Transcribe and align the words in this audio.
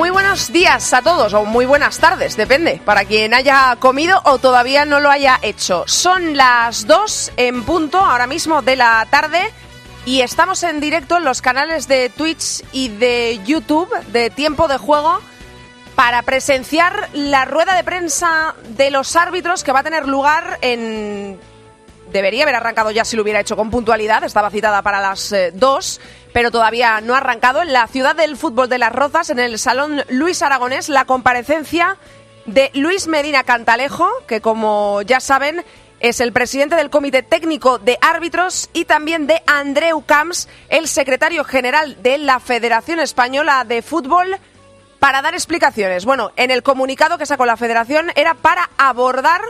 Muy 0.00 0.08
buenos 0.08 0.50
días 0.50 0.94
a 0.94 1.02
todos, 1.02 1.34
o 1.34 1.44
muy 1.44 1.66
buenas 1.66 1.98
tardes, 1.98 2.34
depende, 2.34 2.80
para 2.86 3.04
quien 3.04 3.34
haya 3.34 3.76
comido 3.78 4.22
o 4.24 4.38
todavía 4.38 4.86
no 4.86 4.98
lo 4.98 5.10
haya 5.10 5.38
hecho. 5.42 5.84
Son 5.86 6.38
las 6.38 6.86
2 6.86 7.32
en 7.36 7.64
punto 7.64 7.98
ahora 7.98 8.26
mismo 8.26 8.62
de 8.62 8.76
la 8.76 9.06
tarde 9.10 9.52
y 10.06 10.22
estamos 10.22 10.62
en 10.62 10.80
directo 10.80 11.18
en 11.18 11.24
los 11.24 11.42
canales 11.42 11.86
de 11.86 12.08
Twitch 12.08 12.64
y 12.72 12.88
de 12.88 13.40
YouTube 13.44 13.94
de 14.06 14.30
Tiempo 14.30 14.68
de 14.68 14.78
Juego 14.78 15.20
para 15.96 16.22
presenciar 16.22 17.10
la 17.12 17.44
rueda 17.44 17.76
de 17.76 17.84
prensa 17.84 18.54
de 18.70 18.90
los 18.90 19.14
árbitros 19.16 19.62
que 19.62 19.72
va 19.72 19.80
a 19.80 19.84
tener 19.84 20.08
lugar 20.08 20.56
en... 20.62 21.38
Debería 22.12 22.44
haber 22.44 22.56
arrancado 22.56 22.90
ya 22.90 23.04
si 23.04 23.16
lo 23.16 23.22
hubiera 23.22 23.40
hecho 23.40 23.56
con 23.56 23.70
puntualidad, 23.70 24.24
estaba 24.24 24.50
citada 24.50 24.82
para 24.82 25.00
las 25.00 25.34
2, 25.52 26.00
pero 26.32 26.50
todavía 26.50 27.00
no 27.00 27.14
ha 27.14 27.18
arrancado. 27.18 27.62
En 27.62 27.72
la 27.72 27.86
ciudad 27.86 28.16
del 28.16 28.36
fútbol 28.36 28.68
de 28.68 28.78
Las 28.78 28.92
Rozas, 28.92 29.30
en 29.30 29.38
el 29.38 29.58
Salón 29.58 30.02
Luis 30.08 30.42
Aragonés, 30.42 30.88
la 30.88 31.04
comparecencia 31.04 31.96
de 32.46 32.70
Luis 32.74 33.06
Medina 33.06 33.44
Cantalejo, 33.44 34.08
que 34.26 34.40
como 34.40 35.02
ya 35.02 35.20
saben 35.20 35.64
es 36.00 36.20
el 36.20 36.32
presidente 36.32 36.76
del 36.76 36.88
Comité 36.88 37.22
Técnico 37.22 37.78
de 37.78 37.98
Árbitros 38.00 38.70
y 38.72 38.86
también 38.86 39.26
de 39.26 39.42
Andreu 39.46 40.02
Camps, 40.04 40.48
el 40.70 40.88
secretario 40.88 41.44
general 41.44 42.02
de 42.02 42.16
la 42.18 42.40
Federación 42.40 43.00
Española 43.00 43.64
de 43.64 43.82
Fútbol, 43.82 44.38
para 44.98 45.22
dar 45.22 45.34
explicaciones. 45.34 46.04
Bueno, 46.04 46.32
en 46.36 46.50
el 46.50 46.62
comunicado 46.62 47.18
que 47.18 47.26
sacó 47.26 47.44
la 47.46 47.56
Federación 47.56 48.12
era 48.16 48.34
para 48.34 48.70
abordar 48.78 49.40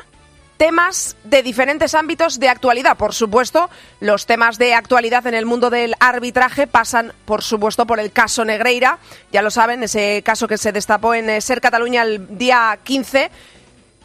temas 0.60 1.16
de 1.24 1.42
diferentes 1.42 1.94
ámbitos 1.94 2.38
de 2.38 2.50
actualidad. 2.50 2.98
Por 2.98 3.14
supuesto, 3.14 3.70
los 3.98 4.26
temas 4.26 4.58
de 4.58 4.74
actualidad 4.74 5.26
en 5.26 5.32
el 5.32 5.46
mundo 5.46 5.70
del 5.70 5.94
arbitraje 6.00 6.66
pasan, 6.66 7.14
por 7.24 7.42
supuesto, 7.42 7.86
por 7.86 7.98
el 7.98 8.12
caso 8.12 8.44
Negreira. 8.44 8.98
Ya 9.32 9.40
lo 9.40 9.50
saben, 9.50 9.82
ese 9.82 10.22
caso 10.22 10.46
que 10.46 10.58
se 10.58 10.70
destapó 10.70 11.14
en 11.14 11.30
eh, 11.30 11.40
Ser 11.40 11.62
Cataluña 11.62 12.02
el 12.02 12.36
día 12.36 12.78
15 12.84 13.30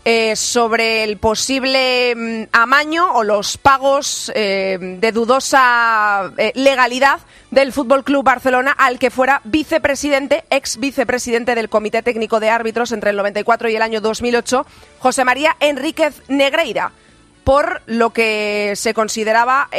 eh, 0.07 0.35
sobre 0.35 1.03
el 1.03 1.17
posible 1.17 2.13
mm, 2.15 2.43
amaño 2.51 3.11
o 3.15 3.23
los 3.23 3.57
pagos 3.57 4.31
eh, 4.35 4.77
de 4.79 5.11
dudosa 5.11 6.31
eh, 6.37 6.51
legalidad 6.53 7.21
del 7.49 7.73
Fútbol 7.73 8.03
Club 8.03 8.23
Barcelona 8.23 8.71
al 8.71 8.99
que 8.99 9.09
fuera 9.09 9.41
vicepresidente, 9.45 10.43
ex 10.51 10.77
vicepresidente 10.77 11.55
del 11.55 11.69
Comité 11.69 12.03
Técnico 12.03 12.39
de 12.39 12.51
Árbitros 12.51 12.91
entre 12.91 13.09
el 13.09 13.17
94 13.17 13.67
y 13.69 13.75
el 13.75 13.81
año 13.81 13.99
2008, 13.99 14.67
José 14.99 15.25
María 15.25 15.57
Enríquez 15.59 16.21
Negreira, 16.27 16.91
por 17.43 17.81
lo 17.87 18.11
que 18.11 18.73
se 18.75 18.93
consideraba 18.93 19.69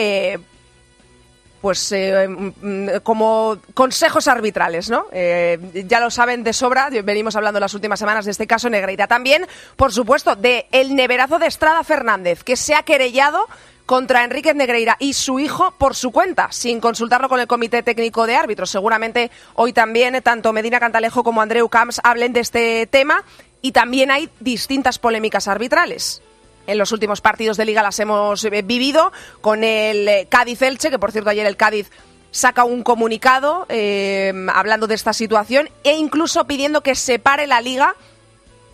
pues 1.67 1.91
eh, 1.91 2.29
mm, 2.29 2.99
como 3.03 3.59
consejos 3.75 4.29
arbitrales, 4.29 4.89
¿no? 4.89 5.07
Eh, 5.11 5.59
ya 5.89 5.99
lo 5.99 6.13
saben 6.13 6.45
de 6.45 6.53
sobra, 6.53 6.91
venimos 7.03 7.35
hablando 7.35 7.59
las 7.59 7.75
últimas 7.75 7.99
semanas 7.99 8.25
de 8.25 8.31
este 8.31 8.47
caso 8.47 8.71
Negreira. 8.71 9.09
También, 9.09 9.49
por 9.75 9.93
supuesto, 9.93 10.37
de 10.37 10.67
el 10.71 10.95
neverazo 10.95 11.41
de 11.41 11.49
Estrada 11.49 11.83
Fernández, 11.83 12.45
que 12.45 12.55
se 12.55 12.77
ha 12.77 12.85
querellado 12.85 13.49
contra 13.85 14.23
Enrique 14.23 14.55
Negreira 14.55 14.97
y 15.01 15.15
su 15.15 15.41
hijo 15.41 15.75
por 15.77 15.97
su 15.97 16.13
cuenta, 16.13 16.53
sin 16.53 16.79
consultarlo 16.79 17.29
con 17.29 17.41
el 17.41 17.49
Comité 17.49 17.83
Técnico 17.83 18.29
de 18.29 18.37
Árbitros. 18.37 18.71
Seguramente 18.71 19.33
hoy 19.55 19.73
también 19.73 20.23
tanto 20.23 20.53
Medina 20.53 20.79
Cantalejo 20.79 21.25
como 21.25 21.43
Andreu 21.43 21.69
Camps 21.69 22.01
hablen 22.05 22.33
de 22.33 22.41
este 22.43 22.87
tema 22.87 23.25
y 23.61 23.73
también 23.73 24.13
hay 24.13 24.31
distintas 24.39 25.01
polémicas 25.01 25.49
arbitrales 25.49 26.23
en 26.67 26.79
los 26.79 26.93
últimos 26.93 27.21
partidos 27.21 27.57
de 27.57 27.65
liga 27.65 27.83
las 27.83 27.99
hemos 28.01 28.45
eh, 28.45 28.63
vivido 28.63 29.13
con 29.41 29.65
el 29.65 30.09
eh, 30.09 30.27
Cádiz-Elche, 30.29 30.91
que 30.91 30.99
por 30.99 31.13
cierto 31.13 31.31
ayer 31.31 31.47
el 31.47 31.57
Cádiz 31.57 31.91
saca 32.31 32.65
un 32.65 32.83
comunicado 32.83 33.67
eh, 33.69 34.33
hablando 34.53 34.87
de 34.87 34.95
esta 34.95 35.13
situación 35.13 35.71
e 35.85 35.95
incluso 35.97 36.47
pidiendo 36.47 36.83
que 36.83 36.95
se 36.95 37.19
pare 37.19 37.47
la 37.47 37.61
liga 37.61 37.95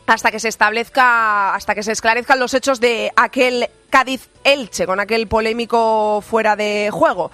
hasta 0.06 0.30
que 0.30 0.40
se 0.40 0.48
establezca, 0.48 1.54
hasta 1.54 1.74
que 1.74 1.82
se 1.82 1.92
esclarezcan 1.92 2.40
los 2.40 2.54
hechos 2.54 2.80
de 2.80 3.12
aquel 3.14 3.68
Cádiz-Elche, 3.88 4.84
con 4.84 4.98
aquel 4.98 5.28
polémico 5.28 6.22
fuera 6.22 6.56
de 6.56 6.90
juego. 6.90 7.30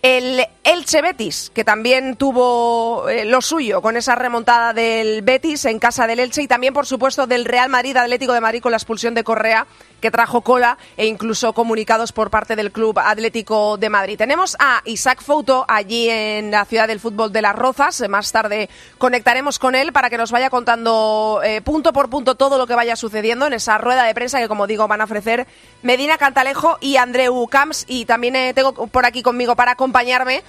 El 0.00 0.46
Elche 0.62 1.02
Betis, 1.02 1.50
que 1.52 1.64
también 1.64 2.16
tuvo 2.16 3.06
lo 3.24 3.40
suyo 3.42 3.82
con 3.82 3.96
esa 3.96 4.14
remontada 4.14 4.72
del 4.72 5.22
Betis 5.22 5.64
en 5.64 5.78
casa 5.78 6.06
del 6.06 6.20
Elche 6.20 6.42
y 6.42 6.48
también, 6.48 6.72
por 6.72 6.86
supuesto, 6.86 7.26
del 7.26 7.44
Real 7.44 7.68
Madrid 7.68 7.96
Atlético 7.96 8.32
de 8.32 8.40
Madrid 8.40 8.62
con 8.62 8.70
la 8.70 8.78
expulsión 8.78 9.14
de 9.14 9.24
Correa, 9.24 9.66
que 10.00 10.10
trajo 10.10 10.42
cola 10.42 10.78
e 10.96 11.06
incluso 11.06 11.52
comunicados 11.52 12.12
por 12.12 12.30
parte 12.30 12.56
del 12.56 12.72
Club 12.72 12.98
Atlético 12.98 13.76
de 13.76 13.90
Madrid. 13.90 14.18
Tenemos 14.18 14.56
a 14.58 14.82
Isaac 14.84 15.22
Fouto 15.22 15.64
allí 15.68 16.08
en 16.08 16.50
la 16.50 16.64
ciudad 16.64 16.88
del 16.88 17.00
fútbol 17.00 17.32
de 17.32 17.42
Las 17.42 17.56
Rozas. 17.56 18.08
Más 18.08 18.30
tarde 18.32 18.68
conectaremos 18.98 19.58
con 19.58 19.74
él 19.74 19.92
para 19.92 20.10
que 20.10 20.18
nos 20.18 20.30
vaya 20.30 20.50
contando 20.50 21.40
eh, 21.44 21.60
punto 21.62 21.92
por 21.92 22.10
punto 22.10 22.34
todo 22.34 22.58
lo 22.58 22.66
que 22.66 22.74
vaya 22.74 22.96
sucediendo 22.96 23.46
en 23.46 23.54
esa 23.54 23.78
rueda 23.78 24.04
de 24.04 24.14
prensa 24.14 24.38
que, 24.38 24.48
como 24.48 24.66
digo, 24.66 24.86
van 24.88 25.00
a 25.00 25.04
ofrecer 25.04 25.46
Medina 25.82 26.18
Cantalejo 26.18 26.78
y 26.80 26.96
Andreu 26.96 27.46
Camps. 27.48 27.84
Y 27.88 28.04
también 28.04 28.36
eh, 28.36 28.52
tengo 28.54 28.86
por 28.88 29.06
aquí 29.06 29.22
conmigo 29.22 29.56
para 29.56 29.72
acompañar 29.72 29.86
acompañarme 29.96 30.42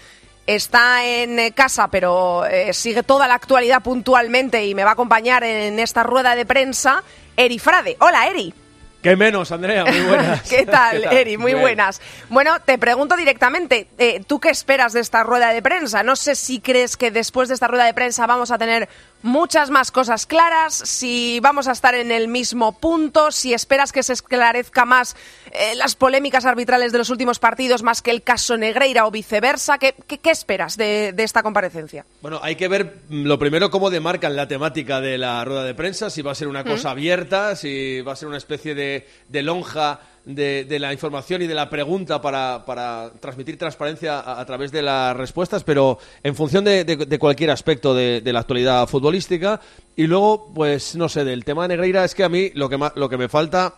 está 0.47 1.05
en 1.05 1.37
eh, 1.39 1.51
casa, 1.51 1.89
pero 1.89 2.43
sigue 2.71 3.03
toda 3.03 3.27
la 3.27 3.35
actualidad 3.35 3.83
puntualmente 3.83 4.65
y 4.65 4.73
me 4.73 4.83
va 4.83 4.91
a 4.91 4.93
acompañar 4.93 5.43
en 5.43 5.77
esta 5.79 6.03
rueda 6.03 6.35
de 6.35 6.45
prensa, 6.45 7.03
Eri 7.35 7.59
Frade. 7.59 7.97
Hola, 7.99 8.27
Eri. 8.27 8.53
¿Qué 9.01 9.15
menos, 9.15 9.51
Andrea? 9.51 9.85
Muy 9.85 10.01
buenas. 10.01 10.41
¿Qué 10.49 10.65
tal, 10.65 11.03
Eri? 11.05 11.37
Muy 11.37 11.53
buenas. 11.53 12.01
Bueno, 12.29 12.59
te 12.59 12.77
pregunto 12.77 13.15
directamente, 13.15 13.87
eh, 13.97 14.21
¿tú 14.25 14.39
qué 14.39 14.49
esperas 14.49 14.93
de 14.93 15.01
esta 15.01 15.23
rueda 15.23 15.53
de 15.53 15.61
prensa? 15.61 16.03
No 16.03 16.15
sé 16.15 16.35
si 16.35 16.59
crees 16.59 16.97
que 16.97 17.11
después 17.11 17.47
de 17.47 17.53
esta 17.53 17.67
rueda 17.67 17.85
de 17.85 17.93
prensa 17.93 18.25
vamos 18.25 18.51
a 18.51 18.57
tener 18.57 18.89
muchas 19.21 19.69
más 19.69 19.91
cosas 19.91 20.25
claras, 20.25 20.73
si 20.73 21.39
vamos 21.41 21.67
a 21.67 21.71
estar 21.71 21.95
en 21.95 22.11
el 22.11 22.27
mismo 22.27 22.77
punto, 22.79 23.31
si 23.31 23.53
esperas 23.53 23.91
que 23.91 24.03
se 24.03 24.13
esclarezca 24.13 24.85
más 24.85 25.15
eh, 25.51 25.75
las 25.75 25.95
polémicas 25.95 26.45
arbitrales 26.45 26.91
de 26.91 26.97
los 26.97 27.09
últimos 27.09 27.39
partidos 27.39 27.83
más 27.83 28.01
que 28.01 28.11
el 28.11 28.21
caso 28.21 28.57
Negreira 28.57 29.05
o 29.05 29.11
viceversa. 29.11 29.77
¿Qué, 29.77 29.95
qué, 30.07 30.31
esperas 30.31 30.77
de, 30.77 31.13
de, 31.13 31.23
esta 31.23 31.43
comparecencia? 31.43 32.05
Bueno, 32.21 32.39
hay 32.41 32.55
que 32.55 32.67
ver 32.67 33.01
mm, 33.09 33.23
lo 33.23 33.39
primero 33.39 33.71
cómo 33.71 33.89
demarcan 33.89 34.35
la 34.35 34.47
temática 34.47 35.01
de 35.01 35.17
la 35.17 35.43
rueda 35.45 35.63
de 35.63 35.73
prensa, 35.73 36.09
si 36.09 36.21
va 36.21 36.31
a 36.31 36.35
ser 36.35 36.47
una 36.47 36.63
cosa 36.63 36.91
abierta, 36.91 37.55
si 37.55 38.01
va 38.01 38.13
a 38.13 38.15
ser 38.15 38.27
una 38.27 38.37
especie 38.37 38.75
de, 38.75 39.07
de 39.29 39.41
lonja 39.41 39.99
de, 40.27 40.65
de, 40.65 40.79
la 40.79 40.91
información 40.91 41.41
y 41.41 41.47
de 41.47 41.55
la 41.55 41.69
pregunta 41.69 42.21
para, 42.21 42.65
para 42.65 43.11
transmitir 43.21 43.57
transparencia 43.57 44.39
a, 44.39 44.45
través 44.45 44.71
de 44.71 44.81
las 44.81 45.15
respuestas, 45.15 45.63
pero 45.63 45.99
en 46.21 46.35
función 46.35 46.65
de, 46.65 46.83
de 46.83 47.19
cualquier 47.19 47.49
aspecto 47.49 47.95
de, 47.95 48.21
la 48.25 48.39
actualidad 48.39 48.87
futbolística. 48.87 49.61
Y 49.95 50.05
luego, 50.05 50.51
pues 50.53 50.95
no 50.95 51.07
sé, 51.07 51.23
del 51.23 51.45
tema 51.45 51.63
de 51.63 51.69
Negreira 51.69 52.03
es 52.03 52.13
que 52.13 52.25
a 52.25 52.29
mí 52.29 52.51
lo 52.55 52.67
que, 52.67 52.77
lo 52.95 53.09
que 53.09 53.17
me 53.17 53.29
falta 53.29 53.75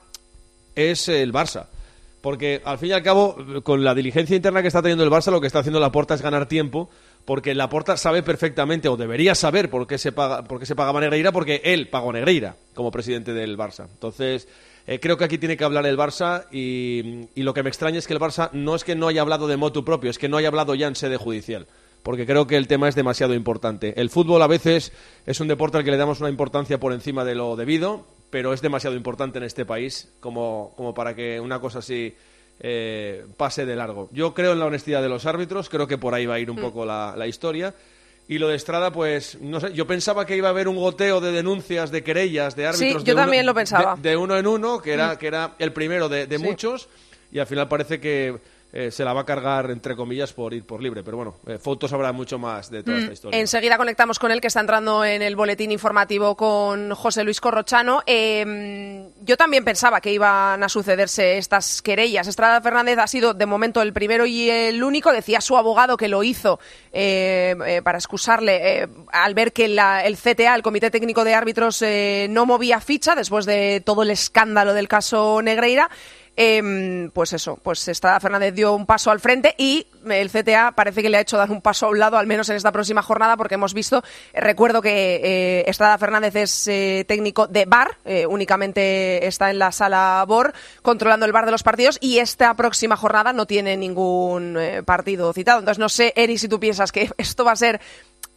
es 0.75 1.07
el 1.07 1.31
Barça. 1.31 1.67
Porque 2.21 2.61
al 2.65 2.79
fin 2.79 2.89
y 2.89 2.93
al 2.93 3.03
cabo, 3.03 3.37
con 3.63 3.83
la 3.83 3.93
diligencia 3.93 4.35
interna 4.35 4.61
que 4.61 4.67
está 4.67 4.81
teniendo 4.81 5.03
el 5.03 5.11
Barça, 5.11 5.31
lo 5.31 5.39
que 5.39 5.47
está 5.47 5.59
haciendo 5.59 5.79
la 5.79 5.91
Porta 5.91 6.15
es 6.15 6.21
ganar 6.21 6.47
tiempo, 6.47 6.89
porque 7.25 7.53
la 7.53 7.69
Porta 7.69 7.95
sabe 7.95 8.23
perfectamente, 8.23 8.89
o 8.89 8.97
debería 8.97 9.35
saber 9.35 9.69
por 9.69 9.85
qué 9.85 9.99
se, 9.99 10.11
paga, 10.11 10.43
por 10.43 10.59
qué 10.59 10.65
se 10.65 10.75
pagaba 10.75 10.99
Negreira, 10.99 11.31
porque 11.31 11.61
él 11.63 11.89
pagó 11.89 12.11
Negreira 12.11 12.55
como 12.73 12.91
presidente 12.91 13.33
del 13.33 13.55
Barça. 13.55 13.85
Entonces, 13.89 14.47
eh, 14.89 14.99
creo 14.99 15.17
que 15.17 15.23
aquí 15.23 15.37
tiene 15.37 15.55
que 15.55 15.63
hablar 15.63 15.85
el 15.85 15.99
Barça 15.99 16.45
y, 16.51 17.27
y, 17.35 17.43
lo 17.43 17.53
que 17.53 17.61
me 17.61 17.69
extraña 17.69 17.99
es 17.99 18.07
que 18.07 18.13
el 18.13 18.19
Barça 18.19 18.49
no 18.53 18.73
es 18.73 18.83
que 18.83 18.95
no 18.95 19.07
haya 19.07 19.21
hablado 19.21 19.47
de 19.47 19.55
motu 19.55 19.85
propio, 19.85 20.09
es 20.09 20.17
que 20.17 20.27
no 20.27 20.37
haya 20.37 20.47
hablado 20.47 20.73
ya 20.73 20.87
en 20.87 20.95
sede 20.95 21.17
judicial. 21.17 21.67
Porque 22.01 22.25
creo 22.25 22.47
que 22.47 22.57
el 22.57 22.67
tema 22.67 22.89
es 22.89 22.95
demasiado 22.95 23.35
importante. 23.35 23.93
El 24.01 24.09
fútbol 24.09 24.41
a 24.41 24.47
veces 24.47 24.91
es 25.27 25.39
un 25.39 25.47
deporte 25.47 25.77
al 25.77 25.83
que 25.83 25.91
le 25.91 25.97
damos 25.97 26.21
una 26.21 26.29
importancia 26.29 26.79
por 26.79 26.91
encima 26.91 27.23
de 27.23 27.35
lo 27.35 27.55
debido, 27.55 28.03
pero 28.31 28.51
es 28.51 28.63
demasiado 28.63 28.95
importante 28.95 29.37
en 29.37 29.43
este 29.43 29.63
país 29.63 30.11
como, 30.21 30.73
como 30.75 30.95
para 30.95 31.15
que 31.15 31.39
una 31.39 31.59
cosa 31.59 31.79
así 31.79 32.15
eh, 32.59 33.27
pase 33.37 33.67
de 33.67 33.75
largo. 33.75 34.09
Yo 34.11 34.33
creo 34.33 34.53
en 34.53 34.59
la 34.59 34.65
honestidad 34.65 35.03
de 35.03 35.09
los 35.09 35.27
árbitros, 35.27 35.69
creo 35.69 35.85
que 35.85 35.99
por 35.99 36.15
ahí 36.15 36.25
va 36.25 36.33
a 36.33 36.39
ir 36.39 36.49
un 36.49 36.57
mm. 36.57 36.61
poco 36.61 36.83
la, 36.83 37.13
la 37.15 37.27
historia. 37.27 37.75
Y 38.29 38.37
lo 38.37 38.47
de 38.47 38.55
Estrada, 38.55 38.91
pues, 38.91 39.39
no 39.41 39.59
sé, 39.59 39.73
yo 39.73 39.87
pensaba 39.87 40.23
que 40.23 40.37
iba 40.37 40.49
a 40.49 40.51
haber 40.51 40.67
un 40.67 40.75
goteo 40.75 41.19
de 41.19 41.31
denuncias, 41.31 41.89
de 41.89 42.03
querellas, 42.03 42.55
de 42.55 42.67
árbitros. 42.67 43.01
Sí, 43.01 43.07
yo 43.07 43.15
de 43.15 43.21
también 43.21 43.41
uno, 43.41 43.53
lo 43.53 43.55
pensaba. 43.55 43.95
De, 43.95 44.11
de, 44.11 44.17
uno 44.17 44.37
en 44.37 44.45
uno, 44.45 44.79
que 44.79 44.93
era, 44.93 45.17
que 45.17 45.25
era 45.25 45.55
el 45.57 45.73
primero 45.73 46.07
de, 46.07 46.27
de 46.27 46.37
sí. 46.37 46.43
muchos, 46.43 46.89
y 47.31 47.39
al 47.39 47.47
final 47.47 47.67
parece 47.67 47.99
que 47.99 48.37
eh, 48.71 48.91
se 48.91 49.03
la 49.03 49.13
va 49.13 49.21
a 49.21 49.25
cargar, 49.25 49.71
entre 49.71 49.95
comillas, 49.95 50.31
por 50.31 50.53
ir 50.53 50.63
por 50.63 50.81
libre. 50.81 51.03
Pero 51.03 51.17
bueno, 51.17 51.35
eh, 51.47 51.57
Fotos 51.57 51.91
habrá 51.91 52.11
mucho 52.11 52.37
más 52.37 52.69
de 52.69 52.83
toda 52.83 52.97
mm. 52.97 53.01
esta 53.01 53.13
historia. 53.13 53.39
Enseguida 53.39 53.77
conectamos 53.77 54.19
con 54.19 54.31
él, 54.31 54.39
que 54.39 54.47
está 54.47 54.59
entrando 54.59 55.03
en 55.03 55.23
el 55.23 55.35
boletín 55.35 55.71
informativo 55.71 56.35
con 56.35 56.93
José 56.93 57.23
Luis 57.23 57.41
Corrochano. 57.41 58.03
Eh, 58.05 59.09
yo 59.21 59.37
también 59.37 59.65
pensaba 59.65 60.01
que 60.01 60.13
iban 60.13 60.61
a 60.61 60.69
sucederse 60.69 61.39
estas 61.39 61.81
querellas. 61.81 62.27
Estrada 62.27 62.61
Fernández 62.61 62.99
ha 62.99 63.07
sido, 63.07 63.33
de 63.33 63.47
momento, 63.47 63.81
el 63.81 63.91
primero 63.91 64.27
y 64.27 64.51
el 64.51 64.83
único. 64.83 65.11
Decía 65.11 65.41
su 65.41 65.57
abogado 65.57 65.97
que 65.97 66.07
lo 66.07 66.21
hizo 66.21 66.59
eh, 66.91 67.81
para 67.83 67.97
excusarle 67.97 68.87
al 69.11 69.33
ver 69.33 69.51
que 69.51 69.67
la, 69.67 70.05
el 70.05 70.15
CTA, 70.15 70.53
el 70.53 70.61
Comité 70.61 70.91
Técnico 70.91 71.23
de 71.23 71.33
Árbitros, 71.33 71.83
no 72.29 72.45
movía 72.45 72.79
ficha 72.81 73.15
después 73.15 73.47
de 73.47 73.81
todo 73.83 74.03
el 74.03 74.11
escándalo 74.11 74.73
del 74.75 74.87
caso 74.87 75.41
Negreira. 75.41 75.89
Em, 76.41 77.11
pues 77.11 77.33
eso, 77.33 77.59
pues 77.61 77.85
Estrada 77.89 78.17
Fernández 78.21 78.53
dio 78.53 78.73
un 78.73 78.85
paso 78.85 79.11
al 79.11 79.19
frente 79.19 79.55
y 79.57 79.85
el 80.09 80.29
CTA 80.29 80.71
parece 80.71 81.01
que 81.01 81.09
le 81.09 81.17
ha 81.17 81.19
hecho 81.19 81.35
dar 81.35 81.51
un 81.51 81.61
paso 81.61 81.87
a 81.87 81.89
un 81.89 81.99
lado, 81.99 82.17
al 82.17 82.27
menos 82.27 82.47
en 82.47 82.55
esta 82.55 82.71
próxima 82.71 83.01
jornada, 83.01 83.35
porque 83.35 83.55
hemos 83.55 83.73
visto, 83.73 84.01
eh, 84.31 84.39
recuerdo 84.39 84.81
que 84.81 85.15
eh, 85.21 85.69
Estrada 85.69 85.97
Fernández 85.97 86.37
es 86.37 86.65
eh, 86.69 87.03
técnico 87.05 87.47
de 87.47 87.65
bar, 87.65 87.97
únicamente 88.29 89.27
está 89.27 89.49
en 89.49 89.59
la 89.59 89.73
sala 89.73 90.23
BOR 90.25 90.53
controlando 90.81 91.25
el 91.25 91.33
bar 91.33 91.45
de 91.45 91.51
los 91.51 91.61
partidos 91.61 91.97
y 91.99 92.19
esta 92.19 92.53
próxima 92.53 92.95
jornada 92.95 93.33
no 93.33 93.45
tiene 93.45 93.75
ningún 93.75 94.57
partido 94.85 95.33
citado. 95.33 95.59
Entonces 95.59 95.79
no 95.79 95.89
sé, 95.89 96.13
Eri, 96.15 96.37
si 96.37 96.47
tú 96.47 96.57
piensas 96.57 96.93
que 96.93 97.11
esto 97.17 97.43
va 97.43 97.51
a 97.51 97.57
ser 97.57 97.81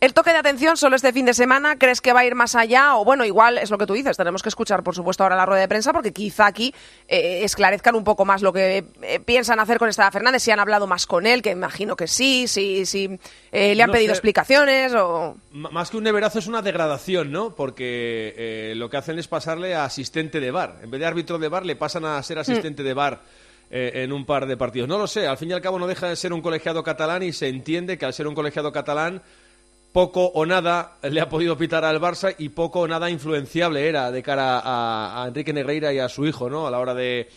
el 0.03 0.15
toque 0.15 0.33
de 0.33 0.39
atención 0.39 0.77
solo 0.77 0.97
este 0.97 1.13
fin 1.13 1.27
de 1.27 1.33
semana, 1.33 1.79
¿crees 1.79 2.01
que 2.01 2.13
va 2.13 2.21
a 2.21 2.25
ir 2.25 2.35
más 2.35 2.57
allá? 2.57 2.97
O 2.97 3.05
bueno, 3.05 3.25
igual 3.25 3.59
es 3.59 3.71
lo 3.71 3.79
que 3.79 3.87
tú 3.87 3.93
dices, 3.93 4.17
tenemos 4.17 4.43
que 4.43 4.49
escuchar, 4.49 4.83
por 4.83 4.97
supuesto, 4.97 5.23
ahora 5.23 5.37
la 5.37 5.47
rueda 5.47 5.61
de 5.61 5.69
prensa, 5.69 5.93
porque 5.93 6.13
quizá 6.13 6.47
aquí 6.47 6.75
eh, 7.07 7.45
esclarezcan 7.45 7.95
un 7.95 8.03
poco 8.03 8.25
más 8.25 8.43
lo 8.43 8.53
que 8.53 8.85
eh, 9.01 9.21
piensan 9.21 9.61
hacer 9.61 9.79
con 9.79 9.89
Estrada 9.89 10.11
Fernández, 10.11 10.43
si 10.43 10.51
han 10.51 10.59
hablado 10.59 10.89
más 10.89 11.07
con 11.07 11.25
él, 11.25 11.41
que 11.41 11.53
imagino 11.53 11.95
que 11.95 12.09
sí, 12.09 12.49
si, 12.49 12.85
si 12.85 13.17
eh, 13.53 13.77
le 13.77 13.83
han 13.85 13.93
pedido 13.93 14.11
explicaciones 14.11 14.93
o... 14.93 15.37
más 15.53 15.89
que 15.89 15.99
un 15.99 16.03
neverazo 16.03 16.41
es 16.41 16.49
una 16.49 16.63
degradación, 16.63 17.31
¿no? 17.31 17.55
Porque 17.55 18.73
lo 18.75 18.91
que 18.91 18.97
hacen 18.97 19.21
es 19.21 19.29
pasarle 19.29 19.77
a 19.77 19.85
asistente 19.85 20.41
de 20.41 20.51
bar. 20.51 20.81
En 20.83 20.91
vez 20.91 20.99
de 20.99 21.07
árbitro 21.07 21.39
de 21.39 21.47
bar, 21.47 21.65
le 21.65 21.77
pasan 21.77 22.07
a 22.07 22.21
ser 22.25 22.41
asistente 22.41 22.83
de 22.83 22.93
bar. 22.93 23.23
en 23.71 24.13
un 24.13 24.27
par 24.27 24.47
de 24.47 24.57
partidos. 24.57 24.89
No 24.89 24.99
lo 24.99 25.07
sé, 25.07 25.29
al 25.29 25.39
fin 25.39 25.51
y 25.51 25.53
al 25.53 25.63
cabo 25.63 25.79
no 25.79 25.87
deja 25.87 26.09
de 26.09 26.17
ser 26.17 26.33
un 26.33 26.43
colegiado 26.43 26.83
catalán 26.83 27.23
y 27.23 27.33
se 27.33 27.47
entiende 27.47 27.97
que 27.97 28.05
al 28.05 28.13
ser 28.13 28.27
un 28.27 28.35
colegiado 28.35 28.73
catalán 28.73 29.23
poco 29.93 30.25
o 30.25 30.47
nada 30.47 30.97
le 31.03 31.21
ha 31.21 31.29
podido 31.29 31.57
pitar 31.57 31.85
al 31.85 32.01
Barça 32.01 32.35
y 32.39 32.49
poco 32.49 32.81
o 32.81 32.89
nada 32.89 33.11
influenciable 33.11 33.87
era 33.87 34.11
de 34.11 34.23
cara 34.23 34.63
a, 34.65 35.29
Enrique 35.29 35.53
Negreira 35.53 35.93
y 35.93 35.99
a 35.99 36.09
su 36.09 36.27
hijo, 36.27 36.49
¿no? 36.49 36.67
A 36.67 36.71
la 36.71 36.79
hora 36.79 36.95
de, 36.95 37.29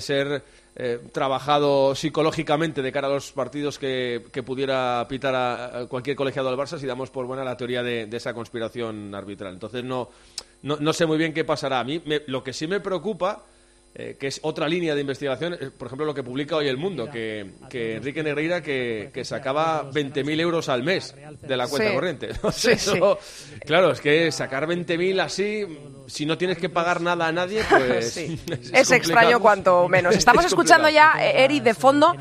ser 0.00 0.42
eh, 0.76 1.00
trabajado 1.12 1.94
psicológicamente 1.94 2.80
de 2.80 2.92
cara 2.92 3.08
a 3.08 3.10
los 3.10 3.32
partidos 3.32 3.78
que, 3.78 4.22
pudiera 4.44 5.04
pitar 5.08 5.34
a, 5.34 5.86
cualquier 5.88 6.16
colegiado 6.16 6.48
del 6.48 6.58
Barça 6.58 6.78
si 6.78 6.86
damos 6.86 7.10
por 7.10 7.26
buena 7.26 7.42
la 7.42 7.56
teoría 7.56 7.82
de, 7.82 8.08
esa 8.12 8.32
conspiración 8.32 9.14
arbitral. 9.14 9.54
Entonces 9.54 9.82
no, 9.82 10.10
no, 10.62 10.92
sé 10.92 11.06
muy 11.06 11.18
bien 11.18 11.34
qué 11.34 11.44
pasará. 11.44 11.80
A 11.80 11.84
mí 11.84 12.00
lo 12.26 12.44
que 12.44 12.52
sí 12.52 12.68
me 12.68 12.80
preocupa 12.80 13.44
eh, 13.98 14.16
que 14.20 14.26
es 14.26 14.40
otra 14.42 14.68
línea 14.68 14.94
de 14.94 15.00
investigación, 15.00 15.54
eh, 15.54 15.70
por 15.76 15.86
ejemplo, 15.86 16.04
lo 16.04 16.12
que 16.12 16.22
publica 16.22 16.56
hoy 16.56 16.68
El 16.68 16.76
Mundo, 16.76 17.08
que, 17.10 17.46
Enrique 17.72 18.22
Negreira 18.22 18.62
que, 18.62 19.08
que 19.10 19.24
sacaba 19.24 19.90
20.000 19.90 20.38
euros 20.38 20.68
al 20.68 20.82
mes 20.82 21.14
de 21.40 21.56
la 21.56 21.66
cuenta 21.66 21.94
corriente. 21.94 22.28
Claro, 23.64 23.92
es 23.92 24.00
que 24.02 24.30
sacar 24.32 24.66
20.000 24.66 25.20
así, 25.20 25.64
si 26.06 26.26
no 26.26 26.38
tienes 26.38 26.58
que 26.58 26.68
pagar 26.68 27.00
nada 27.00 27.26
a 27.26 27.32
nadie, 27.32 27.62
pues 27.70 28.16
es, 28.16 28.90
extraño 28.90 29.40
cuanto 29.40 29.88
menos. 29.88 30.14
Estamos 30.16 30.44
escuchando 30.44 30.88
ya, 30.88 31.14
eh, 31.20 31.44
Eri, 31.44 31.60
de 31.60 31.74
fondo, 31.74 32.14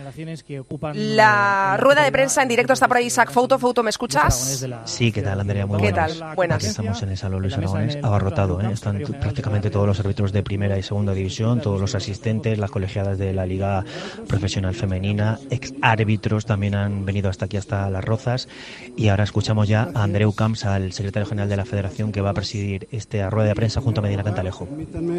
la 0.94 1.78
rueda 1.80 2.04
de 2.04 2.12
prensa 2.12 2.42
en 2.42 2.50
directo 2.50 2.74
está 2.74 2.88
por 2.88 2.98
ahí 2.98 3.06
Isaac 3.06 3.32
Foto. 3.32 3.60
Foto, 3.60 3.84
¿me 3.84 3.90
escuchas? 3.90 4.66
Sí, 4.86 5.12
¿qué 5.12 5.22
tal, 5.22 5.40
Andrea? 5.40 5.66
Muy 5.66 5.82
¿Qué 5.82 5.94
tal? 5.94 6.34
Buenas. 6.36 6.64
estamos 6.64 7.02
en 7.04 7.10
el 7.10 7.18
Salón 7.18 7.42
Luis 7.42 7.58
Aragonés, 7.58 7.98
abarrotado. 8.04 8.60
Están 8.62 9.00
prácticamente 9.20 9.70
todos 9.70 9.88
los 9.88 10.00
árbitros 10.00 10.32
de 10.32 10.44
primera 10.44 10.78
y 10.78 10.84
segunda 10.84 11.14
división 11.14 11.36
todos 11.62 11.82
los 11.82 11.96
asistentes, 11.96 12.58
las 12.58 12.72
colegiadas 12.72 13.18
de 13.18 13.34
la 13.34 13.46
Liga 13.46 13.84
Profesional 14.28 14.74
Femenina, 14.74 15.40
ex 15.50 15.74
árbitros 15.82 16.46
también 16.46 16.76
han 16.76 17.06
venido 17.06 17.30
hasta 17.30 17.46
aquí, 17.46 17.58
hasta 17.58 17.90
Las 17.90 18.04
Rozas. 18.04 18.48
Y 18.96 19.10
ahora 19.10 19.24
escuchamos 19.24 19.68
ya 19.68 19.90
a 19.94 20.04
Andreu 20.04 20.34
Camps, 20.34 20.66
al 20.66 20.94
secretario 20.94 21.28
general 21.28 21.50
de 21.50 21.58
la 21.58 21.66
Federación, 21.66 22.12
que 22.12 22.22
va 22.22 22.32
a 22.32 22.34
presidir 22.34 22.88
esta 22.92 23.30
rueda 23.30 23.50
de 23.50 23.56
prensa 23.56 23.75
junto 23.82 24.00
a 24.00 24.04
Medina 24.04 24.24
Cantalejo. 24.24 24.68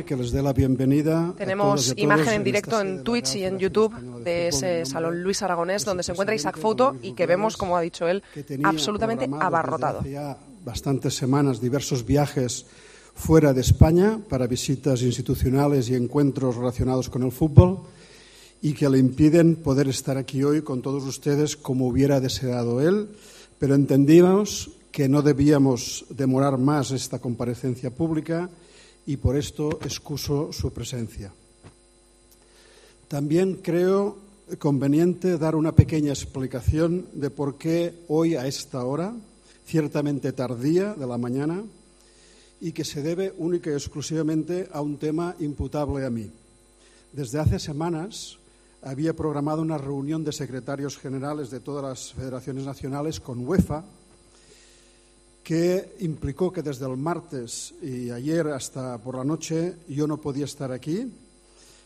que 0.07 0.17
les 0.17 0.33
dé 0.33 0.43
la 0.43 0.53
bienvenida. 0.53 1.35
Tenemos 1.37 1.93
imagen 1.97 2.35
en 2.35 2.45
directo 2.45 2.81
en 2.81 3.05
Twitch 3.05 3.37
y 3.37 3.45
en 3.45 3.59
YouTube 3.59 3.93
de 4.23 4.49
ese 4.49 4.87
Salón 4.87 5.23
Luis 5.23 5.43
Aragonés, 5.43 5.85
donde 5.85 6.03
se 6.03 6.13
encuentra 6.13 6.35
Isaac 6.35 6.59
Foto 6.59 6.97
y 7.03 7.13
que 7.13 7.27
vemos, 7.27 7.57
como 7.57 7.77
ha 7.77 7.81
dicho 7.81 8.07
él, 8.09 8.23
absolutamente 8.65 9.29
abarrotado. 9.41 10.03
bastantes 10.65 11.15
semanas, 11.15 11.61
diversos 11.61 12.05
viajes 12.05 12.67
fuera 13.15 13.55
de 13.55 13.63
España 13.63 14.21
para 14.29 14.47
visitas 14.47 15.03
institucionales 15.03 15.89
y 15.89 15.95
encuentros 15.95 16.57
relacionados 16.57 17.09
con 17.09 17.23
el 17.23 17.33
fútbol 17.33 17.81
y 18.61 18.75
que 18.75 18.89
le 18.89 18.99
impiden 18.99 19.57
poder 19.57 19.89
estar 19.89 20.17
aquí 20.17 20.43
hoy 20.43 20.63
con 20.63 20.83
todos 20.83 21.05
ustedes 21.05 21.57
como 21.57 21.87
hubiera 21.87 22.21
deseado 22.21 22.81
él, 22.81 23.09
pero 23.59 23.75
entendimos 23.75 24.71
que 24.97 25.11
no 25.11 25.21
debíamos 25.21 26.07
demorar 26.09 26.57
más 26.57 26.91
esta 26.91 27.19
comparecencia 27.19 27.91
pública 27.91 28.49
y 29.05 29.19
por 29.19 29.37
esto 29.37 29.79
excuso 29.85 30.55
su 30.55 30.73
presencia. 30.73 31.35
También 33.07 33.61
creo 33.61 34.17
conveniente 34.59 35.37
dar 35.37 35.55
una 35.55 35.73
pequeña 35.73 36.15
explicación 36.15 37.09
de 37.13 37.29
por 37.29 37.59
qué 37.59 37.93
hoy 38.09 38.37
a 38.37 38.47
esta 38.47 38.87
hora, 38.87 39.13
ciertamente 39.67 40.33
tardía 40.33 40.95
de 40.95 41.07
la 41.07 41.19
mañana, 41.19 41.63
y 42.63 42.73
que 42.73 42.87
se 42.87 43.03
debe 43.03 43.35
única 43.37 43.69
y 43.69 43.75
exclusivamente 43.75 44.67
a 44.73 44.81
un 44.81 44.97
tema 44.97 45.37
imputable 45.41 46.07
a 46.07 46.11
mí. 46.11 46.31
Desde 47.13 47.39
hace 47.39 47.59
semanas 47.59 48.39
había 48.81 49.13
programado 49.13 49.61
una 49.61 49.77
reunión 49.77 50.25
de 50.25 50.33
secretarios 50.33 50.97
generales 50.97 51.51
de 51.51 51.61
todas 51.61 51.85
las 51.85 52.15
federaciones 52.15 52.65
nacionales 52.65 53.21
con 53.21 53.47
UEFA, 53.47 53.85
que 55.47 55.95
implicó 56.01 56.51
que 56.53 56.61
desde 56.61 56.91
el 56.91 56.97
martes 56.97 57.73
y 57.81 58.11
ayer 58.11 58.49
hasta 58.49 58.99
por 58.99 59.15
la 59.15 59.23
noche 59.23 59.77
yo 59.87 60.09
no 60.09 60.17
podía 60.17 60.45
estar 60.45 60.73
aquí. 60.73 61.07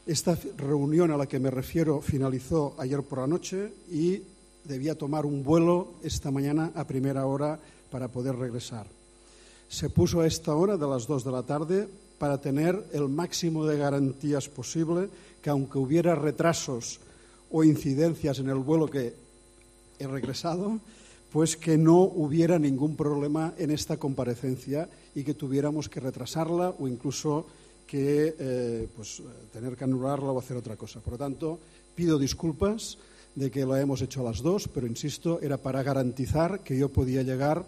Esta 0.07 0.39
reunión 0.57 1.11
a 1.11 1.19
la 1.19 1.27
que 1.27 1.39
me 1.39 1.51
refiero 1.51 2.01
finalizó 2.01 2.75
ayer 2.79 3.03
por 3.03 3.19
la 3.19 3.27
noche 3.27 3.71
y 3.93 4.23
debía 4.65 4.97
tomar 4.97 5.27
un 5.27 5.45
vuelo 5.45 5.93
esta 6.03 6.31
mañana 6.31 6.73
a 6.75 6.87
primera 6.87 7.27
hora 7.27 7.61
para 7.91 8.09
poder 8.09 8.37
regresar 8.37 8.87
se 9.71 9.89
puso 9.89 10.21
a 10.21 10.27
esta 10.27 10.53
hora 10.53 10.77
de 10.77 10.87
las 10.87 11.07
dos 11.07 11.23
de 11.23 11.31
la 11.31 11.45
tarde 11.45 11.89
para 12.19 12.41
tener 12.41 12.75
el 12.93 13.09
máximo 13.09 13.65
de 13.65 13.79
garantías 13.79 14.49
posible 14.49 15.09
que 15.41 15.49
aunque 15.49 15.79
hubiera 15.79 16.17
retrasos 16.17 16.99
o 17.53 17.63
incidencias 17.63 18.41
en 18.41 18.49
el 18.49 18.57
vuelo 18.57 18.91
que 18.91 19.15
he 20.01 20.07
regresado, 20.09 20.81
pues 21.33 21.57
que 21.57 21.79
no 21.79 22.01
hubiera 22.01 22.59
ningún 22.59 22.97
problema 22.97 23.55
en 23.57 23.71
esta 23.71 23.97
comparecencia 23.97 24.89
y 25.15 25.23
que 25.23 25.35
tuviéramos 25.35 25.89
que 25.89 26.01
retrasarla 26.01 26.75
o 26.79 26.89
incluso 26.89 27.47
que 27.87 28.35
eh, 28.39 28.89
pues, 28.95 29.23
tener 29.53 29.77
que 29.77 29.85
anularla 29.85 30.31
o 30.31 30.39
hacer 30.39 30.57
otra 30.57 30.77
cosa. 30.77 31.01
Por 31.01 31.15
lo 31.15 31.19
tanto, 31.19 31.59
pido 31.95 32.19
disculpas 32.19 32.99
de 33.35 33.51
que 33.51 33.67
lo 33.67 33.77
hemos 33.77 34.03
hecho 34.03 34.21
a 34.21 34.25
las 34.25 34.43
dos, 34.43 34.69
pero 34.69 34.87
insisto, 34.87 35.41
era 35.41 35.57
para 35.57 35.83
garantizar 35.83 36.61
que 36.61 36.79
yo 36.79 36.89
podía 36.89 37.23
llegar 37.23 37.65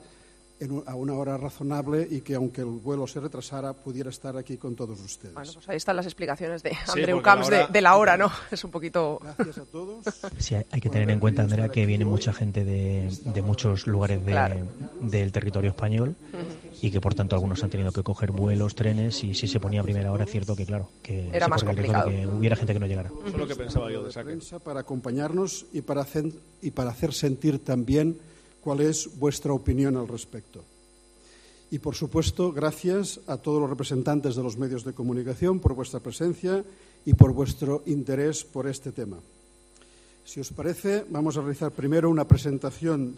a 0.87 0.95
una 0.95 1.15
hora 1.15 1.37
razonable 1.37 2.07
y 2.11 2.21
que 2.21 2.35
aunque 2.35 2.61
el 2.61 2.67
vuelo 2.67 3.07
se 3.07 3.21
retrasara 3.21 3.73
pudiera 3.73 4.11
estar 4.11 4.37
aquí 4.37 4.57
con 4.57 4.75
todos 4.75 5.01
ustedes. 5.01 5.35
Bueno, 5.35 5.51
pues 5.55 5.69
ahí 5.69 5.77
están 5.77 5.97
las 5.97 6.07
explicaciones 6.07 6.63
de 6.63 6.77
Andreu 6.89 7.23
Camps 7.23 7.51
de, 7.71 7.81
la 7.81 7.97
hora, 7.97 8.17
¿no? 8.17 8.31
Es 8.51 8.63
un 8.65 8.71
poquito... 8.71 9.21
Gracias 9.23 9.59
a 9.59 9.65
todos. 9.65 10.05
Sí, 10.39 10.55
hay 10.55 10.81
que 10.81 10.91
tener 10.91 11.11
en 11.11 11.21
cuenta, 11.21 11.43
Andrea, 11.43 11.69
que 11.69 11.87
viene 11.87 12.05
mucha 12.05 12.33
gente 12.33 12.65
de, 12.65 13.11
de 13.25 13.43
muchos 13.43 13.87
lugares 13.87 14.21
del 15.01 15.33
territorio 15.33 15.71
español 15.71 16.17
y 16.81 16.91
que 16.91 17.01
por 17.01 17.15
tanto 17.15 17.37
algunos 17.37 17.63
han 17.63 17.71
tenido 17.71 17.93
que 17.93 18.03
coger 18.03 18.33
vuelos, 18.33 18.75
trenes 18.75 19.23
y 19.25 19.35
si 19.35 19.47
se 19.47 19.61
ponía 19.61 19.81
a 19.81 19.85
primera 19.85 20.13
hora 20.13 20.25
es 20.25 20.31
cierto 20.31 20.57
que 20.57 20.67
claro, 20.67 20.89
que 21.03 21.31
era 21.33 21.49
más 21.49 21.63
complicado. 21.65 22.09
que 22.09 22.27
hubiera 22.27 22.57
gente 22.57 22.73
que 22.73 22.81
no 22.81 22.87
llegara. 22.87 23.09
Eso 23.09 23.29
es 23.29 23.39
lo 23.39 23.47
que 23.47 23.57
pensaba 23.57 23.91
yo 23.91 24.03
de 24.03 24.13
prensa 24.23 24.59
para 24.59 24.81
acompañarnos 24.81 25.67
y 25.73 25.83
para 25.83 26.03
hacer, 26.03 26.27
y 26.61 26.71
para 26.71 26.91
hacer 26.91 27.13
sentir 27.13 27.59
también 27.59 28.19
cuál 28.63 28.81
es 28.81 29.19
vuestra 29.19 29.53
opinión 29.53 29.97
al 29.97 30.09
respecto. 30.09 30.65
Y, 31.71 31.79
por 31.79 31.95
supuesto, 31.95 32.53
gracias 32.53 33.21
a 33.27 33.39
todos 33.39 33.61
los 33.61 33.71
representantes 33.71 34.37
de 34.37 34.43
los 34.43 34.59
medios 34.59 34.85
de 34.85 34.93
comunicación 34.93 35.59
por 35.59 35.75
vuestra 35.75 36.01
presencia 36.01 36.65
y 37.05 37.15
por 37.15 37.33
vuestro 37.33 37.83
interés 37.87 38.45
por 38.45 38.69
este 38.69 38.93
tema. 38.93 39.19
Si 40.25 40.39
os 40.39 40.53
parece, 40.53 41.05
vamos 41.11 41.37
a 41.37 41.41
realizar 41.41 41.73
primero 41.73 42.09
una 42.09 42.29
presentación 42.29 43.17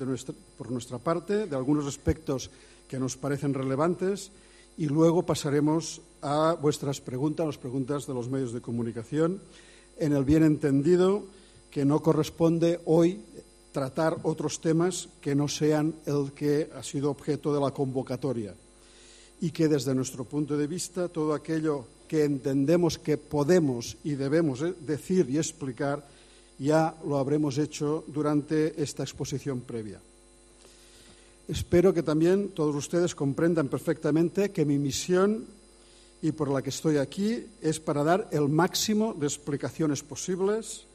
por 0.57 0.71
nuestra 0.71 0.99
parte 0.99 1.47
de 1.47 1.57
algunos 1.57 1.85
aspectos 1.87 2.51
que 2.89 2.99
nos 2.99 3.17
parecen 3.17 3.53
relevantes 3.53 4.31
y 4.79 4.87
luego 4.87 5.27
pasaremos 5.27 6.01
a 6.23 6.57
vuestras 6.61 7.01
preguntas, 7.01 7.47
las 7.47 7.59
preguntas 7.59 8.07
de 8.07 8.15
los 8.15 8.31
medios 8.31 8.53
de 8.53 8.63
comunicación, 8.63 9.41
en 9.99 10.13
el 10.15 10.25
bien 10.25 10.43
entendido 10.43 11.25
que 11.71 11.85
no 11.85 12.01
corresponde 12.01 12.81
hoy 12.87 13.21
tratar 13.75 14.23
otros 14.23 14.61
temas 14.62 15.09
que 15.21 15.35
no 15.35 15.50
sean 15.50 15.99
el 16.07 16.31
que 16.31 16.71
ha 16.71 16.83
sido 16.87 17.11
objeto 17.11 17.52
de 17.52 17.59
la 17.59 17.75
convocatoria 17.75 18.54
y 19.40 19.50
que 19.50 19.66
desde 19.66 19.97
nuestro 19.99 20.23
punto 20.23 20.57
de 20.57 20.71
vista 20.71 21.09
todo 21.09 21.35
aquello 21.35 21.85
que 22.07 22.23
entendemos 22.23 23.02
que 23.02 23.19
podemos 23.19 23.97
y 24.04 24.14
debemos 24.14 24.62
eh, 24.62 24.73
decir 24.87 25.26
y 25.28 25.38
explicar 25.38 26.07
ya 26.57 26.95
lo 27.04 27.19
habremos 27.19 27.59
hecho 27.59 28.04
durante 28.07 28.81
esta 28.81 29.02
exposición 29.02 29.62
previa. 29.62 29.99
Espero 31.49 31.93
que 31.93 32.04
también 32.04 32.50
todos 32.50 32.76
ustedes 32.76 33.12
comprendan 33.12 33.66
perfectamente 33.66 34.52
que 34.52 34.64
mi 34.64 34.78
misión 34.78 35.47
y 36.23 36.31
por 36.31 36.49
la 36.49 36.62
que 36.62 36.71
estoy 36.71 36.99
aquí 36.99 37.45
es 37.61 37.81
para 37.81 38.04
dar 38.04 38.28
el 38.31 38.49
máximo 38.49 39.14
de 39.19 39.26
explicaciones 39.26 40.04
posibles, 40.04 40.87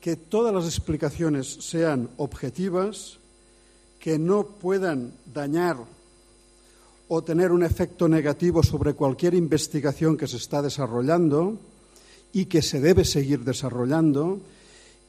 que 0.00 0.16
todas 0.16 0.54
las 0.54 0.64
explicaciones 0.64 1.46
sean 1.60 2.10
objetivas, 2.16 3.18
que 3.98 4.18
no 4.18 4.44
puedan 4.46 5.12
dañar 5.32 5.76
o 7.08 7.22
tener 7.24 7.50
un 7.52 7.62
efecto 7.62 8.08
negativo 8.08 8.62
sobre 8.62 8.94
cualquier 8.94 9.34
investigación 9.34 10.16
que 10.16 10.28
se 10.28 10.36
está 10.36 10.62
desarrollando 10.62 11.58
y 12.32 12.46
que 12.46 12.62
se 12.62 12.80
debe 12.80 13.04
seguir 13.04 13.44
desarrollando 13.44 14.40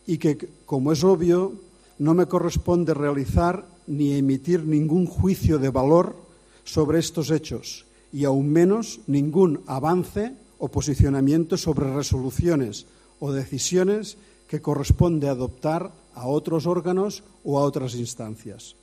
y 0.07 0.17
que, 0.17 0.37
como 0.65 0.91
es 0.91 1.03
obvio, 1.03 1.53
no 1.99 2.13
me 2.13 2.25
corresponde 2.25 2.93
realizar 2.93 3.65
ni 3.85 4.13
emitir 4.13 4.63
ningún 4.63 5.05
juicio 5.05 5.59
de 5.59 5.69
valor 5.69 6.15
sobre 6.63 6.99
estos 6.99 7.29
hechos 7.29 7.85
y 8.11 8.23
aún 8.23 8.49
menos 8.49 9.01
ningún 9.07 9.61
avance 9.67 10.33
o 10.57 10.69
posicionamiento 10.69 11.57
sobre 11.57 11.93
resoluciones 11.93 12.85
o 13.19 13.31
decisiones 13.31 14.17
que 14.49 14.61
corresponde 14.61 15.29
adoptar 15.29 15.93
a 16.15 16.25
otros 16.25 16.65
órganos 16.65 17.23
o 17.45 17.59
a 17.59 17.61
otras 17.61 17.93
instancias. 17.93 18.75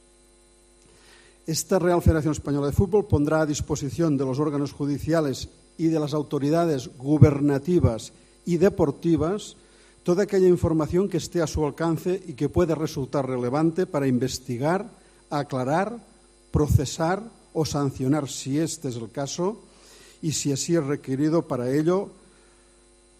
Esta 1.44 1.78
Real 1.78 2.00
Federación 2.00 2.32
Española 2.32 2.68
de 2.68 2.72
Fútbol 2.72 3.06
pondrá 3.06 3.42
a 3.42 3.46
disposición 3.46 4.16
de 4.16 4.24
los 4.24 4.38
órganos 4.38 4.72
judiciales 4.72 5.48
y 5.76 5.88
de 5.88 5.98
las 5.98 6.14
autoridades 6.14 6.90
gubernativas 6.96 8.12
y 8.46 8.56
deportivas 8.56 9.56
toda 10.06 10.22
aquella 10.22 10.46
información 10.46 11.08
que 11.08 11.18
esté 11.18 11.42
a 11.42 11.48
su 11.48 11.66
alcance 11.66 12.22
y 12.26 12.34
que 12.34 12.48
pueda 12.48 12.76
resultar 12.76 13.26
relevante 13.26 13.86
para 13.86 14.06
investigar, 14.06 14.86
aclarar, 15.30 15.98
procesar 16.52 17.22
o 17.52 17.64
sancionar, 17.64 18.28
si 18.28 18.60
este 18.60 18.88
es 18.88 18.96
el 18.96 19.10
caso, 19.10 19.62
y 20.22 20.30
si 20.30 20.52
así 20.52 20.76
es 20.76 20.84
requerido 20.84 21.42
para 21.42 21.74
ello, 21.74 22.10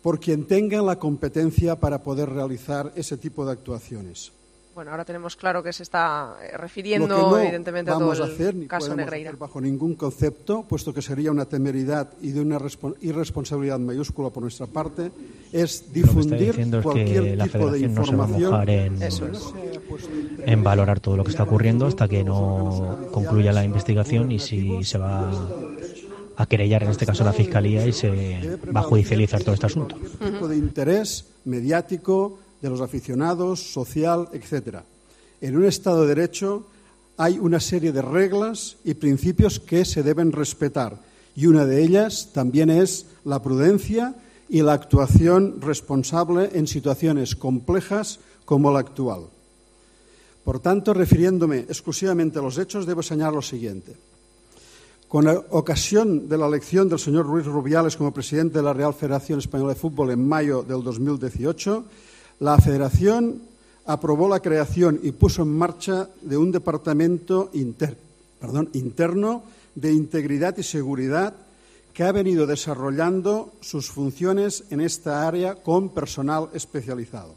por 0.07 0.21
quien 0.21 0.47
tenga 0.47 0.81
la 0.83 1.01
competencia 1.01 1.75
para 1.75 2.01
poder 2.01 2.31
realizar 2.31 2.93
ese 2.95 3.17
tipo 3.17 3.45
de 3.45 3.51
actuaciones. 3.51 4.31
Bueno, 4.73 4.93
ahora 4.93 5.05
tenemos 5.05 5.35
claro 5.35 5.65
que 5.65 5.73
se 5.73 5.83
está 5.83 6.37
eh, 6.41 6.57
refiriendo, 6.57 7.37
evidentemente, 7.41 7.91
a 7.91 7.95
todo 7.95 8.13
el 8.13 8.23
hacer, 8.23 8.55
ni 8.55 8.69
caso 8.69 8.95
Negreira. 8.95 9.31
Hacer 9.31 9.41
bajo 9.41 9.61
ningún 9.61 9.97
concepto, 9.97 10.63
puesto 10.63 10.95
que 10.95 11.03
sería 11.03 11.33
una 11.33 11.47
temeridad 11.47 12.13
y 12.23 12.31
de 12.31 12.41
una 12.41 12.61
irresponsabilidad 13.01 13.81
mayúscula 13.81 14.31
por 14.31 14.45
nuestra 14.45 14.69
parte, 14.69 15.11
es 15.51 15.93
difundir 15.93 16.55
cualquier 16.85 17.43
tipo 17.43 17.69
de 17.73 17.81
información. 17.81 18.69
en, 18.69 18.99
en 20.47 20.63
valorar 20.63 21.01
todo 21.01 21.17
lo 21.17 21.25
que 21.25 21.31
está 21.33 21.43
ocurriendo 21.43 21.87
hasta 21.87 22.07
que 22.07 22.23
no 22.23 23.09
concluya 23.11 23.53
la 23.53 23.65
investigación 23.65 24.31
y 24.31 24.39
si 24.39 24.85
se 24.85 24.99
va 24.99 25.33
a 26.37 26.47
querellar 26.47 26.83
en 26.83 26.91
este 26.91 27.07
caso 27.07 27.25
la 27.25 27.33
Fiscalía 27.33 27.87
y 27.87 27.93
se 27.93 28.59
va 28.75 28.81
a 28.81 28.85
judicializar 28.85 29.43
todo 29.43 29.55
este 29.55 29.67
asunto. 29.67 29.97
De 30.49 30.57
interés 30.57 31.27
mediático 31.45 32.39
de 32.61 32.71
los 32.71 32.81
aficionados, 32.81 33.73
social, 33.73 34.29
etc. 34.33 34.79
En 35.41 35.57
un 35.57 35.65
Estado 35.65 36.03
de 36.03 36.09
Derecho 36.09 36.67
hay 37.17 37.39
una 37.39 37.61
serie 37.61 37.93
de 37.93 38.03
reglas 38.03 38.77
y 38.85 38.95
principios 38.95 39.61
que 39.61 39.85
se 39.85 40.03
deben 40.03 40.33
respetar 40.33 40.99
y 41.35 41.47
una 41.47 41.65
de 41.65 41.83
ellas 41.83 42.31
también 42.33 42.71
es 42.71 43.07
la 43.25 43.43
prudencia 43.43 44.15
y 44.49 44.63
la 44.63 44.75
actuación 44.75 45.61
responsable 45.61 46.51
en 46.55 46.67
situaciones 46.67 47.37
complejas 47.37 48.21
como 48.45 48.73
la 48.73 48.81
actual. 48.81 49.27
Por 50.45 50.61
tanto, 50.61 50.95
refiriéndome 50.95 51.59
exclusivamente 51.61 52.39
a 52.39 52.43
los 52.43 52.57
hechos, 52.57 52.87
debo 52.87 53.03
señalar 53.03 53.35
lo 53.35 53.43
siguiente. 53.43 53.97
Con 55.17 55.27
ocasión 55.49 56.29
de 56.29 56.37
la 56.37 56.47
elección 56.47 56.91
del 56.91 56.99
señor 56.99 57.25
Ruiz 57.25 57.47
Rubiales 57.47 57.97
como 57.97 58.13
presidente 58.13 58.59
de 58.59 58.63
la 58.63 58.75
Real 58.75 58.93
Federación 58.93 59.39
Española 59.39 59.73
de 59.73 59.81
Fútbol 59.81 60.11
en 60.11 60.29
mayo 60.29 60.63
del 60.63 60.83
2018, 60.83 61.87
la 62.41 62.59
Federación 62.59 63.41
aprobó 63.87 64.29
la 64.29 64.41
creación 64.41 65.01
y 65.03 65.13
puso 65.13 65.41
en 65.41 65.57
marcha 65.57 66.11
de 66.21 66.37
un 66.37 66.53
departamento 66.53 67.51
interno 67.55 69.43
de 69.75 69.91
integridad 69.91 70.59
y 70.59 70.63
seguridad 70.63 71.33
que 71.95 72.05
ha 72.05 72.13
venido 72.13 72.47
desarrollando 72.47 73.55
sus 73.63 73.89
funciones 73.89 74.65
en 74.69 74.83
esta 74.83 75.27
área 75.27 75.55
con 75.55 75.89
personal 75.95 76.51
especializado. 76.53 77.35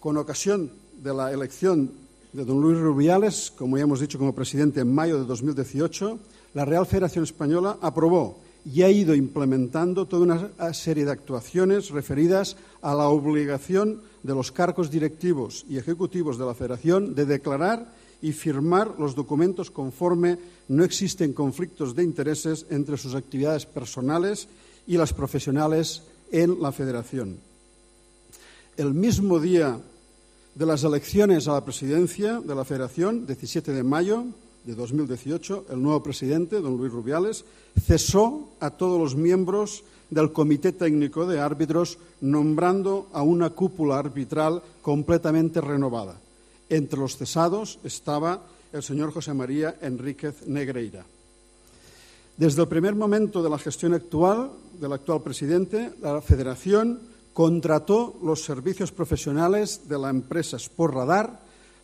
Con 0.00 0.16
ocasión 0.16 0.72
de 1.00 1.14
la 1.14 1.30
elección 1.30 2.01
de 2.32 2.46
don 2.46 2.62
Luis 2.62 2.78
Rubiales, 2.78 3.52
como 3.54 3.76
ya 3.76 3.84
hemos 3.84 4.00
dicho 4.00 4.18
como 4.18 4.34
presidente 4.34 4.80
en 4.80 4.94
mayo 4.94 5.18
de 5.18 5.26
2018, 5.26 6.18
la 6.54 6.64
Real 6.64 6.86
Federación 6.86 7.24
Española 7.24 7.76
aprobó 7.82 8.40
y 8.64 8.82
ha 8.82 8.90
ido 8.90 9.14
implementando 9.14 10.06
toda 10.06 10.22
una 10.22 10.72
serie 10.72 11.04
de 11.04 11.10
actuaciones 11.10 11.90
referidas 11.90 12.56
a 12.80 12.94
la 12.94 13.08
obligación 13.08 14.00
de 14.22 14.34
los 14.34 14.50
cargos 14.50 14.90
directivos 14.90 15.66
y 15.68 15.76
ejecutivos 15.76 16.38
de 16.38 16.46
la 16.46 16.54
Federación 16.54 17.14
de 17.14 17.26
declarar 17.26 17.92
y 18.22 18.32
firmar 18.32 18.94
los 18.98 19.14
documentos 19.14 19.70
conforme 19.70 20.38
no 20.68 20.84
existen 20.84 21.34
conflictos 21.34 21.94
de 21.94 22.04
intereses 22.04 22.64
entre 22.70 22.96
sus 22.96 23.14
actividades 23.14 23.66
personales 23.66 24.48
y 24.86 24.96
las 24.96 25.12
profesionales 25.12 26.02
en 26.30 26.62
la 26.62 26.72
Federación. 26.72 27.36
El 28.78 28.94
mismo 28.94 29.38
día 29.38 29.78
de 30.54 30.66
las 30.66 30.84
elecciones 30.84 31.48
a 31.48 31.52
la 31.52 31.64
presidencia 31.64 32.40
de 32.40 32.54
la 32.54 32.64
Federación, 32.64 33.26
17 33.26 33.72
de 33.72 33.82
mayo, 33.82 34.26
de 34.64 34.74
2018, 34.74 35.66
el 35.70 35.82
nuevo 35.82 36.02
presidente, 36.02 36.60
don 36.60 36.76
Luis 36.76 36.92
Rubiales, 36.92 37.44
cesó 37.80 38.50
a 38.60 38.70
todos 38.70 39.00
los 39.00 39.16
miembros 39.16 39.82
del 40.10 40.32
Comité 40.32 40.72
Técnico 40.72 41.26
de 41.26 41.40
Árbitros, 41.40 41.98
nombrando 42.20 43.08
a 43.12 43.22
una 43.22 43.50
cúpula 43.50 43.98
arbitral 43.98 44.62
completamente 44.82 45.60
renovada. 45.60 46.20
Entre 46.68 47.00
los 47.00 47.16
cesados 47.16 47.78
estaba 47.82 48.42
el 48.72 48.82
señor 48.82 49.12
José 49.12 49.34
María 49.34 49.76
Enríquez 49.80 50.46
Negreira. 50.46 51.04
Desde 52.36 52.62
el 52.62 52.68
primer 52.68 52.94
momento 52.94 53.42
de 53.42 53.50
la 53.50 53.58
gestión 53.58 53.94
actual 53.94 54.50
del 54.80 54.92
actual 54.92 55.22
presidente, 55.22 55.92
la 56.00 56.20
Federación 56.20 57.11
contrató 57.32 58.18
los 58.22 58.44
servicios 58.44 58.92
profesionales 58.92 59.88
de 59.88 59.98
la 59.98 60.10
empresa 60.10 60.56
Sport 60.56 60.94
Radar 60.94 61.40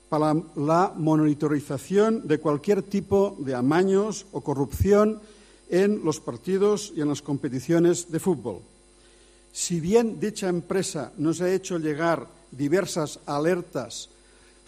para 0.09 0.35
la 0.57 0.93
monitorización 0.97 2.27
de 2.27 2.39
cualquier 2.39 2.83
tipo 2.83 3.37
de 3.41 3.55
amaños 3.55 4.27
o 4.33 4.41
corrupción 4.41 5.21
en 5.69 6.05
los 6.05 6.21
partidos 6.21 6.93
y 6.97 7.01
en 7.03 7.09
las 7.09 7.23
competiciones 7.23 8.11
de 8.11 8.21
fútbol. 8.21 8.61
Si 9.53 9.81
bien 9.81 10.21
dicha 10.21 10.49
empresa 10.49 11.13
nos 11.19 11.41
ha 11.41 11.53
hecho 11.53 11.79
llegar 11.79 12.27
diversas 12.51 13.21
alertas 13.27 14.09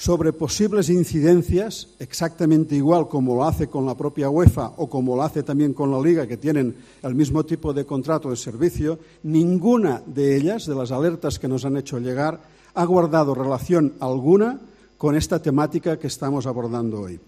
sobre 0.00 0.32
posibles 0.32 0.88
incidencias, 0.88 1.88
exactamente 1.98 2.74
igual 2.74 3.06
como 3.06 3.34
lo 3.34 3.44
hace 3.44 3.66
con 3.66 3.84
la 3.84 3.94
propia 3.94 4.30
UEFA 4.30 4.72
o 4.78 4.88
como 4.88 5.14
lo 5.14 5.22
hace 5.22 5.42
también 5.42 5.74
con 5.74 5.90
la 5.90 6.00
Liga, 6.00 6.26
que 6.26 6.38
tienen 6.38 6.74
el 7.02 7.14
mismo 7.14 7.44
tipo 7.44 7.74
de 7.74 7.84
contrato 7.84 8.30
de 8.30 8.36
servicio, 8.36 8.98
ninguna 9.24 10.02
de 10.06 10.36
ellas, 10.36 10.64
de 10.64 10.74
las 10.74 10.90
alertas 10.90 11.38
que 11.38 11.48
nos 11.48 11.66
han 11.66 11.76
hecho 11.76 11.98
llegar, 11.98 12.40
ha 12.72 12.84
guardado 12.86 13.34
relación 13.34 13.92
alguna 14.00 14.58
con 14.96 15.16
esta 15.16 15.42
temática 15.42 15.98
que 15.98 16.06
estamos 16.06 16.46
abordando 16.46 17.02
hoy. 17.02 17.20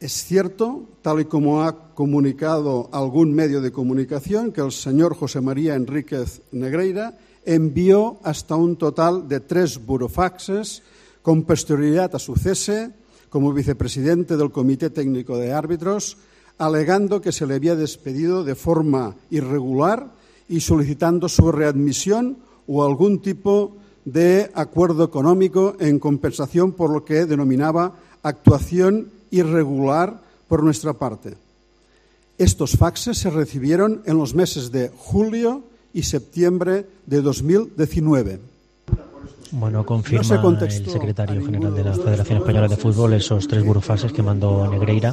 Es 0.00 0.24
cierto, 0.24 0.84
tal 1.02 1.20
y 1.20 1.26
como 1.26 1.64
ha 1.64 1.92
comunicado 1.92 2.88
algún 2.92 3.34
medio 3.34 3.60
de 3.60 3.72
comunicación, 3.72 4.52
que 4.52 4.62
el 4.62 4.72
señor 4.72 5.14
José 5.14 5.42
María 5.42 5.74
Enríquez 5.74 6.40
Negreira 6.50 7.18
envió 7.44 8.18
hasta 8.22 8.56
un 8.56 8.76
total 8.76 9.28
de 9.28 9.40
tres 9.40 9.84
burofaxes 9.84 10.82
con 11.22 11.42
posterioridad 11.42 12.14
a 12.14 12.18
su 12.18 12.36
cese 12.36 12.90
como 13.28 13.52
vicepresidente 13.52 14.36
del 14.36 14.50
Comité 14.50 14.90
Técnico 14.90 15.36
de 15.36 15.52
Árbitros, 15.52 16.16
alegando 16.56 17.20
que 17.20 17.32
se 17.32 17.46
le 17.46 17.54
había 17.54 17.76
despedido 17.76 18.44
de 18.44 18.54
forma 18.54 19.16
irregular 19.30 20.06
y 20.48 20.60
solicitando 20.60 21.28
su 21.28 21.52
readmisión 21.52 22.38
o 22.66 22.84
algún 22.84 23.20
tipo 23.20 23.76
de 24.04 24.50
acuerdo 24.54 25.04
económico 25.04 25.76
en 25.80 25.98
compensación 25.98 26.72
por 26.72 26.90
lo 26.90 27.04
que 27.04 27.26
denominaba 27.26 27.94
actuación 28.22 29.10
irregular 29.30 30.22
por 30.48 30.62
nuestra 30.62 30.94
parte. 30.94 31.36
Estos 32.38 32.76
faxes 32.76 33.18
se 33.18 33.30
recibieron 33.30 34.02
en 34.06 34.16
los 34.16 34.34
meses 34.34 34.70
de 34.72 34.90
julio 34.96 35.64
y 35.98 36.04
septiembre 36.04 36.86
de 37.06 37.20
2019. 37.22 38.38
Bueno, 39.50 39.84
confirma 39.84 40.56
el 40.60 40.70
secretario 40.70 41.44
general 41.44 41.74
de 41.74 41.82
la 41.82 41.92
Federación 41.94 42.38
Española 42.38 42.68
de 42.68 42.76
Fútbol 42.76 43.14
esos 43.14 43.48
tres 43.48 43.64
burofaxes 43.64 44.12
que 44.12 44.22
mandó 44.22 44.70
Negreira 44.70 45.12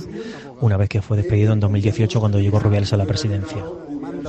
una 0.62 0.78
vez 0.78 0.88
que 0.88 1.02
fue 1.02 1.18
despedido 1.18 1.54
en 1.54 1.60
2018 1.60 2.20
cuando 2.20 2.40
llegó 2.40 2.60
Rubiales 2.60 2.94
a 2.94 2.98
la 2.98 3.06
presidencia. 3.06 3.66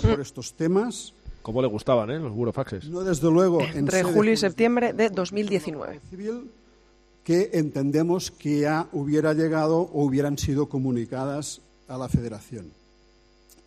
Por 0.01 0.21
estos 0.21 0.55
temas 0.55 1.13
¿Cómo 1.43 1.63
le 1.63 1.69
gustaban 1.69 2.11
eh, 2.11 2.19
los 2.19 2.33
burofaxes? 2.33 2.89
No, 2.89 3.05
desde 3.05 3.31
luego. 3.31 3.61
Entre 3.63 4.03
julio 4.03 4.33
y 4.33 4.37
septiembre 4.37 4.93
de 4.93 5.11
2019. 5.11 6.01
Civil 6.11 6.51
que 7.23 7.51
entendemos 7.53 8.33
que 8.33 8.61
ya 8.61 8.89
hubiera 8.93 9.33
llegado 9.33 9.79
o 9.79 10.05
hubieran 10.05 10.39
sido 10.39 10.69
comunicadas 10.69 11.61
a 11.87 11.99
la 11.99 12.09
Federación. 12.09 12.73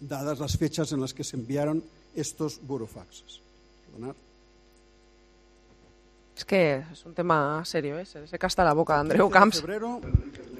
dadas 0.01 0.39
las 0.39 0.57
fechas 0.57 0.91
en 0.91 0.99
las 0.99 1.13
que 1.13 1.23
se 1.23 1.37
enviaron 1.37 1.83
estos 2.15 2.59
burofaxes. 2.61 3.41
Es 6.35 6.45
que 6.45 6.83
es 6.91 7.05
un 7.05 7.13
tema 7.13 7.63
serio, 7.65 7.99
¿eh? 7.99 8.05
se 8.05 8.39
casta 8.39 8.63
la 8.63 8.73
boca 8.73 8.93
de 8.93 8.99
Andreu 9.01 9.29
Camps. 9.29 9.63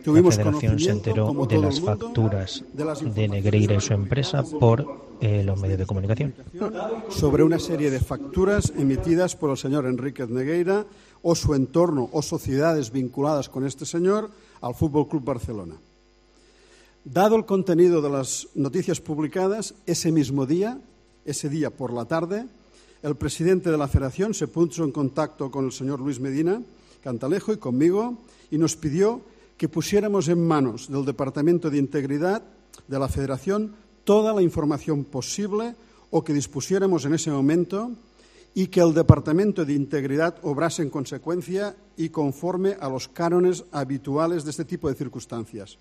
Tuvimos 0.04 0.38
la 0.38 0.44
Federación 0.44 0.80
se 0.80 0.90
enteró 0.92 1.34
de 1.46 1.58
las 1.58 1.80
facturas 1.80 2.64
de 2.74 3.28
Negreira 3.28 3.76
y 3.76 3.82
su 3.82 3.94
empresa 3.94 4.44
por 4.44 4.86
eh, 5.22 5.44
los 5.44 5.60
medios 5.60 5.80
de 5.80 5.86
comunicación. 5.86 6.34
Sobre 7.10 7.44
una 7.44 7.60
serie 7.60 7.90
de 7.92 8.00
facturas 8.00 8.74
emitidas 8.78 9.36
por 9.36 9.52
el 9.52 9.58
señor 9.58 9.86
Enríquez 9.86 10.30
Negreira 10.30 10.86
o 11.22 11.36
su 11.36 11.54
entorno 11.54 12.10
o 12.12 12.22
sociedades 12.22 12.92
vinculadas 12.92 13.50
con 13.50 13.66
este 13.66 13.86
señor 13.86 14.32
al 14.62 14.76
Fútbol 14.76 15.08
Club 15.08 15.24
Barcelona. 15.24 15.76
Dado 17.04 17.36
el 17.36 17.46
contenido 17.46 18.02
de 18.02 18.10
las 18.10 18.48
noticias 18.56 19.00
publicadas, 19.00 19.74
ese 19.86 20.12
mismo 20.12 20.46
día, 20.46 20.80
ese 21.30 21.50
día 21.50 21.70
por 21.70 21.94
la 21.94 22.06
tarde, 22.06 22.46
el 23.02 23.16
presidente 23.16 23.72
de 23.72 23.78
la 23.78 23.88
Federación 23.88 24.34
se 24.34 24.48
puso 24.48 24.84
en 24.84 24.92
contacto 24.92 25.50
con 25.50 25.66
el 25.66 25.72
señor 25.72 26.00
Luis 26.00 26.20
Medina 26.20 26.62
Cantalejo 27.04 27.54
y 27.54 27.58
conmigo 27.58 28.18
y 28.52 28.58
nos 28.58 28.76
pidió 28.76 29.22
que 29.58 29.70
pusiéramos 29.70 30.28
en 30.28 30.46
manos 30.46 30.90
del 30.90 31.06
Departamento 31.06 31.70
de 31.70 31.78
Integridad 31.78 32.44
de 32.88 33.00
la 33.00 33.08
Federación 33.08 33.76
toda 34.04 34.34
la 34.34 34.42
información 34.42 35.04
posible 35.06 35.76
o 36.12 36.24
que 36.24 36.34
dispusiéramos 36.34 37.06
en 37.06 37.14
ese 37.14 37.32
momento 37.32 37.92
y 38.56 38.68
que 38.68 38.82
el 38.82 38.94
Departamento 38.94 39.64
de 39.64 39.74
Integridad 39.74 40.38
obrase 40.42 40.82
en 40.82 40.90
consecuencia 40.90 41.76
y 41.96 42.10
conforme 42.10 42.76
a 42.80 42.90
los 42.90 43.08
cánones 43.08 43.64
habituales 43.72 44.44
de 44.44 44.52
este 44.52 44.66
tipo 44.66 44.90
de 44.90 44.96
circunstancias. 44.96 45.78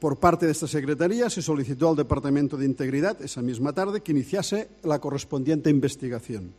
Por 0.00 0.16
parte 0.16 0.46
de 0.46 0.52
esta 0.52 0.66
Secretaría 0.66 1.28
se 1.28 1.42
solicitó 1.42 1.90
al 1.90 1.96
Departamento 1.96 2.56
de 2.56 2.64
Integridad 2.64 3.20
esa 3.20 3.42
misma 3.42 3.74
tarde 3.74 4.00
que 4.00 4.12
iniciase 4.12 4.68
la 4.82 4.98
correspondiente 4.98 5.68
investigación. 5.68 6.54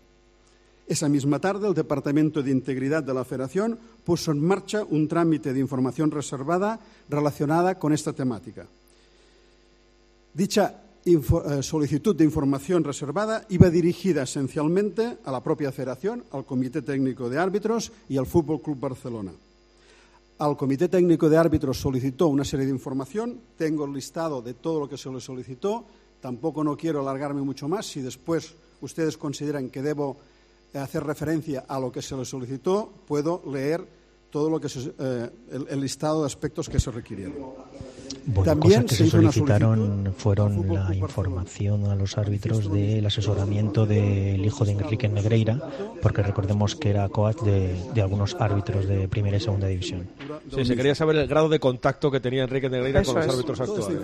Esa 0.87 1.09
misma 1.09 1.39
tarde, 1.39 1.67
el 1.67 1.73
Departamento 1.73 2.43
de 2.43 2.51
Integridad 2.51 3.01
de 3.01 3.15
la 3.15 3.25
Federación 3.25 3.79
puso 4.03 4.31
en 4.31 4.45
marcha 4.45 4.83
un 4.87 5.07
trámite 5.07 5.53
de 5.53 5.59
información 5.59 6.11
reservada 6.11 6.79
relacionada 7.09 7.79
con 7.79 7.93
esta 7.93 8.13
temática. 8.13 8.67
Dicha 10.33 10.83
eh, 11.03 11.63
solicitud 11.63 12.15
de 12.15 12.23
información 12.23 12.83
reservada 12.83 13.45
iba 13.49 13.71
dirigida 13.71 14.21
esencialmente 14.21 15.17
a 15.25 15.31
la 15.31 15.41
propia 15.41 15.71
Federación, 15.71 16.25
al 16.31 16.45
Comité 16.45 16.83
Técnico 16.83 17.27
de 17.27 17.39
Árbitros 17.39 17.91
y 18.07 18.17
al 18.17 18.27
Fútbol 18.27 18.61
Club 18.61 18.79
Barcelona. 18.79 19.31
Al 20.41 20.57
Comité 20.57 20.89
Técnico 20.89 21.29
de 21.29 21.37
Árbitros 21.37 21.79
solicitó 21.79 22.25
una 22.25 22.43
serie 22.43 22.65
de 22.65 22.71
información. 22.71 23.39
Tengo 23.55 23.85
el 23.85 23.93
listado 23.93 24.41
de 24.41 24.55
todo 24.55 24.79
lo 24.79 24.89
que 24.89 24.97
se 24.97 25.11
le 25.11 25.21
solicitó. 25.21 25.85
Tampoco 26.19 26.63
no 26.63 26.75
quiero 26.75 26.99
alargarme 26.99 27.43
mucho 27.43 27.67
más. 27.67 27.85
Si 27.85 28.01
después 28.01 28.55
ustedes 28.81 29.17
consideran 29.17 29.69
que 29.69 29.83
debo 29.83 30.17
hacer 30.73 31.03
referencia 31.03 31.65
a 31.67 31.79
lo 31.79 31.91
que 31.91 32.01
se 32.01 32.17
le 32.17 32.25
solicitó, 32.25 32.91
puedo 33.07 33.43
leer 33.53 33.85
todo 34.31 34.49
lo 34.49 34.59
que 34.59 34.67
eh, 34.67 35.29
el, 35.69 35.81
listado 35.81 36.21
de 36.21 36.27
aspectos 36.27 36.69
que 36.69 36.79
se 36.79 36.89
requirieron. 36.89 37.35
También 38.45 38.83
cosas 38.83 38.85
que 38.85 38.95
se, 38.95 39.09
solicitaron 39.09 40.13
fueron 40.15 40.73
la 40.73 40.93
información 40.95 41.85
a 41.87 41.95
los 41.95 42.17
árbitros 42.17 42.71
del 42.71 43.05
asesoramiento 43.05 43.85
del 43.85 44.45
hijo 44.45 44.63
de 44.63 44.73
Enrique 44.73 45.07
Negreira, 45.07 45.59
porque 46.01 46.21
recordemos 46.21 46.75
que 46.75 46.89
era 46.89 47.09
coach 47.09 47.41
de, 47.41 48.01
algunos 48.01 48.35
árbitros 48.39 48.87
de 48.87 49.07
primera 49.07 49.37
y 49.37 49.39
segunda 49.39 49.67
división. 49.67 50.07
Sí, 50.53 50.65
se 50.65 50.75
quería 50.75 50.93
saber 50.93 51.15
el 51.15 51.27
grado 51.27 51.49
de 51.49 51.59
contacto 51.59 52.11
que 52.11 52.19
tenía 52.19 52.43
Enrique 52.43 52.69
Negreira 52.69 53.03
con 53.03 53.15
los 53.15 53.27
árbitros 53.27 53.59
actuales. 53.59 53.99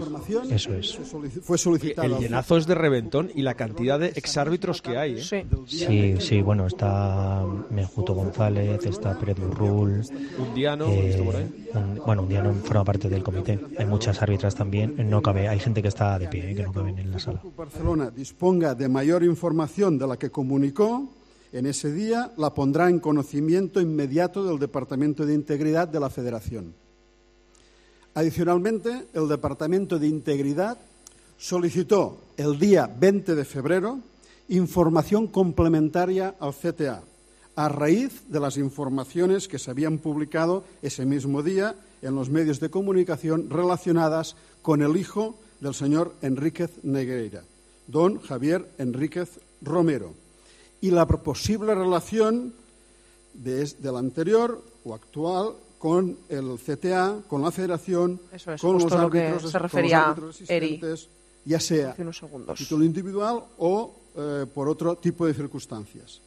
Eso 0.49 0.73
es. 0.73 0.99
Fue 1.43 1.57
solicitado. 1.57 2.15
El 2.15 2.21
llenazo 2.21 2.57
es 2.57 2.65
de 2.65 2.75
reventón 2.75 3.29
y 3.35 3.43
la 3.43 3.53
cantidad 3.53 3.99
de 3.99 4.07
exárbitros 4.15 4.81
que 4.81 4.97
hay. 4.97 5.19
¿eh? 5.19 5.45
Sí. 5.67 6.15
sí, 6.19 6.41
bueno, 6.41 6.67
está 6.67 7.45
Menjuto 7.69 8.13
González, 8.13 8.85
está 8.85 9.17
Pérez 9.17 9.37
Burrul. 9.39 10.03
Un 10.37 10.53
diano, 10.53 10.85
eh, 10.89 11.21
por 11.23 11.35
ahí? 11.35 11.69
bueno, 12.05 12.23
un 12.23 12.29
diano 12.29 12.53
forma 12.63 12.83
parte 12.83 13.09
del 13.09 13.23
comité. 13.23 13.59
Hay 13.77 13.85
muchas 13.85 14.21
árbitras 14.21 14.55
también. 14.55 14.95
No 15.09 15.21
cabe, 15.21 15.47
hay 15.47 15.59
gente 15.59 15.81
que 15.81 15.87
está 15.87 16.17
de 16.19 16.27
pie, 16.27 16.51
¿eh? 16.51 16.55
que 16.55 16.63
no 16.63 16.71
cabe 16.71 16.89
en 16.89 17.11
la 17.11 17.19
sala. 17.19 17.41
Barcelona 17.55 18.11
disponga 18.11 18.75
de 18.75 18.87
mayor 18.89 19.23
información 19.23 19.97
de 19.97 20.07
la 20.07 20.17
que 20.17 20.29
comunicó 20.29 21.09
en 21.51 21.65
ese 21.65 21.91
día, 21.91 22.31
la 22.37 22.53
pondrá 22.53 22.89
en 22.89 22.99
conocimiento 22.99 23.79
inmediato 23.79 24.43
del 24.45 24.59
Departamento 24.59 25.25
de 25.25 25.33
Integridad 25.33 25.87
de 25.87 25.99
la 25.99 26.09
Federación. 26.09 26.73
Adicionalmente, 28.13 29.07
el 29.13 29.27
Departamento 29.27 29.97
de 29.97 30.07
Integridad 30.07 30.77
solicitó 31.37 32.19
el 32.35 32.59
día 32.59 32.87
20 32.87 33.35
de 33.35 33.45
febrero 33.45 33.99
información 34.49 35.27
complementaria 35.27 36.35
al 36.39 36.53
CTA 36.53 37.03
a 37.57 37.69
raíz 37.69 38.21
de 38.29 38.39
las 38.39 38.55
informaciones 38.57 39.47
que 39.47 39.57
se 39.57 39.71
habían 39.71 39.97
publicado 39.97 40.63
ese 40.83 41.05
mismo 41.05 41.41
día 41.41 41.75
en 42.03 42.13
los 42.13 42.29
medios 42.29 42.59
de 42.59 42.69
comunicación 42.69 43.49
relacionadas 43.49 44.35
con 44.61 44.83
el 44.83 44.95
hijo 44.95 45.35
del 45.59 45.73
señor 45.73 46.13
Enríquez 46.21 46.69
Negreira, 46.83 47.41
don 47.87 48.21
Javier 48.21 48.69
Enríquez 48.77 49.39
Romero, 49.63 50.13
y 50.81 50.91
la 50.91 51.07
posible 51.07 51.73
relación 51.73 52.53
de, 53.33 53.65
del 53.79 53.97
anterior 53.97 54.63
o 54.85 54.93
actual 54.93 55.53
con 55.79 56.15
el 56.29 56.59
CTA, 56.59 57.21
con 57.27 57.41
la 57.41 57.49
Federación, 57.49 58.21
con 58.61 58.77
los 58.77 58.91
árbitros, 58.91 59.51
se 59.51 59.59
refería 59.59 60.15
ya 61.43 61.59
sea 61.59 61.95
título 62.55 62.83
individual 62.83 63.41
o 63.57 63.95
eh, 64.15 64.45
por 64.53 64.69
otro 64.69 64.97
tipo 64.97 65.25
de 65.25 65.33
circunstancias 65.33 66.21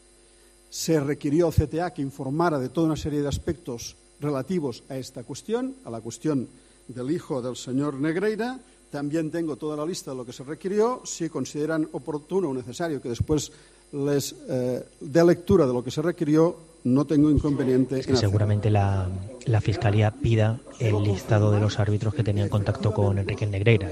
se 0.70 1.00
requirió 1.00 1.48
al 1.48 1.52
CTA 1.52 1.92
que 1.92 2.00
informara 2.00 2.58
de 2.58 2.68
toda 2.68 2.86
una 2.86 2.96
serie 2.96 3.20
de 3.20 3.28
aspectos 3.28 3.96
relativos 4.20 4.84
a 4.88 4.96
esta 4.96 5.24
cuestión, 5.24 5.74
a 5.84 5.90
la 5.90 6.00
cuestión 6.00 6.48
del 6.86 7.10
hijo 7.10 7.42
del 7.42 7.56
señor 7.56 7.94
Negreira. 7.94 8.58
También 8.90 9.30
tengo 9.30 9.56
toda 9.56 9.76
la 9.76 9.84
lista 9.84 10.12
de 10.12 10.16
lo 10.16 10.24
que 10.24 10.32
se 10.32 10.44
requirió. 10.44 11.02
Si 11.04 11.28
consideran 11.28 11.88
oportuno 11.92 12.50
o 12.50 12.54
necesario 12.54 13.02
que 13.02 13.10
después 13.10 13.50
les 13.92 14.34
eh, 14.48 14.86
dé 15.00 15.24
lectura 15.24 15.66
de 15.66 15.72
lo 15.72 15.82
que 15.82 15.90
se 15.90 16.02
requirió, 16.02 16.56
no 16.84 17.04
tengo 17.04 17.30
inconveniente. 17.30 18.02
seguramente 18.16 18.70
la, 18.70 19.08
la, 19.46 19.60
Fiscalía 19.60 20.10
pida 20.10 20.60
el 20.78 21.02
listado 21.02 21.50
de 21.52 21.60
los 21.60 21.78
árbitros 21.78 22.14
que 22.14 22.22
tenían 22.22 22.48
contacto 22.48 22.92
con 22.92 23.18
Enrique 23.18 23.46
Negreira. 23.46 23.90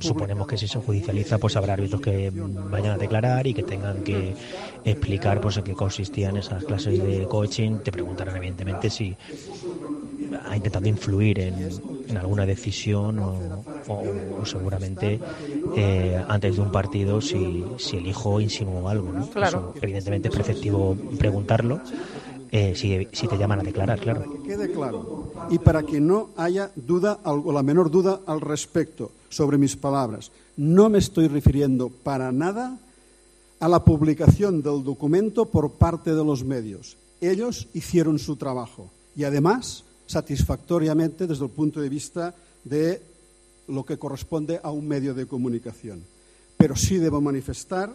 suponemos 0.00 0.46
que 0.46 0.58
si 0.58 0.68
se 0.68 0.78
judicializa, 0.78 1.38
pues 1.38 1.56
habrá 1.56 1.74
árbitros 1.74 2.00
que 2.00 2.30
vayan 2.34 2.92
a 2.92 2.98
declarar 2.98 3.46
y 3.46 3.54
que 3.54 3.62
tengan 3.62 4.02
que 4.02 4.34
explicar 4.84 5.40
pues, 5.40 5.56
en 5.56 5.64
qué 5.64 5.72
consistían 5.74 6.36
esas 6.36 6.64
clases 6.64 7.02
de 7.02 7.26
coaching. 7.26 7.78
Te 7.78 7.92
preguntarán, 7.92 8.36
evidentemente, 8.36 8.90
si 8.90 9.16
ha 10.44 10.56
intentado 10.56 10.86
influir 10.86 11.40
en, 11.40 12.16
alguna 12.16 12.44
decisión 12.46 13.18
o, 13.18 14.44
seguramente 14.44 15.20
eh, 15.76 16.22
antes 16.28 16.56
de 16.56 16.62
un 16.62 16.72
partido 16.72 17.20
si, 17.20 17.64
si 17.78 17.98
el 17.98 18.06
hijo 18.06 18.40
insinuó 18.40 18.88
algo. 18.88 19.12
¿no? 19.12 19.28
Claro. 19.30 19.74
evidentemente 19.80 20.28
es 20.28 20.34
preceptivo 20.34 20.96
preguntarlo 21.18 21.80
eh, 22.52 22.74
si, 22.74 23.06
si, 23.12 23.28
te 23.28 23.38
llaman 23.38 23.60
a 23.60 23.62
declarar, 23.62 24.00
claro. 24.00 24.22
Para 24.22 24.32
que 24.32 24.42
quede 24.42 24.72
claro 24.72 25.32
y 25.50 25.58
para 25.58 25.82
que 25.84 26.00
no 26.00 26.30
haya 26.36 26.70
duda 26.74 27.20
o 27.24 27.52
la 27.52 27.62
menor 27.62 27.90
duda 27.90 28.20
al 28.26 28.40
respecto 28.40 29.12
sobre 29.28 29.56
mis 29.56 29.76
palabras, 29.76 30.32
no 30.56 30.88
me 30.88 30.98
estoy 30.98 31.28
refiriendo 31.28 31.88
para 31.88 32.32
nada 32.32 32.76
a 33.60 33.68
la 33.68 33.84
publicación 33.84 34.62
del 34.62 34.82
documento 34.82 35.44
por 35.44 35.72
parte 35.72 36.14
de 36.14 36.24
los 36.24 36.42
medios. 36.44 36.96
Ellos 37.20 37.68
hicieron 37.72 38.18
su 38.18 38.36
trabajo 38.36 38.90
y 39.14 39.24
además 39.24 39.84
satisfactoriamente 40.10 41.28
desde 41.28 41.44
el 41.44 41.50
punto 41.50 41.80
de 41.80 41.88
vista 41.88 42.34
de 42.64 43.00
lo 43.68 43.84
que 43.84 43.96
corresponde 43.96 44.58
a 44.60 44.72
un 44.72 44.88
medio 44.88 45.14
de 45.14 45.26
comunicación. 45.26 46.02
Pero 46.56 46.74
sí 46.74 46.98
debo 46.98 47.20
manifestar 47.20 47.94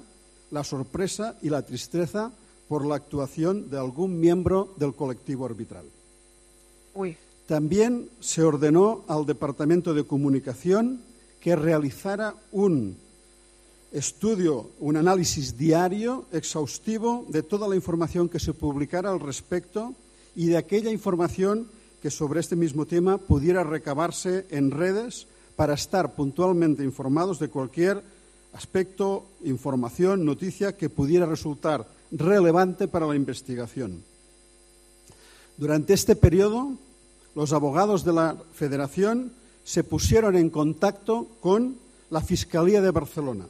la 0.49 0.63
sorpresa 0.63 1.35
y 1.41 1.49
la 1.49 1.63
tristeza 1.63 2.31
por 2.69 2.85
la 2.85 2.95
actuación 2.95 3.69
de 3.69 3.77
algún 3.77 4.17
miembro 4.17 4.73
del 4.77 4.93
colectivo 4.93 5.45
arbitral. 5.45 5.83
También 7.47 8.09
se 8.21 8.43
ordenó 8.43 9.03
al 9.09 9.25
Departamento 9.25 9.93
de 9.93 10.05
Comunicación 10.05 11.01
que 11.41 11.57
realizara 11.57 12.33
un 12.53 12.95
estudio, 13.91 14.69
un 14.79 14.95
análisis 14.95 15.57
diario, 15.57 16.25
exhaustivo, 16.31 17.25
de 17.27 17.43
toda 17.43 17.67
la 17.67 17.75
información 17.75 18.29
que 18.29 18.39
se 18.39 18.53
publicara 18.53 19.11
al 19.11 19.19
respecto 19.19 19.93
y 20.33 20.47
de 20.47 20.57
aquella 20.57 20.91
información 20.91 21.67
que 22.05 22.11
sobre 22.11 22.39
este 22.39 22.55
mismo 22.55 22.85
tema 22.85 23.17
pudiera 23.17 23.63
recabarse 23.63 24.45
en 24.51 24.69
redes 24.69 25.25
para 25.55 25.73
estar 25.73 26.13
puntualmente 26.13 26.83
informados 26.83 27.39
de 27.39 27.49
cualquier 27.49 28.03
aspecto, 28.53 29.25
información, 29.43 30.23
noticia 30.23 30.77
que 30.77 30.91
pudiera 30.91 31.25
resultar 31.25 31.89
relevante 32.11 32.87
para 32.87 33.07
la 33.07 33.15
investigación. 33.15 34.03
Durante 35.57 35.95
este 35.95 36.15
periodo, 36.15 36.77
los 37.33 37.53
abogados 37.53 38.05
de 38.05 38.13
la 38.13 38.37
Federación 38.53 39.33
se 39.63 39.83
pusieron 39.83 40.35
en 40.35 40.51
contacto 40.51 41.25
con 41.41 41.75
la 42.11 42.21
Fiscalía 42.21 42.83
de 42.83 42.91
Barcelona, 42.91 43.47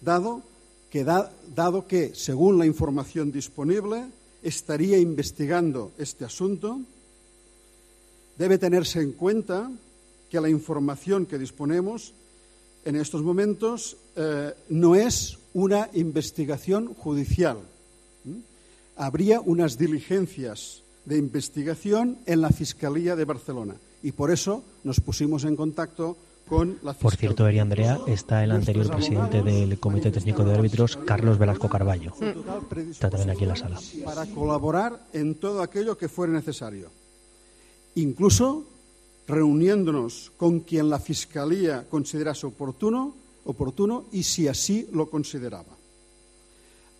dado 0.00 0.44
que, 0.90 1.02
dado 1.02 1.88
que, 1.88 2.14
según 2.14 2.56
la 2.56 2.66
información 2.66 3.32
disponible, 3.32 4.06
estaría 4.44 4.96
investigando 4.96 5.90
este 5.98 6.24
asunto, 6.24 6.78
debe 8.40 8.56
tenerse 8.56 9.02
en 9.02 9.12
cuenta 9.12 9.70
que 10.30 10.40
la 10.40 10.48
información 10.48 11.26
que 11.26 11.38
disponemos 11.38 12.14
en 12.86 12.96
estos 12.96 13.22
momentos 13.22 13.98
eh, 14.16 14.54
no 14.70 14.94
es 14.94 15.36
una 15.52 15.90
investigación 15.92 16.94
judicial. 16.94 17.58
Habría 18.96 19.42
unas 19.42 19.76
diligencias 19.76 20.82
de 21.04 21.18
investigación 21.18 22.16
en 22.24 22.40
la 22.40 22.48
Fiscalía 22.48 23.14
de 23.14 23.26
Barcelona 23.26 23.74
y 24.02 24.12
por 24.12 24.30
eso 24.30 24.64
nos 24.84 25.00
pusimos 25.00 25.44
en 25.44 25.54
contacto 25.54 26.16
con 26.48 26.78
la 26.82 26.94
Fiscalía. 26.94 27.02
Por 27.02 27.16
cierto, 27.16 27.46
Eri 27.46 27.58
Andrea, 27.58 27.98
está 28.06 28.42
el 28.42 28.52
anterior 28.52 28.88
presidente 28.90 29.42
del 29.42 29.78
Comité 29.78 30.10
Técnico 30.10 30.44
de 30.44 30.54
Árbitros, 30.54 30.96
Carlos 30.96 31.36
Velasco 31.36 31.68
Carballo. 31.68 32.14
Está 32.90 33.10
también 33.10 33.30
aquí 33.30 33.42
en 33.42 33.48
la 33.50 33.56
sala. 33.56 33.78
Para 34.02 34.24
colaborar 34.24 34.98
en 35.12 35.34
todo 35.34 35.60
aquello 35.60 35.98
que 35.98 36.08
fuera 36.08 36.32
necesario. 36.32 36.99
Incluso 37.94 38.64
reuniéndonos 39.26 40.32
con 40.36 40.60
quien 40.60 40.90
la 40.90 40.98
Fiscalía 40.98 41.86
considerase 41.88 42.46
oportuno, 42.46 43.14
oportuno 43.44 44.04
y 44.12 44.22
si 44.24 44.48
así 44.48 44.88
lo 44.92 45.08
consideraba. 45.08 45.76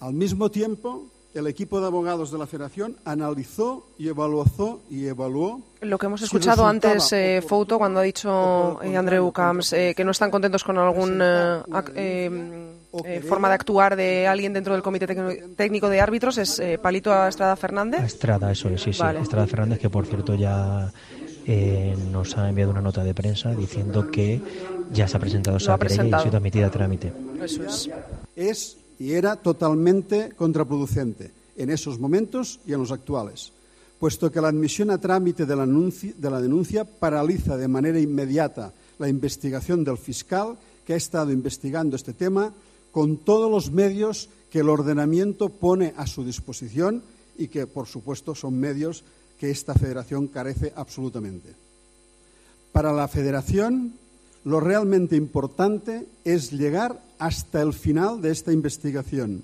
Al 0.00 0.14
mismo 0.14 0.50
tiempo, 0.50 1.06
el 1.34 1.46
equipo 1.46 1.80
de 1.80 1.86
abogados 1.86 2.30
de 2.30 2.38
la 2.38 2.46
Federación 2.46 2.96
analizó 3.04 3.86
y 3.98 4.08
evaluó 4.08 4.44
y 4.90 5.06
evaluó 5.06 5.60
lo 5.80 5.98
que 5.98 6.06
hemos 6.06 6.22
escuchado 6.22 6.66
antes, 6.66 7.12
eh, 7.12 7.42
Fouto, 7.46 7.78
cuando 7.78 8.00
ha 8.00 8.02
dicho 8.02 8.80
eh, 8.82 8.96
Andreu 8.96 9.30
Camps 9.32 9.72
eh, 9.72 9.94
que 9.96 10.04
no 10.04 10.10
están 10.10 10.30
contentos 10.30 10.64
con 10.64 10.78
alguna 10.78 11.64
eh, 13.04 13.20
forma 13.20 13.48
de 13.48 13.54
actuar 13.54 13.96
de 13.96 14.26
alguien 14.26 14.52
dentro 14.52 14.74
del 14.74 14.82
comité 14.82 15.06
técnico 15.56 15.88
de 15.88 16.00
árbitros, 16.00 16.38
es 16.38 16.62
Palito 16.82 17.26
Estrada 17.26 17.56
Fernández. 17.56 18.02
Estrada, 18.02 18.50
eso 18.50 18.68
es, 18.68 18.82
sí, 18.82 18.92
sí. 18.92 19.02
Estrada 19.20 19.46
Fernández, 19.46 19.78
que 19.78 19.90
por 19.90 20.06
cierto 20.06 20.34
ya 20.34 20.92
nos 22.12 22.36
ha 22.38 22.48
enviado 22.48 22.70
una 22.70 22.80
nota 22.80 23.02
de 23.02 23.14
prensa 23.14 23.54
diciendo 23.54 24.10
que 24.10 24.40
ya 24.92 25.08
se 25.08 25.16
ha 25.16 25.20
presentado 25.20 25.56
esa 25.56 25.76
querella 25.78 26.04
y 26.04 26.12
ha 26.12 26.20
sido 26.20 26.36
admitida 26.36 26.66
a 26.66 26.70
trámite. 26.70 27.12
Eso 27.42 27.64
es. 27.64 27.90
Es 28.36 28.76
y 29.00 29.14
era 29.14 29.36
totalmente 29.36 30.30
contraproducente 30.36 31.32
en 31.56 31.70
esos 31.70 31.98
momentos 31.98 32.60
y 32.66 32.74
en 32.74 32.80
los 32.80 32.92
actuales, 32.92 33.52
puesto 33.98 34.30
que 34.30 34.40
la 34.40 34.48
admisión 34.48 34.90
a 34.90 34.98
trámite 34.98 35.46
de 35.46 35.56
la, 35.56 35.66
de 35.66 36.30
la 36.30 36.40
denuncia 36.40 36.84
paraliza 36.84 37.56
de 37.56 37.66
manera 37.66 37.98
inmediata 37.98 38.72
la 38.98 39.08
investigación 39.08 39.82
del 39.82 39.96
fiscal 39.96 40.56
que 40.86 40.92
ha 40.92 40.96
estado 40.96 41.32
investigando 41.32 41.96
este 41.96 42.12
tema 42.12 42.52
con 42.92 43.18
todos 43.18 43.50
los 43.50 43.70
medios 43.70 44.28
que 44.50 44.60
el 44.60 44.68
ordenamiento 44.68 45.48
pone 45.48 45.94
a 45.96 46.06
su 46.06 46.24
disposición 46.24 47.02
y 47.38 47.48
que, 47.48 47.66
por 47.66 47.86
supuesto, 47.86 48.34
son 48.34 48.58
medios 48.58 49.04
que 49.38 49.50
esta 49.50 49.74
federación 49.74 50.26
carece 50.26 50.72
absolutamente. 50.76 51.54
Para 52.72 52.92
la 52.92 53.08
federación, 53.08 53.94
lo 54.44 54.60
realmente 54.60 55.16
importante 55.16 56.06
es 56.24 56.52
llegar 56.52 57.02
hasta 57.18 57.62
el 57.62 57.72
final 57.72 58.20
de 58.20 58.30
esta 58.30 58.52
investigación, 58.52 59.42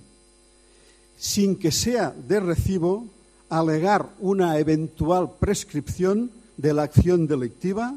sin 1.18 1.56
que 1.56 1.72
sea 1.72 2.14
de 2.28 2.40
recibo 2.40 3.06
alegar 3.48 4.10
una 4.18 4.58
eventual 4.58 5.30
prescripción 5.38 6.30
de 6.56 6.72
la 6.72 6.84
acción 6.84 7.26
delictiva 7.26 7.94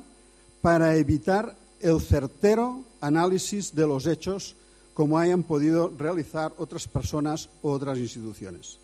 para 0.61 0.95
evitar 0.95 1.55
el 1.79 2.01
certero 2.01 2.83
análisis 3.01 3.73
de 3.73 3.87
los 3.87 4.05
hechos 4.05 4.55
como 4.99 5.17
hayan 5.17 5.43
podido 5.43 5.93
realizar 5.97 6.51
otras 6.57 6.85
personas 6.85 7.47
u 7.63 7.69
otras 7.69 7.97
instituciones. 7.99 8.79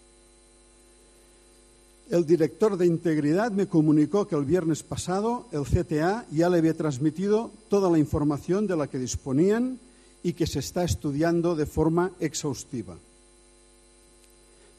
El 2.09 2.25
director 2.25 2.77
de 2.77 2.85
Integridad 2.85 3.51
me 3.51 3.67
comunicó 3.67 4.25
que 4.25 4.37
el 4.37 4.45
viernes 4.45 4.81
pasado 4.81 5.45
el 5.51 5.65
CTA 5.65 6.25
ya 6.31 6.49
le 6.49 6.59
había 6.59 6.73
transmitido 6.73 7.51
toda 7.67 7.91
la 7.91 7.99
información 7.99 8.65
de 8.65 8.77
la 8.77 8.87
que 8.87 8.97
disponían 8.97 9.77
y 10.23 10.31
que 10.31 10.47
se 10.47 10.59
está 10.59 10.85
estudiando 10.85 11.53
de 11.53 11.65
forma 11.65 12.13
exhaustiva. 12.21 12.95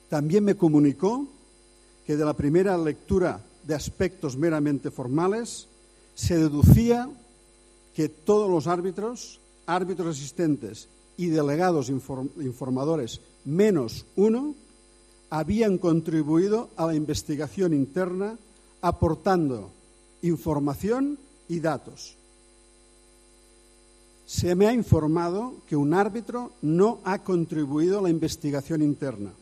También 0.09 0.43
me 0.43 0.55
comunicó 0.57 1.27
que 2.07 2.17
de 2.17 2.25
la 2.25 2.33
primera 2.33 2.79
lectura 2.79 3.45
de 3.63 3.75
aspectos 3.75 4.39
meramente 4.39 4.91
formales 4.91 5.69
se 6.15 6.39
deducía 6.39 7.11
que 7.95 8.09
todos 8.09 8.49
los 8.49 8.67
árbitros, 8.67 9.39
árbitros 9.67 10.17
asistentes 10.17 10.89
y 11.17 11.29
delegados 11.29 11.89
informadores 11.91 13.21
menos 13.45 14.07
uno, 14.17 14.55
habían 15.31 15.79
contribuido 15.79 16.71
a 16.77 16.87
la 16.87 16.95
investigación 16.95 17.73
interna 17.73 18.39
aportando 18.81 19.71
información 20.23 21.19
y 21.49 21.61
datos. 21.61 22.17
Se 24.27 24.55
me 24.55 24.67
ha 24.67 24.73
informado 24.73 25.55
que 25.69 25.77
un 25.77 25.95
árbitro 25.95 26.53
no 26.63 26.99
ha 27.05 27.23
contribuido 27.23 28.01
a 28.01 28.03
la 28.03 28.11
investigación 28.11 28.83
interna, 28.83 29.33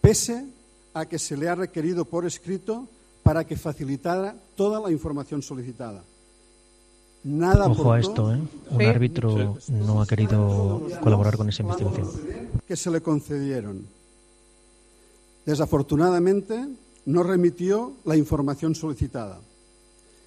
pese 0.00 0.46
a 0.94 1.06
que 1.06 1.18
se 1.18 1.36
le 1.36 1.48
ha 1.48 1.56
requerido 1.56 2.04
por 2.04 2.24
escrito 2.24 2.86
para 3.24 3.44
que 3.44 3.56
facilitara 3.56 4.36
toda 4.54 4.80
la 4.80 4.92
información 4.92 5.42
solicitada. 5.42 6.04
Nada 7.24 7.68
Ojo 7.68 7.92
a 7.92 8.00
esto, 8.00 8.34
¿eh? 8.34 8.38
Un 8.70 8.82
árbitro 8.82 9.56
no 9.68 10.02
ha 10.02 10.06
querido 10.06 10.86
colaborar 11.02 11.38
con 11.38 11.48
esa 11.48 11.62
investigación. 11.62 12.08
Que 12.68 12.76
se 12.76 12.90
le 12.90 13.00
concedieron. 13.00 13.86
Desafortunadamente, 15.46 16.68
no 17.06 17.22
remitió 17.22 17.92
la 18.04 18.16
información 18.16 18.74
solicitada. 18.74 19.40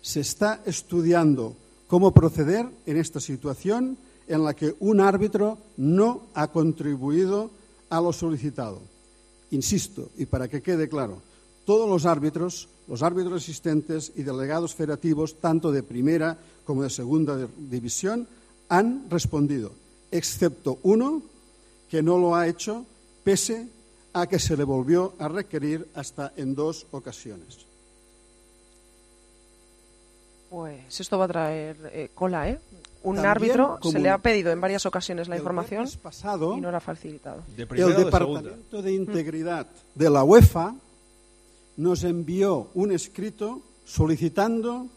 Se 0.02 0.22
está 0.22 0.62
estudiando 0.66 1.56
cómo 1.88 2.14
proceder 2.14 2.68
en 2.88 2.98
esta 2.98 3.20
situación 3.20 3.98
en 4.28 4.44
la 4.44 4.56
que 4.56 4.76
un 4.80 5.00
árbitro 5.00 5.58
no 5.78 6.22
ha 6.34 6.48
contribuido 6.48 7.52
a 7.90 8.02
lo 8.02 8.12
solicitado. 8.12 8.82
Insisto, 9.52 10.10
y 10.18 10.26
para 10.26 10.48
que 10.48 10.62
quede 10.62 10.90
claro, 10.90 11.22
todos 11.66 11.90
los 11.90 12.06
árbitros, 12.06 12.68
los 12.88 13.04
árbitros 13.04 13.44
asistentes 13.44 14.12
y 14.16 14.24
delegados 14.24 14.74
federativos, 14.76 15.36
tanto 15.40 15.72
de 15.72 15.84
primera 15.84 16.38
como 16.68 16.84
de 16.84 16.90
segunda 16.90 17.48
división, 17.58 18.28
han 18.68 19.10
respondido, 19.10 19.72
excepto 20.12 20.80
uno 20.84 21.22
que 21.90 22.04
no 22.04 22.18
lo 22.18 22.36
ha 22.36 22.46
hecho 22.46 22.86
pese 23.24 23.70
a 24.12 24.28
que 24.28 24.38
se 24.38 24.58
le 24.58 24.66
volvió 24.66 25.14
a 25.18 25.30
requerir 25.30 25.88
hasta 25.96 26.34
en 26.36 26.54
dos 26.54 26.86
ocasiones. 26.92 27.66
Pues 30.50 31.00
esto 31.00 31.18
va 31.18 31.26
a 31.26 31.28
traer 31.30 31.78
eh, 31.94 32.10
cola, 32.14 32.50
¿eh? 32.50 32.60
Un 33.04 33.20
árbitro 33.20 33.80
se 33.82 34.00
le 34.00 34.10
ha 34.10 34.18
pedido 34.18 34.52
en 34.52 34.60
varias 34.60 34.86
ocasiones 34.86 35.30
la 35.30 35.38
información 35.38 35.88
y 35.88 36.60
no 36.60 36.70
la 36.70 36.78
ha 36.78 36.82
facilitado. 36.82 37.44
el 37.56 37.96
Departamento 37.96 38.82
de 38.82 38.92
Integridad 38.92 39.68
de 39.96 40.10
la 40.10 40.26
UEFA 40.26 40.76
nos 41.78 42.04
envió 42.04 42.70
un 42.74 42.92
escrito 42.92 43.62
solicitando 43.86 44.88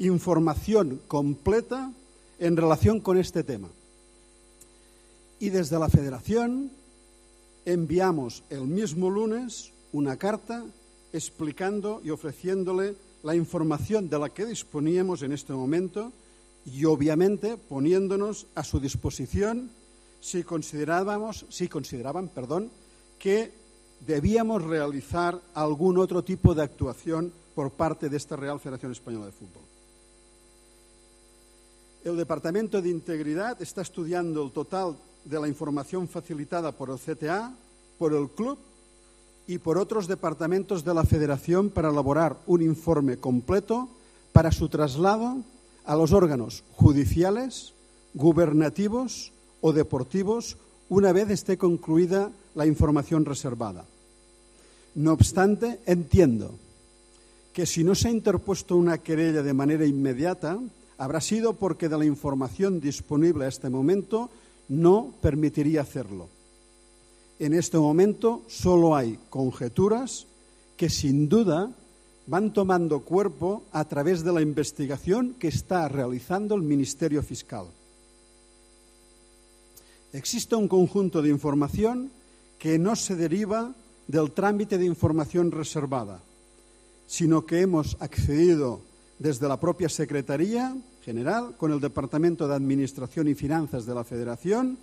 información 0.00 1.00
completa 1.06 1.92
en 2.38 2.56
relación 2.56 3.00
con 3.00 3.18
este 3.18 3.44
tema. 3.44 3.68
Y 5.38 5.50
desde 5.50 5.78
la 5.78 5.88
Federación 5.88 6.70
enviamos 7.64 8.42
el 8.50 8.62
mismo 8.62 9.10
lunes 9.10 9.72
una 9.92 10.16
carta 10.16 10.64
explicando 11.12 12.00
y 12.02 12.10
ofreciéndole 12.10 12.96
la 13.22 13.34
información 13.34 14.08
de 14.08 14.18
la 14.18 14.30
que 14.30 14.46
disponíamos 14.46 15.22
en 15.22 15.32
este 15.32 15.52
momento 15.52 16.12
y 16.64 16.84
obviamente 16.86 17.58
poniéndonos 17.58 18.46
a 18.54 18.64
su 18.64 18.80
disposición 18.80 19.70
si 20.20 20.44
considerábamos, 20.44 21.46
si 21.50 21.68
consideraban, 21.68 22.28
perdón, 22.28 22.70
que 23.18 23.52
debíamos 24.06 24.62
realizar 24.62 25.40
algún 25.54 25.98
otro 25.98 26.22
tipo 26.22 26.54
de 26.54 26.62
actuación 26.62 27.32
por 27.54 27.70
parte 27.70 28.08
de 28.08 28.16
esta 28.16 28.36
Real 28.36 28.60
Federación 28.60 28.92
Española 28.92 29.26
de 29.26 29.32
Fútbol. 29.32 29.69
El 32.02 32.16
Departamento 32.16 32.80
de 32.80 32.88
Integridad 32.88 33.60
está 33.60 33.82
estudiando 33.82 34.42
el 34.42 34.52
total 34.52 34.96
de 35.24 35.38
la 35.38 35.48
información 35.48 36.08
facilitada 36.08 36.72
por 36.72 36.88
el 36.88 36.98
CTA, 36.98 37.54
por 37.98 38.14
el 38.14 38.30
club 38.30 38.58
y 39.46 39.58
por 39.58 39.76
otros 39.76 40.08
departamentos 40.08 40.82
de 40.82 40.94
la 40.94 41.04
Federación 41.04 41.68
para 41.68 41.90
elaborar 41.90 42.38
un 42.46 42.62
informe 42.62 43.18
completo 43.18 43.90
para 44.32 44.50
su 44.50 44.70
traslado 44.70 45.42
a 45.84 45.94
los 45.94 46.12
órganos 46.12 46.64
judiciales, 46.72 47.74
gubernativos 48.14 49.32
o 49.60 49.74
deportivos 49.74 50.56
una 50.88 51.12
vez 51.12 51.28
esté 51.28 51.58
concluida 51.58 52.30
la 52.54 52.64
información 52.64 53.26
reservada. 53.26 53.84
No 54.94 55.12
obstante, 55.12 55.80
entiendo 55.84 56.54
que 57.52 57.66
si 57.66 57.84
no 57.84 57.94
se 57.94 58.08
ha 58.08 58.10
interpuesto 58.10 58.74
una 58.74 58.98
querella 58.98 59.42
de 59.42 59.52
manera 59.52 59.84
inmediata, 59.84 60.58
habrá 61.00 61.22
sido 61.22 61.54
porque 61.54 61.88
de 61.88 61.96
la 61.96 62.04
información 62.04 62.78
disponible 62.78 63.46
a 63.46 63.48
este 63.48 63.70
momento 63.70 64.28
no 64.68 65.14
permitiría 65.22 65.80
hacerlo. 65.80 66.28
En 67.38 67.54
este 67.54 67.78
momento 67.78 68.42
solo 68.48 68.94
hay 68.94 69.18
conjeturas 69.30 70.26
que 70.76 70.90
sin 70.90 71.26
duda 71.26 71.70
van 72.26 72.52
tomando 72.52 73.00
cuerpo 73.00 73.62
a 73.72 73.86
través 73.86 74.22
de 74.22 74.30
la 74.30 74.42
investigación 74.42 75.36
que 75.38 75.48
está 75.48 75.88
realizando 75.88 76.54
el 76.54 76.60
Ministerio 76.60 77.22
Fiscal. 77.22 77.64
Existe 80.12 80.54
un 80.54 80.68
conjunto 80.68 81.22
de 81.22 81.30
información 81.30 82.10
que 82.58 82.78
no 82.78 82.94
se 82.94 83.16
deriva 83.16 83.72
del 84.06 84.32
trámite 84.32 84.76
de 84.76 84.84
información 84.84 85.50
reservada, 85.50 86.20
sino 87.06 87.46
que 87.46 87.62
hemos 87.62 87.96
accedido 88.00 88.82
desde 89.18 89.48
la 89.48 89.58
propia 89.58 89.88
Secretaría 89.88 90.76
General 91.04 91.54
con 91.56 91.72
el 91.72 91.80
Departamento 91.80 92.46
de 92.46 92.54
Administración 92.54 93.28
y 93.28 93.34
Finanzas 93.34 93.86
de 93.86 93.94
la 93.94 94.04
Federación 94.04 94.78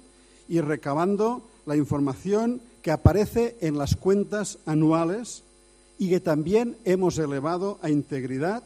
y 0.50 0.62
recabando 0.62 1.42
la 1.66 1.76
información 1.76 2.62
que 2.82 2.92
aparece 2.92 3.58
en 3.62 3.78
las 3.78 3.96
cuentas 3.96 4.60
anuales 4.66 5.44
y 6.00 6.10
que 6.10 6.20
también 6.20 6.78
hemos 6.86 7.18
elevado 7.18 7.80
a 7.82 7.90
integridad 7.90 8.64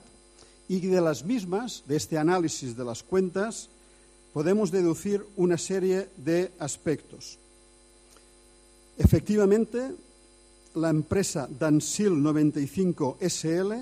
y 0.67 0.79
de 0.79 1.01
las 1.01 1.25
mismas, 1.25 1.83
de 1.85 1.97
este 1.97 2.17
análisis 2.17 2.77
de 2.77 2.85
las 2.85 3.03
cuentas, 3.03 3.67
podemos 4.31 4.71
deducir 4.71 5.25
una 5.35 5.57
serie 5.57 6.07
de 6.15 6.51
aspectos. 6.59 7.37
Efectivamente, 8.97 9.91
la 10.75 10.89
empresa 10.89 11.49
Dansil 11.59 12.23
95 12.23 13.17
SL 13.19 13.73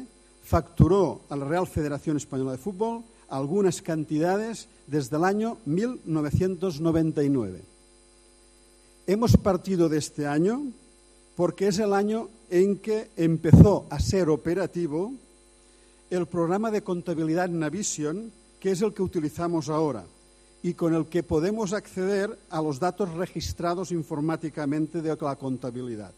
facturó 0.44 1.22
a 1.30 1.36
la 1.36 1.46
Real 1.46 1.68
Federación 1.68 2.18
Española 2.18 2.54
de 2.54 2.58
Fútbol 2.58 3.04
algunas 3.30 3.82
cantidades 3.82 4.68
desde 4.88 5.18
el 5.18 5.24
año 5.24 5.58
1999. 5.66 7.62
Hemos 9.08 9.38
partido 9.38 9.90
de 9.90 9.98
este 9.98 10.28
año 10.28 10.64
porque 11.36 11.68
es 11.68 11.80
el 11.80 11.94
año 11.94 12.30
en 12.50 12.78
que 12.78 13.10
empezó 13.16 13.86
a 13.90 14.00
ser 14.00 14.30
operativo 14.30 15.14
el 16.10 16.26
programa 16.26 16.72
de 16.72 16.82
contabilidad 16.82 17.50
Navision, 17.50 18.32
que 18.60 18.72
es 18.72 18.82
el 18.82 18.94
que 18.94 19.04
utilizamos 19.04 19.70
ahora 19.70 20.06
y 20.62 20.74
con 20.74 20.94
el 20.94 21.06
que 21.06 21.24
podemos 21.24 21.72
acceder 21.72 22.38
a 22.50 22.62
los 22.62 22.80
datos 22.80 23.14
registrados 23.14 23.92
informáticamente 23.92 25.02
de 25.02 25.16
la 25.16 25.36
contabilidad. 25.36 26.12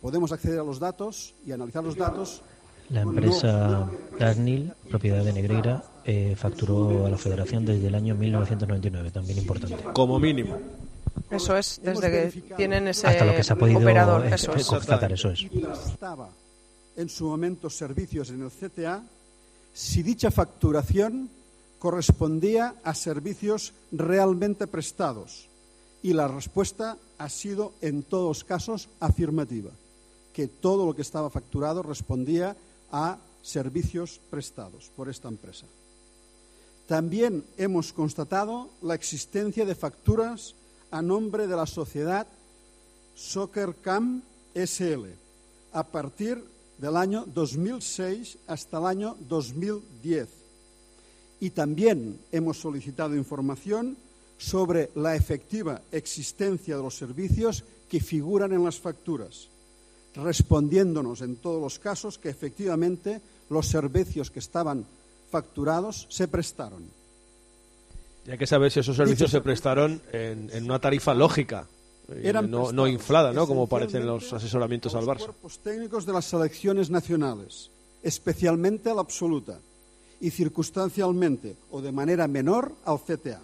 Podemos 0.00 0.32
acceder 0.32 0.60
a 0.60 0.64
los 0.64 0.78
datos 0.78 1.34
y 1.44 1.52
analizar 1.52 1.84
los 1.84 1.96
datos. 1.96 2.42
La 2.90 3.02
empresa 3.02 3.88
Darnil, 4.18 4.72
propiedad 4.88 5.24
de 5.24 5.32
Negreira, 5.32 5.84
eh, 6.04 6.34
facturó 6.36 7.06
a 7.06 7.10
la 7.10 7.16
Federación 7.16 7.64
desde 7.64 7.86
el 7.86 7.94
año 7.94 8.14
1999, 8.14 9.10
también 9.10 9.38
importante. 9.38 9.76
Como 9.92 10.18
mínimo. 10.18 10.58
Eso 11.30 11.56
es, 11.56 11.80
desde 11.82 12.10
que 12.10 12.54
tienen 12.56 12.88
ese 12.88 13.06
Hasta 13.06 13.24
lo 13.24 13.34
que 13.34 13.44
se 13.44 13.52
ha 13.52 13.56
podido 13.56 13.78
operador. 13.78 14.26
Eso 14.26 14.54
es. 14.54 14.66
constatar, 14.66 15.12
eso 15.12 15.30
es. 15.30 15.46
Estaba 15.86 16.28
en 16.96 17.08
su 17.08 17.26
momento 17.26 17.70
servicios 17.70 18.30
en 18.30 18.42
el 18.42 18.50
CTA 18.50 19.02
si 19.72 20.02
dicha 20.02 20.30
facturación 20.30 21.30
correspondía 21.78 22.74
a 22.84 22.94
servicios 22.94 23.72
realmente 23.92 24.66
prestados. 24.66 25.48
Y 26.02 26.12
la 26.12 26.28
respuesta 26.28 26.96
ha 27.18 27.28
sido, 27.28 27.72
en 27.80 28.02
todos 28.02 28.44
casos, 28.44 28.88
afirmativa, 29.00 29.70
que 30.32 30.48
todo 30.48 30.86
lo 30.86 30.94
que 30.94 31.02
estaba 31.02 31.30
facturado 31.30 31.82
respondía 31.82 32.50
a 32.50 32.56
servicios 33.42 34.20
prestados 34.30 34.90
por 34.96 35.08
esta 35.08 35.28
empresa. 35.28 35.66
También 36.86 37.44
hemos 37.56 37.92
constatado 37.92 38.68
la 38.82 38.94
existencia 38.94 39.64
de 39.64 39.74
facturas 39.74 40.54
a 40.90 41.00
nombre 41.02 41.46
de 41.46 41.56
la 41.56 41.66
sociedad 41.66 42.26
Soccer 43.14 43.76
Camp 43.80 44.24
SL 44.54 45.06
a 45.72 45.84
partir 45.84 46.42
del 46.78 46.96
año 46.96 47.26
2006 47.26 48.38
hasta 48.46 48.78
el 48.78 48.86
año 48.86 49.16
2010. 49.28 50.28
Y 51.40 51.50
también 51.50 52.18
hemos 52.32 52.58
solicitado 52.58 53.14
información 53.14 53.96
sobre 54.36 54.90
la 54.94 55.14
efectiva 55.14 55.82
existencia 55.92 56.76
de 56.76 56.82
los 56.82 56.96
servicios 56.96 57.62
que 57.88 58.00
figuran 58.00 58.52
en 58.52 58.64
las 58.64 58.80
facturas, 58.80 59.48
respondiéndonos 60.14 61.20
en 61.22 61.36
todos 61.36 61.60
los 61.60 61.78
casos 61.78 62.18
que 62.18 62.28
efectivamente 62.28 63.20
los 63.48 63.66
servicios 63.66 64.30
que 64.30 64.38
estaban 64.38 64.84
facturados 65.30 66.06
se 66.10 66.28
prestaron. 66.28 66.84
Y 68.26 68.30
hay 68.32 68.38
que 68.38 68.46
saber 68.46 68.70
si 68.70 68.80
esos 68.80 68.96
servicios 68.96 69.30
se 69.30 69.40
prestaron 69.40 70.00
en, 70.12 70.50
en 70.52 70.64
una 70.64 70.78
tarifa 70.78 71.14
lógica, 71.14 71.66
Eran 72.22 72.50
no, 72.50 72.86
inflada, 72.88 73.32
¿no? 73.32 73.46
Como 73.46 73.68
parecen 73.68 74.06
los 74.06 74.32
asesoramientos 74.32 74.94
al 74.94 75.06
los 75.06 75.16
Barça. 75.16 75.24
cuerpos 75.26 75.58
técnicos 75.60 76.06
de 76.06 76.12
las 76.12 76.24
selecciones 76.24 76.90
nacionales, 76.90 77.70
especialmente 78.02 78.90
a 78.90 78.94
la 78.94 79.00
absoluta, 79.00 79.60
y 80.20 80.30
circunstancialmente 80.30 81.56
o 81.70 81.80
de 81.80 81.92
manera 81.92 82.28
menor 82.28 82.72
al 82.84 82.98
CTA. 83.00 83.40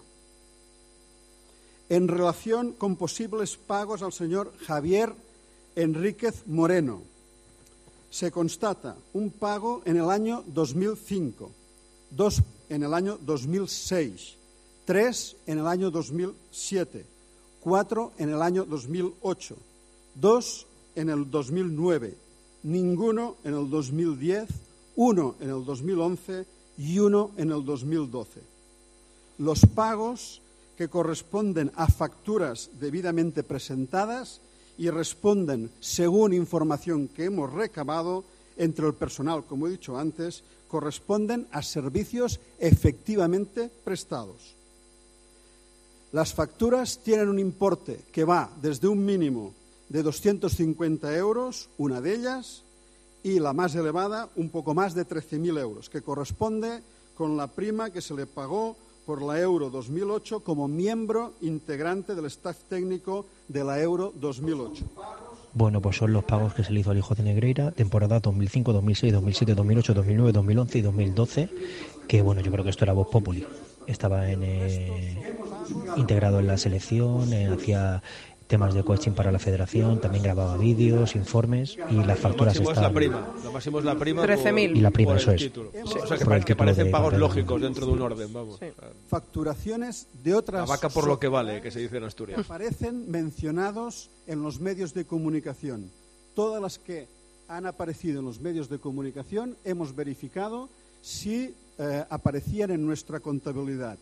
En 1.88 2.08
relación 2.08 2.72
con 2.72 2.96
posibles 2.96 3.56
pagos 3.56 4.02
al 4.02 4.12
señor 4.12 4.52
Javier 4.66 5.14
Enríquez 5.76 6.46
Moreno, 6.46 7.02
se 8.08 8.32
constata 8.32 8.96
un 9.12 9.30
pago 9.30 9.82
en 9.84 9.98
el 9.98 10.08
año 10.08 10.42
2005, 10.46 11.50
dos 12.10 12.42
en 12.70 12.82
el 12.82 12.94
año 12.94 13.18
2006, 13.20 14.36
tres 14.86 15.36
en 15.46 15.58
el 15.58 15.66
año 15.66 15.90
2007, 15.90 17.04
cuatro 17.60 18.12
en 18.16 18.30
el 18.30 18.40
año 18.40 18.64
2008, 18.64 19.56
dos 20.14 20.66
en 20.94 21.10
el 21.10 21.30
2009, 21.30 22.14
ninguno 22.62 23.36
en 23.44 23.54
el 23.54 23.68
2010, 23.68 24.48
uno 24.96 25.34
en 25.40 25.50
el 25.50 25.62
2011 25.62 26.46
y 26.78 26.98
uno 27.00 27.32
en 27.36 27.52
el 27.52 27.62
2012. 27.62 28.40
Los 29.38 29.60
pagos 29.74 30.40
que 30.78 30.88
corresponden 30.88 31.70
a 31.76 31.86
facturas 31.86 32.70
debidamente 32.80 33.42
presentadas 33.42 34.40
y 34.78 34.90
responden, 34.90 35.70
según 35.80 36.32
información 36.32 37.08
que 37.08 37.24
hemos 37.24 37.52
recabado 37.52 38.24
entre 38.56 38.86
el 38.86 38.94
personal, 38.94 39.44
como 39.44 39.66
he 39.66 39.70
dicho 39.70 39.96
antes, 39.98 40.42
corresponden 40.68 41.46
a 41.52 41.62
servicios 41.62 42.40
efectivamente 42.58 43.70
prestados. 43.84 44.54
Las 46.12 46.32
facturas 46.32 47.00
tienen 47.02 47.28
un 47.28 47.38
importe 47.38 48.00
que 48.12 48.24
va 48.24 48.50
desde 48.60 48.88
un 48.88 49.04
mínimo 49.04 49.52
de 49.88 50.02
250 50.02 51.16
euros, 51.16 51.68
una 51.78 52.00
de 52.00 52.14
ellas, 52.14 52.62
y 53.22 53.40
la 53.40 53.52
más 53.52 53.74
elevada, 53.74 54.28
un 54.36 54.50
poco 54.50 54.72
más 54.72 54.94
de 54.94 55.06
13.000 55.06 55.58
euros, 55.58 55.90
que 55.90 56.02
corresponde 56.02 56.80
con 57.16 57.36
la 57.36 57.48
prima 57.48 57.90
que 57.90 58.00
se 58.00 58.14
le 58.14 58.26
pagó 58.26 58.76
por 59.06 59.22
la 59.22 59.40
Euro 59.40 59.70
2008 59.70 60.40
como 60.40 60.66
miembro 60.66 61.34
integrante 61.40 62.14
del 62.16 62.26
staff 62.26 62.58
técnico 62.68 63.26
de 63.46 63.62
la 63.62 63.80
Euro 63.80 64.12
2008. 64.16 64.84
Bueno, 65.54 65.80
pues 65.80 65.96
son 65.96 66.12
los 66.12 66.24
pagos 66.24 66.52
que 66.52 66.64
se 66.64 66.72
le 66.72 66.80
hizo 66.80 66.90
al 66.90 66.98
hijo 66.98 67.14
de 67.14 67.22
Negreira, 67.22 67.70
temporada 67.70 68.20
2005, 68.20 68.74
2006, 68.74 69.12
2007, 69.12 69.54
2008, 69.54 69.94
2009, 69.94 70.32
2011 70.32 70.78
y 70.78 70.82
2012, 70.82 71.48
que 72.08 72.20
bueno, 72.20 72.42
yo 72.42 72.50
creo 72.50 72.64
que 72.64 72.70
esto 72.70 72.84
era 72.84 72.92
Voz 72.92 73.08
Populi. 73.08 73.46
Estaba 73.86 74.28
en, 74.30 74.42
eh, 74.42 75.36
integrado 75.96 76.40
en 76.40 76.48
la 76.48 76.58
selección, 76.58 77.32
eh, 77.32 77.46
hacía 77.46 78.02
temas 78.46 78.74
de 78.74 78.84
coaching 78.84 79.10
para 79.12 79.32
la 79.32 79.38
federación, 79.38 80.00
también 80.00 80.22
grababa 80.22 80.56
vídeos, 80.56 81.16
informes 81.16 81.76
y 81.90 81.94
las 81.94 82.06
Lo 82.06 82.14
facturas 82.16 82.54
máximo 82.54 82.70
es 82.70 82.76
estaban... 82.76 82.92
la 82.92 82.98
prima. 82.98 83.34
Lo 83.44 83.52
máximo 83.52 83.78
es 83.80 83.84
la 83.84 83.94
prima. 83.98 84.22
13.000. 84.24 84.68
por- 84.68 84.76
Y 84.76 84.80
la 84.80 84.90
prima, 84.90 85.10
por 85.12 85.20
eso 85.20 85.30
el 85.30 85.36
es. 85.36 85.42
título. 85.42 85.70
Sí. 85.72 85.78
O 86.02 86.06
sea, 86.06 86.16
que, 86.18 86.24
Por 86.24 86.34
el 86.34 86.44
que 86.44 86.56
parecen 86.56 86.84
de 86.86 86.90
pagos 86.90 87.10
campeón. 87.10 87.20
lógicos 87.28 87.60
dentro 87.60 87.86
de 87.86 87.92
un 87.92 88.02
orden, 88.02 88.32
vamos. 88.32 88.58
Sí. 88.60 88.66
Facturaciones 89.08 90.06
de 90.22 90.30
La 90.30 90.36
otras 90.38 90.68
vaca 90.68 90.88
por 90.88 91.06
lo 91.08 91.18
que 91.18 91.28
vale, 91.28 91.60
que 91.60 91.70
se 91.70 91.80
dice 91.80 91.96
en 91.96 92.04
Asturias. 92.04 92.38
aparecen 92.38 93.10
mencionados 93.10 94.10
en 94.26 94.42
los 94.42 94.60
medios 94.60 94.94
de 94.94 95.04
comunicación. 95.04 95.90
Todas 96.34 96.62
las 96.62 96.78
que 96.78 97.08
han 97.48 97.66
aparecido 97.66 98.20
en 98.20 98.26
los 98.26 98.40
medios 98.40 98.68
de 98.68 98.78
comunicación 98.78 99.56
hemos 99.64 99.94
verificado 99.96 100.68
si 101.02 101.54
eh, 101.78 102.04
aparecían 102.10 102.70
en 102.70 102.86
nuestra 102.86 103.20
contabilidad. 103.20 103.98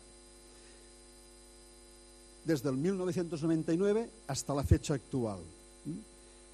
Desde 2.45 2.69
el 2.69 2.77
1999 2.77 4.09
hasta 4.27 4.53
la 4.53 4.63
fecha 4.63 4.93
actual. 4.93 5.39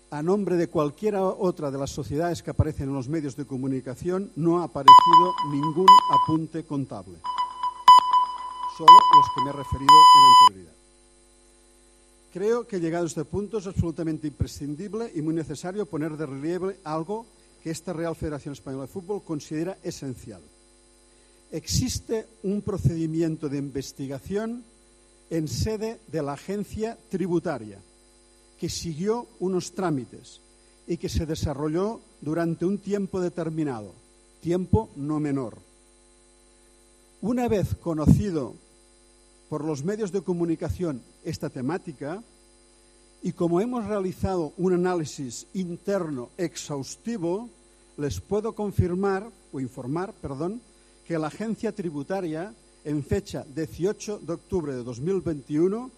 A 0.09 0.23
nombre 0.23 0.55
de 0.55 0.67
cualquiera 0.67 1.23
otra 1.23 1.69
de 1.69 1.77
las 1.77 1.91
sociedades 1.91 2.41
que 2.41 2.51
aparecen 2.51 2.89
en 2.89 2.95
los 2.95 3.07
medios 3.07 3.35
de 3.35 3.45
comunicación 3.45 4.31
no 4.35 4.59
ha 4.59 4.65
aparecido 4.65 5.33
ningún 5.51 5.87
apunte 6.11 6.63
contable. 6.63 7.17
Solo 8.77 8.91
los 9.15 9.25
que 9.35 9.41
me 9.43 9.49
he 9.49 9.53
referido 9.53 9.91
en 9.91 10.47
anterioridad. 10.47 10.75
Creo 12.33 12.65
que 12.65 12.79
llegado 12.79 13.03
a 13.03 13.07
este 13.07 13.25
punto 13.25 13.57
es 13.57 13.67
absolutamente 13.67 14.27
imprescindible 14.27 15.11
y 15.13 15.21
muy 15.21 15.33
necesario 15.33 15.85
poner 15.85 16.15
de 16.15 16.25
relieve 16.25 16.79
algo 16.85 17.25
que 17.61 17.69
esta 17.69 17.91
Real 17.91 18.15
Federación 18.15 18.53
Española 18.53 18.83
de 18.83 18.91
Fútbol 18.91 19.23
considera 19.23 19.77
esencial. 19.83 20.41
existe 21.51 22.27
un 22.43 22.61
procedimiento 22.61 23.49
de 23.49 23.57
investigación 23.57 24.63
en 25.31 25.47
sede 25.47 25.99
de 26.11 26.21
la 26.21 26.33
agencia 26.33 26.97
tributaria 27.09 27.79
que 28.59 28.69
siguió 28.69 29.25
unos 29.39 29.71
trámites 29.71 30.41
y 30.85 30.97
que 30.97 31.09
se 31.09 31.25
desarrolló 31.25 32.01
durante 32.21 32.65
un 32.65 32.77
tiempo 32.77 33.19
determinado, 33.19 33.93
tiempo 34.41 34.89
no 34.95 35.19
menor. 35.19 35.57
Una 37.21 37.47
vez 37.47 37.73
conocido 37.75 38.53
por 39.49 39.63
los 39.63 39.83
medios 39.83 40.11
de 40.11 40.21
comunicación 40.21 41.01
esta 41.23 41.49
temática, 41.49 42.21
y 43.23 43.31
como 43.31 43.61
hemos 43.61 43.85
realizado 43.85 44.53
un 44.57 44.73
análisis 44.73 45.47
interno 45.53 46.29
exhaustivo, 46.37 47.49
les 47.97 48.19
puedo 48.19 48.53
confirmar 48.53 49.29
o 49.53 49.59
informar, 49.59 50.13
perdón, 50.13 50.61
que 51.07 51.17
la 51.17 51.27
agencia 51.27 51.71
tributaria 51.71 52.53
en 52.83 53.03
fecha 53.03 53.45
18 53.53 54.19
de 54.19 54.33
octubre 54.33 54.75
de 54.75 54.83
2021 54.83 55.91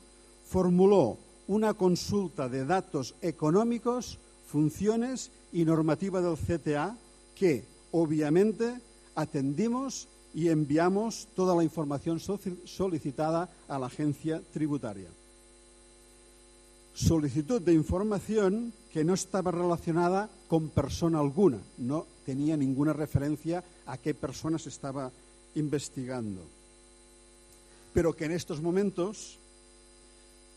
formuló 0.46 1.18
una 1.48 1.74
consulta 1.74 2.48
de 2.50 2.66
datos 2.66 3.16
económicos, 3.22 4.20
funciones 4.48 5.32
y 5.52 5.66
normativa 5.66 6.22
del 6.22 6.38
CTA 6.38 6.98
que, 7.36 7.64
obviamente, 7.92 8.80
atendimos 9.16 10.08
y 10.34 10.50
enviamos 10.50 11.28
toda 11.36 11.56
la 11.56 11.64
información 11.64 12.20
solicitada 12.20 13.50
a 13.68 13.80
la 13.80 13.88
agencia 13.88 14.42
tributaria. 14.52 15.10
Solicitud 16.94 17.62
de 17.62 17.74
información 17.74 18.74
que 18.92 19.04
no 19.04 19.14
estaba 19.14 19.52
relacionada 19.52 20.30
con 20.48 20.70
persona 20.70 21.20
alguna, 21.20 21.60
no 21.78 22.06
tenía 22.26 22.56
ninguna 22.56 22.94
referencia 22.94 23.64
a 23.86 23.98
qué 23.98 24.14
persona 24.14 24.60
se 24.60 24.70
estaba 24.70 25.12
investigando. 25.56 26.42
Pero 27.94 28.16
que 28.16 28.26
en 28.26 28.32
estos 28.32 28.62
momentos, 28.62 29.40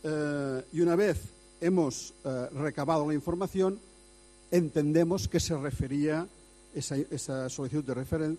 eh, 0.03 0.64
y 0.72 0.81
una 0.81 0.96
vez 0.96 1.18
hemos 1.61 2.14
eh, 2.25 2.49
recabado 2.53 3.07
la 3.07 3.14
información, 3.14 3.79
entendemos 4.51 5.29
que 5.29 5.40
se 5.40 5.57
refería, 5.57 6.27
esa, 6.75 7.49
solicitud 7.49 7.85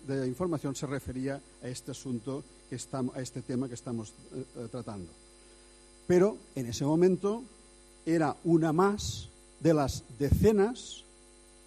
de, 0.06 0.26
información 0.26 0.74
se 0.74 0.86
refería 0.86 1.40
a 1.62 1.68
este 1.68 1.90
asunto, 1.90 2.44
a 3.14 3.20
este 3.20 3.42
tema 3.42 3.68
que 3.68 3.74
estamos 3.74 4.12
eh, 4.34 4.68
tratando. 4.70 5.10
Pero 6.06 6.36
en 6.54 6.66
ese 6.66 6.84
momento 6.84 7.42
era 8.06 8.36
una 8.44 8.72
más 8.72 9.28
de 9.60 9.74
las 9.74 10.04
decenas, 10.18 11.04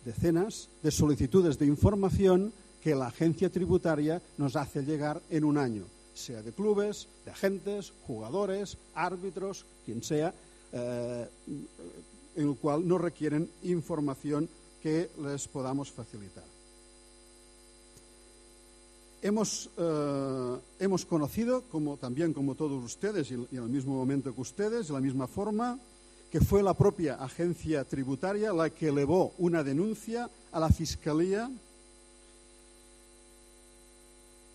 decenas 0.05 0.69
de 0.81 0.91
solicitudes 0.91 1.59
de 1.59 1.67
información 1.67 2.53
que 2.81 2.95
la 2.95 3.07
agencia 3.07 3.49
tributaria 3.49 4.21
nos 4.37 4.55
hace 4.55 4.81
llegar 4.81 5.21
en 5.29 5.43
un 5.43 5.57
año, 5.57 5.83
sea 6.13 6.41
de 6.41 6.51
clubes, 6.51 7.07
de 7.25 7.31
agentes, 7.31 7.93
jugadores, 8.05 8.77
árbitros, 8.93 9.65
quien 9.85 10.03
sea, 10.03 10.33
eh, 10.71 11.27
en 12.35 12.49
el 12.49 12.55
cual 12.55 12.87
no 12.87 12.97
requieren 12.97 13.49
información 13.63 14.47
que 14.81 15.09
les 15.21 15.47
podamos 15.47 15.91
facilitar. 15.91 16.43
Hemos, 19.21 19.69
eh, 19.77 20.57
hemos 20.79 21.05
conocido, 21.05 21.63
como, 21.69 21.97
también 21.97 22.33
como 22.33 22.55
todos 22.55 22.83
ustedes, 22.83 23.29
y, 23.31 23.35
y 23.51 23.57
en 23.57 23.63
el 23.63 23.69
mismo 23.69 23.93
momento 23.93 24.33
que 24.33 24.41
ustedes, 24.41 24.87
de 24.87 24.93
la 24.93 25.01
misma 25.01 25.27
forma, 25.27 25.79
que 26.31 26.39
fue 26.39 26.63
la 26.63 26.73
propia 26.73 27.15
agencia 27.15 27.83
tributaria 27.83 28.53
la 28.53 28.69
que 28.69 28.87
elevó 28.87 29.33
una 29.37 29.63
denuncia 29.63 30.29
a 30.51 30.59
la 30.59 30.69
Fiscalía 30.69 31.51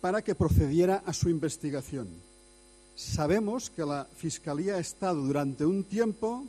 para 0.01 0.21
que 0.21 0.35
procediera 0.35 1.03
a 1.05 1.13
su 1.13 1.29
investigación. 1.29 2.07
Sabemos 2.95 3.69
que 3.69 3.85
la 3.85 4.05
Fiscalía 4.17 4.75
ha 4.75 4.79
estado 4.79 5.21
durante 5.21 5.65
un 5.65 5.83
tiempo 5.83 6.45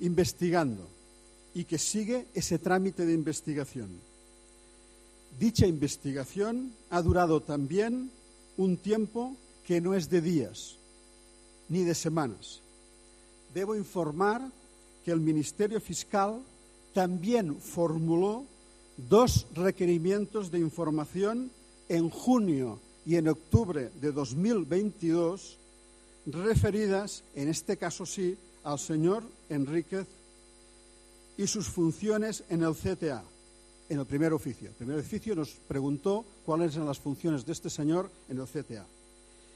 investigando 0.00 0.88
y 1.54 1.64
que 1.64 1.78
sigue 1.78 2.26
ese 2.34 2.58
trámite 2.58 3.04
de 3.04 3.12
investigación. 3.12 3.90
Dicha 5.38 5.66
investigación 5.66 6.72
ha 6.90 7.02
durado 7.02 7.40
también 7.40 8.10
un 8.56 8.76
tiempo 8.76 9.36
que 9.66 9.80
no 9.80 9.94
es 9.94 10.10
de 10.10 10.20
días 10.20 10.76
ni 11.68 11.84
de 11.84 11.94
semanas, 11.94 12.60
debo 13.54 13.74
informar 13.76 14.42
que 15.04 15.10
el 15.10 15.20
Ministerio 15.20 15.80
Fiscal 15.80 16.42
también 16.92 17.56
formuló 17.56 18.44
dos 18.96 19.46
requerimientos 19.54 20.50
de 20.50 20.58
información 20.58 21.50
en 21.88 22.10
junio 22.10 22.78
y 23.04 23.16
en 23.16 23.28
octubre 23.28 23.90
de 24.00 24.12
2022 24.12 25.58
referidas, 26.26 27.24
en 27.34 27.48
este 27.48 27.76
caso 27.76 28.06
sí, 28.06 28.36
al 28.64 28.78
señor 28.78 29.24
Enríquez 29.48 30.06
y 31.36 31.46
sus 31.46 31.68
funciones 31.68 32.44
en 32.48 32.62
el 32.62 32.74
CTA, 32.74 33.24
en 33.88 33.98
el 33.98 34.06
primer 34.06 34.32
oficio. 34.32 34.68
El 34.68 34.74
primer 34.74 34.98
oficio 34.98 35.34
nos 35.34 35.50
preguntó 35.50 36.24
cuáles 36.44 36.74
eran 36.74 36.86
las 36.86 36.98
funciones 36.98 37.44
de 37.44 37.52
este 37.52 37.70
señor 37.70 38.10
en 38.28 38.38
el 38.38 38.46
CTA. 38.46 38.86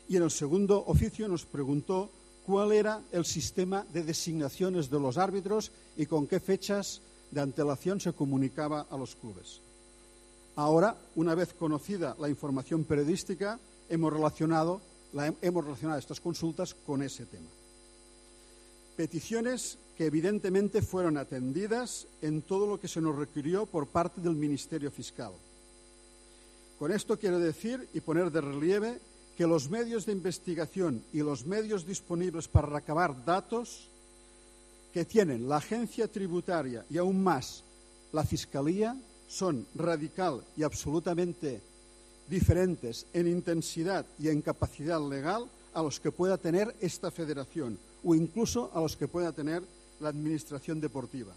Y 0.09 0.17
en 0.17 0.23
el 0.23 0.31
segundo 0.31 0.85
oficio 0.87 1.29
nos 1.29 1.45
preguntó 1.45 2.11
cuál 2.45 2.73
era 2.73 3.03
el 3.13 3.25
sistema 3.25 3.85
de 3.93 4.05
designaciones 4.05 4.89
de 4.91 5.01
los 5.01 5.19
árbitros 5.19 5.71
y 5.97 6.07
con 6.07 6.27
qué 6.27 6.41
fechas 6.41 7.01
de 7.31 7.41
antelación 7.41 8.01
se 8.01 8.13
comunicaba 8.13 8.87
a 8.91 8.97
los 8.97 9.17
clubes. 9.17 9.61
Ahora, 10.57 10.97
una 11.17 11.35
vez 11.35 11.53
conocida 11.53 12.17
la 12.19 12.31
información 12.31 12.85
periodística, 12.85 13.61
hemos 13.91 14.13
relacionado, 14.13 14.81
estas 15.99 16.21
consultas 16.21 16.75
con 16.75 17.03
ese 17.03 17.27
tema. 17.27 17.49
Peticiones 18.97 19.79
que 19.97 20.07
evidentemente 20.07 20.81
fueron 20.81 21.19
atendidas 21.19 22.07
en 22.23 22.41
todo 22.43 22.67
lo 22.67 22.81
que 22.81 22.89
se 22.89 23.03
nos 23.03 23.17
requirió 23.17 23.67
por 23.67 23.87
parte 23.89 24.23
del 24.23 24.35
Ministerio 24.35 24.91
Fiscal. 24.91 25.33
Con 26.79 26.91
esto 26.91 27.19
quiero 27.19 27.39
decir 27.39 27.89
y 27.93 28.01
poner 28.01 28.31
de 28.31 28.41
relieve 28.41 28.99
que 29.37 29.47
los 29.47 29.69
medios 29.69 30.07
de 30.07 30.13
investigación 30.13 31.03
y 31.13 31.19
los 31.19 31.45
medios 31.45 31.87
disponibles 31.87 32.49
para 32.49 32.69
recabar 32.69 33.25
datos 33.27 33.89
que 34.95 35.05
tienen 35.05 35.49
la 35.49 35.57
agencia 35.57 36.09
tributaria 36.09 36.87
y 36.89 36.97
aún 36.97 37.23
más 37.23 37.63
la 38.13 38.25
Fiscalía 38.25 38.97
son 39.29 39.67
radical 39.75 40.43
y 40.57 40.63
absolutamente 40.63 41.61
diferentes 42.29 43.07
en 43.13 43.29
intensidad 43.29 44.05
y 44.19 44.29
en 44.29 44.43
capacidad 44.43 45.01
legal 45.01 45.47
a 45.75 45.83
los 45.83 46.01
que 46.01 46.13
pueda 46.13 46.37
tener 46.39 46.75
esta 46.81 47.11
federación 47.11 47.79
o 48.05 48.15
incluso 48.15 48.71
a 48.75 48.81
los 48.81 48.97
que 48.97 49.09
pueda 49.09 49.33
tener 49.33 49.63
la 50.01 50.09
Administración 50.09 50.81
Deportiva. 50.81 51.35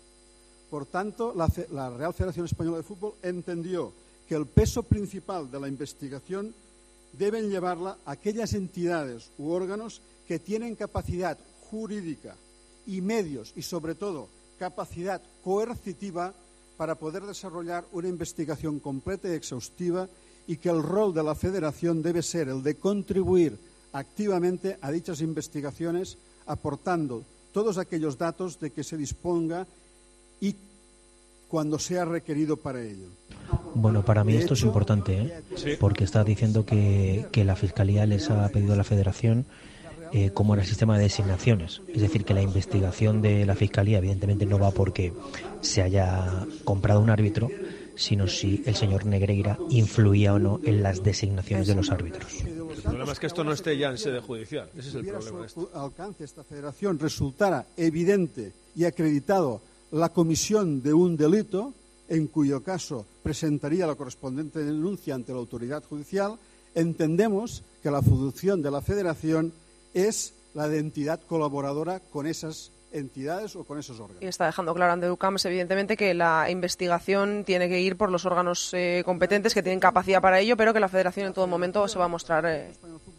Por 0.70 0.86
tanto, 0.86 1.34
la, 1.36 1.90
Real 1.90 2.14
Federación 2.14 2.46
Española 2.46 2.78
de 2.78 2.84
Fútbol 2.84 3.16
entendió 3.24 3.92
que 4.28 4.36
el 4.36 4.46
peso 4.46 4.84
principal 4.84 5.50
de 5.50 5.60
la 5.60 5.68
investigación 5.68 6.54
deben 7.14 7.50
llevarla 7.50 7.98
aquellas 8.06 8.54
entidades 8.54 9.32
u 9.40 9.50
órganos 9.50 10.02
que 10.28 10.38
tienen 10.38 10.76
capacidad 10.76 11.38
jurídica 11.72 12.36
y 12.86 13.02
medios 13.02 13.52
y, 13.56 13.64
sobre 13.64 13.96
todo, 13.96 14.28
capacidad 14.60 15.22
coercitiva 15.44 16.34
para 16.80 16.96
poder 16.96 17.24
desarrollar 17.26 17.84
una 17.92 18.08
investigación 18.08 18.80
completa 18.80 19.28
y 19.28 19.34
exhaustiva 19.34 20.08
y 20.48 20.56
que 20.56 20.70
el 20.70 20.82
rol 20.82 21.14
de 21.14 21.22
la 21.22 21.36
Federación 21.36 22.02
debe 22.02 22.24
ser 22.24 22.48
el 22.48 22.64
de 22.64 22.76
contribuir 22.76 23.60
activamente 23.92 24.78
a 24.80 24.90
dichas 24.90 25.20
investigaciones 25.20 26.18
aportando 26.46 27.26
todos 27.52 27.78
aquellos 27.78 28.18
datos 28.18 28.62
de 28.62 28.72
que 28.72 28.86
se 28.86 28.96
disponga 28.96 29.68
y 30.40 30.56
cuando 31.50 31.80
sea 31.80 32.06
requerido 32.06 32.56
para 32.56 32.82
ello. 32.82 33.10
Bueno, 33.76 34.06
para 34.06 34.24
mí 34.24 34.36
esto 34.36 34.54
es 34.54 34.62
importante, 34.62 35.44
¿eh? 35.66 35.78
porque 35.82 36.06
está 36.06 36.24
diciendo 36.24 36.66
que, 36.66 37.28
la 37.44 37.58
Fiscalía 37.58 38.06
les 38.06 38.30
ha 38.30 38.48
pedido 38.48 38.72
a 38.72 38.78
la 38.78 38.86
Federación 38.86 39.46
eh, 40.12 40.32
cómo 40.34 40.54
era 40.54 40.64
el 40.64 40.70
sistema 40.70 40.98
de 40.98 41.04
designaciones. 41.04 41.82
Es 41.88 42.02
decir, 42.02 42.26
que 42.26 42.34
la 42.34 42.42
investigación 42.42 43.22
de 43.22 43.46
la 43.46 43.56
Fiscalía 43.56 44.00
evidentemente 44.00 44.46
no 44.46 44.60
va 44.60 44.72
porque 44.72 45.14
se 45.62 45.82
haya 45.82 46.46
comprado 46.64 47.02
un 47.02 47.10
árbitro, 47.10 47.50
sino 47.96 48.28
si 48.28 48.64
el 48.66 48.76
señor 48.76 49.06
Negreira 49.06 49.58
influía 49.70 50.34
o 50.34 50.40
no 50.40 50.60
en 50.64 50.82
las 50.82 51.04
designaciones 51.04 51.68
de 51.68 51.76
los 51.76 51.92
árbitros. 51.92 52.42
El 52.44 52.82
problema 52.82 53.12
es 53.12 53.20
que 53.20 53.28
esto 53.28 53.44
no 53.44 53.52
esté 53.52 53.78
ya 53.78 53.90
en 53.90 53.98
sede 53.98 54.22
judicial. 54.22 54.70
Ese 54.78 54.90
es 54.90 54.96
el 54.96 55.06
problema. 55.06 55.46
alcance 55.74 56.24
esta 56.24 56.44
federación 56.44 56.98
resultara 56.98 57.66
evidente 57.76 58.54
y 58.76 58.86
acreditado 58.86 59.62
la 59.92 60.10
comisión 60.10 60.82
de 60.82 60.94
un 60.94 61.18
delito, 61.18 61.74
en 62.08 62.28
cuyo 62.28 62.64
caso 62.64 63.06
presentaría 63.22 63.86
la 63.86 63.96
correspondiente 63.96 64.64
denuncia 64.64 65.16
ante 65.16 65.34
la 65.34 65.40
autoridad 65.40 65.84
judicial, 65.84 66.38
entendemos 66.76 67.64
que 67.82 67.92
la 67.92 68.02
función 68.02 68.62
de 68.62 68.72
la 68.72 68.82
Federación 68.82 69.52
es 70.00 70.34
la 70.54 70.68
de 70.68 70.80
entidad 70.80 71.22
colaboradora 71.22 72.00
con 72.00 72.28
esas 72.28 72.72
entidades 72.92 73.56
o 73.56 73.64
con 73.64 73.80
esos 73.80 74.00
órganos. 74.00 74.22
Y 74.22 74.28
está 74.28 74.46
dejando 74.46 74.74
claro 74.74 74.94
Andrew 74.94 75.16
Camps, 75.18 75.46
evidentemente, 75.46 75.96
que 75.96 76.14
la 76.14 76.50
investigación 76.50 77.44
tiene 77.46 77.70
que 77.70 77.80
ir 77.80 77.98
por 77.98 78.12
los 78.12 78.26
órganos 78.26 78.74
eh, 78.74 79.04
competentes 79.06 79.54
que 79.54 79.62
tienen 79.64 79.80
capacidad 79.80 80.22
para 80.22 80.40
ello, 80.40 80.58
pero 80.58 80.74
que 80.74 80.80
la 80.80 80.90
Federación 80.90 81.28
en 81.28 81.34
todo 81.34 81.48
momento 81.48 81.88
se 81.88 82.00
va 82.00 82.06
a 82.06 82.08
mostrar 82.08 82.46
eh, 82.46 82.72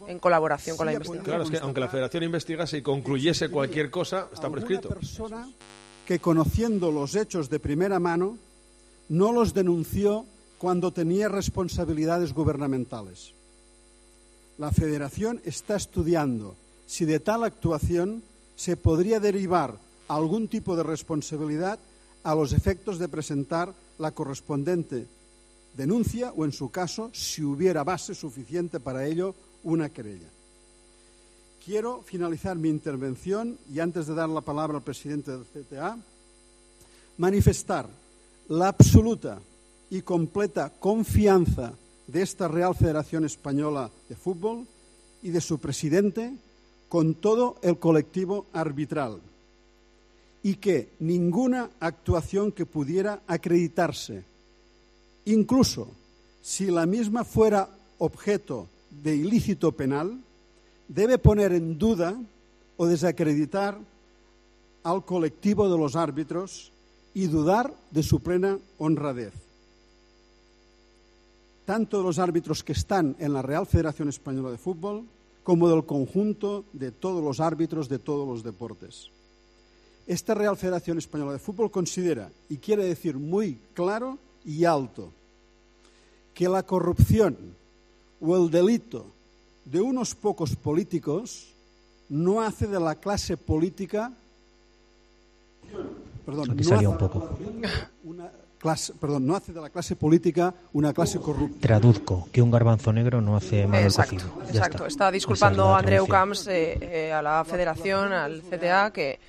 en 0.07 0.19
colaboración 0.19 0.77
con 0.77 0.85
la 0.85 0.93
investigación. 0.93 1.25
Claro, 1.25 1.43
es 1.43 1.51
que 1.51 1.59
aunque 1.59 1.79
la 1.79 1.87
Federación 1.87 2.23
investigase 2.23 2.77
y 2.77 2.81
concluyese 2.81 3.49
cualquier 3.49 3.89
cosa, 3.89 4.27
está 4.33 4.49
prescrito. 4.49 4.89
persona 4.89 5.49
que 6.05 6.19
conociendo 6.19 6.91
los 6.91 7.15
hechos 7.15 7.49
de 7.49 7.59
primera 7.59 7.99
mano 7.99 8.37
no 9.09 9.31
los 9.31 9.53
denunció 9.53 10.25
cuando 10.57 10.91
tenía 10.91 11.29
responsabilidades 11.29 12.33
gubernamentales. 12.33 13.33
La 14.57 14.71
Federación 14.71 15.41
está 15.45 15.75
estudiando 15.75 16.55
si 16.91 17.05
de 17.05 17.21
tal 17.21 17.45
actuación 17.45 18.21
se 18.57 18.75
podría 18.75 19.21
derivar 19.21 19.77
algún 20.09 20.49
tipo 20.49 20.75
de 20.75 20.83
responsabilidad 20.83 21.79
a 22.21 22.35
los 22.35 22.51
efectos 22.51 22.99
de 22.99 23.07
presentar 23.07 23.73
la 23.97 24.11
correspondiente 24.11 25.07
denuncia 25.77 26.33
o, 26.35 26.43
en 26.43 26.51
su 26.51 26.69
caso, 26.69 27.09
si 27.13 27.43
hubiera 27.43 27.85
base 27.85 28.13
suficiente 28.13 28.81
para 28.81 29.07
ello, 29.07 29.33
una 29.63 29.87
querella. 29.87 30.27
Quiero 31.63 32.01
finalizar 32.01 32.57
mi 32.57 32.67
intervención 32.67 33.57
y 33.73 33.79
antes 33.79 34.07
de 34.07 34.13
dar 34.13 34.27
la 34.27 34.41
palabra 34.41 34.79
al 34.79 34.83
presidente 34.83 35.31
del 35.31 35.45
CTA, 35.45 35.97
manifestar 37.19 37.87
la 38.49 38.67
absoluta 38.67 39.39
y 39.89 40.01
completa 40.01 40.69
confianza 40.77 41.71
de 42.07 42.21
esta 42.21 42.49
Real 42.49 42.75
Federación 42.75 43.23
Española 43.23 43.89
de 44.09 44.15
Fútbol 44.17 44.67
y 45.23 45.29
de 45.29 45.39
su 45.39 45.57
presidente 45.57 46.33
con 46.91 47.13
todo 47.13 47.55
el 47.61 47.79
colectivo 47.79 48.47
arbitral 48.51 49.21
y 50.43 50.55
que 50.55 50.89
ninguna 50.99 51.69
actuación 51.79 52.51
que 52.51 52.65
pudiera 52.65 53.21
acreditarse, 53.27 54.25
incluso 55.23 55.87
si 56.41 56.65
la 56.65 56.85
misma 56.85 57.23
fuera 57.23 57.69
objeto 57.99 58.67
de 58.89 59.15
ilícito 59.15 59.71
penal, 59.71 60.19
debe 60.89 61.17
poner 61.17 61.53
en 61.53 61.79
duda 61.79 62.13
o 62.75 62.85
desacreditar 62.85 63.79
al 64.83 65.05
colectivo 65.05 65.69
de 65.69 65.77
los 65.77 65.95
árbitros 65.95 66.73
y 67.13 67.27
dudar 67.27 67.73
de 67.91 68.03
su 68.03 68.19
plena 68.19 68.59
honradez. 68.79 69.31
Tanto 71.63 71.99
de 71.99 72.03
los 72.03 72.19
árbitros 72.19 72.65
que 72.65 72.73
están 72.73 73.15
en 73.17 73.31
la 73.31 73.41
Real 73.41 73.65
Federación 73.65 74.09
Española 74.09 74.51
de 74.51 74.57
Fútbol 74.57 75.05
como 75.43 75.69
del 75.69 75.85
conjunto 75.85 76.65
de 76.73 76.91
todos 76.91 77.23
los 77.23 77.39
árbitros 77.39 77.89
de 77.89 77.99
todos 77.99 78.27
los 78.27 78.43
deportes. 78.43 79.09
Esta 80.07 80.33
Real 80.33 80.57
Federación 80.57 80.97
Española 80.97 81.33
de 81.33 81.39
Fútbol 81.39 81.71
considera, 81.71 82.29
y 82.49 82.57
quiere 82.57 82.85
decir 82.85 83.17
muy 83.17 83.57
claro 83.73 84.17
y 84.45 84.65
alto, 84.65 85.11
que 86.33 86.49
la 86.49 86.63
corrupción 86.63 87.37
o 88.19 88.35
el 88.37 88.49
delito 88.51 89.05
de 89.65 89.81
unos 89.81 90.15
pocos 90.15 90.55
políticos 90.55 91.47
no 92.09 92.41
hace 92.41 92.67
de 92.67 92.79
la 92.79 92.95
clase 92.95 93.37
política 93.37 94.11
perdón, 96.25 96.55
no 96.55 96.75
hace, 96.75 96.87
un 96.87 96.97
poco. 96.97 97.37
Una 98.03 98.31
clase, 98.61 98.93
perdón, 98.93 99.25
no 99.25 99.35
hace 99.35 99.51
de 99.51 99.59
la 99.59 99.69
clase 99.69 99.95
política 99.95 100.53
una 100.73 100.93
clase 100.93 101.19
corrupta. 101.19 101.57
Traduzco, 101.59 102.29
que 102.31 102.41
un 102.41 102.51
garbanzo 102.51 102.93
negro 102.93 103.19
no 103.19 103.35
hace 103.35 103.67
mal 103.67 103.83
Exacto, 103.83 104.15
exacto. 104.47 104.77
Está. 104.77 104.87
está 104.87 105.11
disculpando 105.11 105.75
Andreu 105.75 106.07
Camps 106.07 106.47
eh, 106.47 106.77
eh, 106.81 107.11
a 107.11 107.21
la 107.21 107.43
Federación, 107.43 108.13
al 108.13 108.41
CTA, 108.41 108.91
que 108.93 109.19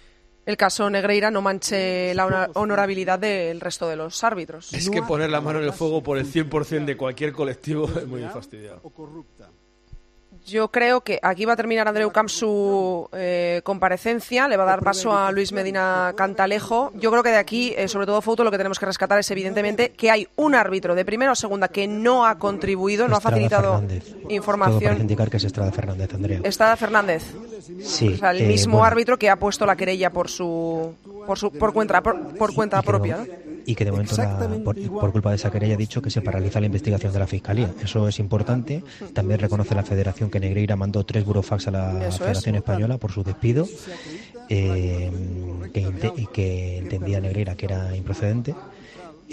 el 0.45 0.57
caso 0.57 0.91
Negreira 0.91 1.30
no 1.30 1.41
manche 1.41 2.14
la 2.14 2.51
honorabilidad 2.55 3.18
del 3.18 3.61
resto 3.61 3.89
de 3.89 3.97
los 3.97 4.22
árbitros. 4.22 4.72
Es 4.74 4.91
que 4.91 5.03
poner 5.03 5.30
la 5.30 5.41
mano 5.41 5.61
en 5.61 5.64
el 5.64 5.72
fuego 5.72 6.03
por 6.03 6.18
el 6.18 6.30
100% 6.30 6.85
de 6.85 6.97
cualquier 6.97 7.33
colectivo 7.33 7.89
es 7.97 8.07
muy 8.07 8.22
fastidiado. 8.24 8.80
Yo 10.47 10.68
creo 10.68 11.03
que 11.03 11.20
aquí 11.22 11.45
va 11.45 11.53
a 11.53 11.57
terminar 11.57 11.86
Andreu 11.86 12.11
Camps 12.11 12.32
su 12.32 13.09
eh, 13.12 13.61
comparecencia, 13.62 14.49
le 14.49 14.57
va 14.57 14.64
a 14.64 14.66
dar 14.66 14.82
paso 14.82 15.16
a 15.16 15.30
Luis 15.30 15.53
Medina 15.53 16.12
Cantalejo. 16.16 16.93
Yo 16.95 17.11
creo 17.11 17.22
que 17.22 17.30
de 17.30 17.36
aquí, 17.36 17.74
eh, 17.76 17.86
sobre 17.86 18.07
todo 18.07 18.20
Foto, 18.20 18.43
lo 18.43 18.51
que 18.51 18.57
tenemos 18.57 18.78
que 18.78 18.86
rescatar 18.86 19.18
es 19.18 19.30
evidentemente 19.30 19.90
que 19.90 20.11
hay 20.11 20.26
un 20.36 20.55
árbitro 20.55 20.95
de 20.95 21.05
primera 21.05 21.32
o 21.32 21.36
segunda 21.36 21.68
que 21.68 21.86
no 21.86 22.26
ha 22.26 22.38
contribuido, 22.38 23.07
no 23.07 23.16
ha 23.16 23.20
facilitado 23.20 23.82
información. 24.28 24.95
Todo 24.95 25.01
indicar 25.01 25.30
que 25.30 25.36
es 25.36 25.45
Estrada 25.45 25.70
Fernández, 25.70 26.12
Andrea. 26.12 26.40
Estrada 26.43 26.76
Fernández. 26.76 27.24
Sí. 27.82 28.14
O 28.14 28.16
sea, 28.16 28.32
el 28.32 28.43
eh, 28.43 28.49
mismo 28.49 28.84
árbitro 28.84 29.18
que 29.18 29.30
ha 29.30 29.36
puesto 29.36 29.64
la 29.64 29.76
querella 29.76 30.11
por 30.11 30.28
su 30.28 30.95
por 31.26 31.38
su 31.38 31.53
por 31.53 31.72
cuenta 31.72 32.03
por, 32.03 32.55
cuenta 32.55 32.82
propia. 32.82 33.18
¿no? 33.18 33.53
y 33.66 33.74
que 33.74 33.84
de 33.84 33.93
momento 33.93 34.16
por, 34.64 35.12
culpa 35.12 35.30
de 35.30 35.36
esa 35.36 35.51
querella 35.51 35.74
ha 35.74 35.76
dicho 35.76 36.03
que 36.03 36.11
se 36.11 36.20
paraliza 36.20 36.61
la 36.61 36.66
investigación 36.66 37.12
de 37.12 37.18
la 37.18 37.26
Fiscalía. 37.26 37.70
Eso 37.82 38.09
es 38.09 38.18
importante. 38.18 38.82
También 39.12 39.40
reconoce 39.40 39.74
la 39.74 39.82
Federación 39.82 40.30
que 40.33 40.41
Negreira 40.41 40.74
mandó 40.74 41.05
tres 41.05 41.24
burofax 41.24 41.68
a 41.68 41.70
la 41.70 42.11
Federación 42.11 42.57
Española 42.57 42.99
por 42.99 43.12
su 43.12 43.22
despido, 43.22 43.68
eh, 44.49 45.11
que, 45.72 46.28
que 46.33 46.78
entendía 46.78 47.20
Negreira 47.20 47.55
que 47.55 47.66
era 47.66 47.95
improcedente. 47.95 48.57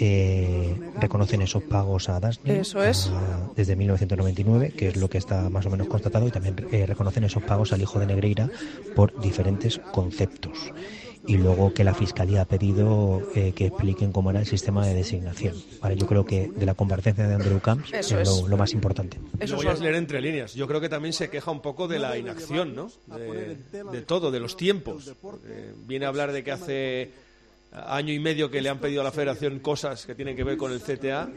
Eh, 0.02 0.76
reconocen 0.98 1.42
esos 1.42 1.62
pagos 1.64 2.08
a 2.08 2.18
Dasni 2.20 2.52
Eso 2.52 2.82
es. 2.82 3.10
desde 3.54 3.76
1999, 3.76 4.72
que 4.74 4.88
es 4.88 4.96
lo 4.96 5.10
que 5.10 5.18
está 5.18 5.50
más 5.50 5.66
o 5.66 5.70
menos 5.70 5.88
constatado, 5.88 6.26
y 6.26 6.30
también 6.30 6.56
eh, 6.72 6.86
reconocen 6.86 7.24
esos 7.24 7.42
pagos 7.42 7.72
al 7.72 7.82
hijo 7.82 7.98
de 7.98 8.06
Negreira 8.06 8.48
por 8.94 9.20
diferentes 9.20 9.78
conceptos 9.92 10.72
y 11.30 11.36
luego 11.36 11.72
que 11.72 11.84
la 11.84 11.94
Fiscalía 11.94 12.42
ha 12.42 12.44
pedido 12.44 13.22
eh, 13.36 13.52
que 13.52 13.66
expliquen 13.66 14.10
cómo 14.10 14.30
era 14.30 14.40
el 14.40 14.46
sistema 14.46 14.84
de 14.84 14.94
designación. 14.94 15.54
Vale, 15.80 15.94
yo 15.94 16.08
creo 16.08 16.24
que 16.24 16.48
de 16.48 16.66
la 16.66 16.74
comparecencia 16.74 17.28
de 17.28 17.34
Andrew 17.34 17.60
Camps 17.60 17.92
es, 17.92 18.10
Lo, 18.48 18.56
más 18.56 18.72
importante. 18.72 19.20
Eso 19.38 19.54
voy 19.54 19.68
a 19.68 19.74
leer 19.74 19.94
entre 19.94 20.20
líneas. 20.20 20.54
Yo 20.54 20.66
creo 20.66 20.80
que 20.80 20.88
también 20.88 21.12
se 21.12 21.30
queja 21.30 21.52
un 21.52 21.60
poco 21.60 21.86
de 21.86 22.00
la 22.00 22.18
inacción, 22.18 22.74
¿no? 22.74 22.90
De, 23.06 24.02
todo, 24.02 24.32
de 24.32 24.40
los 24.40 24.56
tiempos. 24.56 25.14
viene 25.86 26.04
a 26.04 26.08
hablar 26.08 26.32
de 26.32 26.42
que 26.42 26.50
hace 26.50 27.12
año 27.72 28.12
y 28.12 28.18
medio 28.18 28.50
que 28.50 28.60
le 28.60 28.68
han 28.68 28.78
pedido 28.78 29.00
a 29.00 29.04
la 29.04 29.12
Federación 29.12 29.60
cosas 29.60 30.04
que 30.06 30.14
tienen 30.14 30.36
que 30.36 30.44
ver 30.44 30.56
con 30.56 30.72
el 30.72 30.80
CTA 30.80 31.28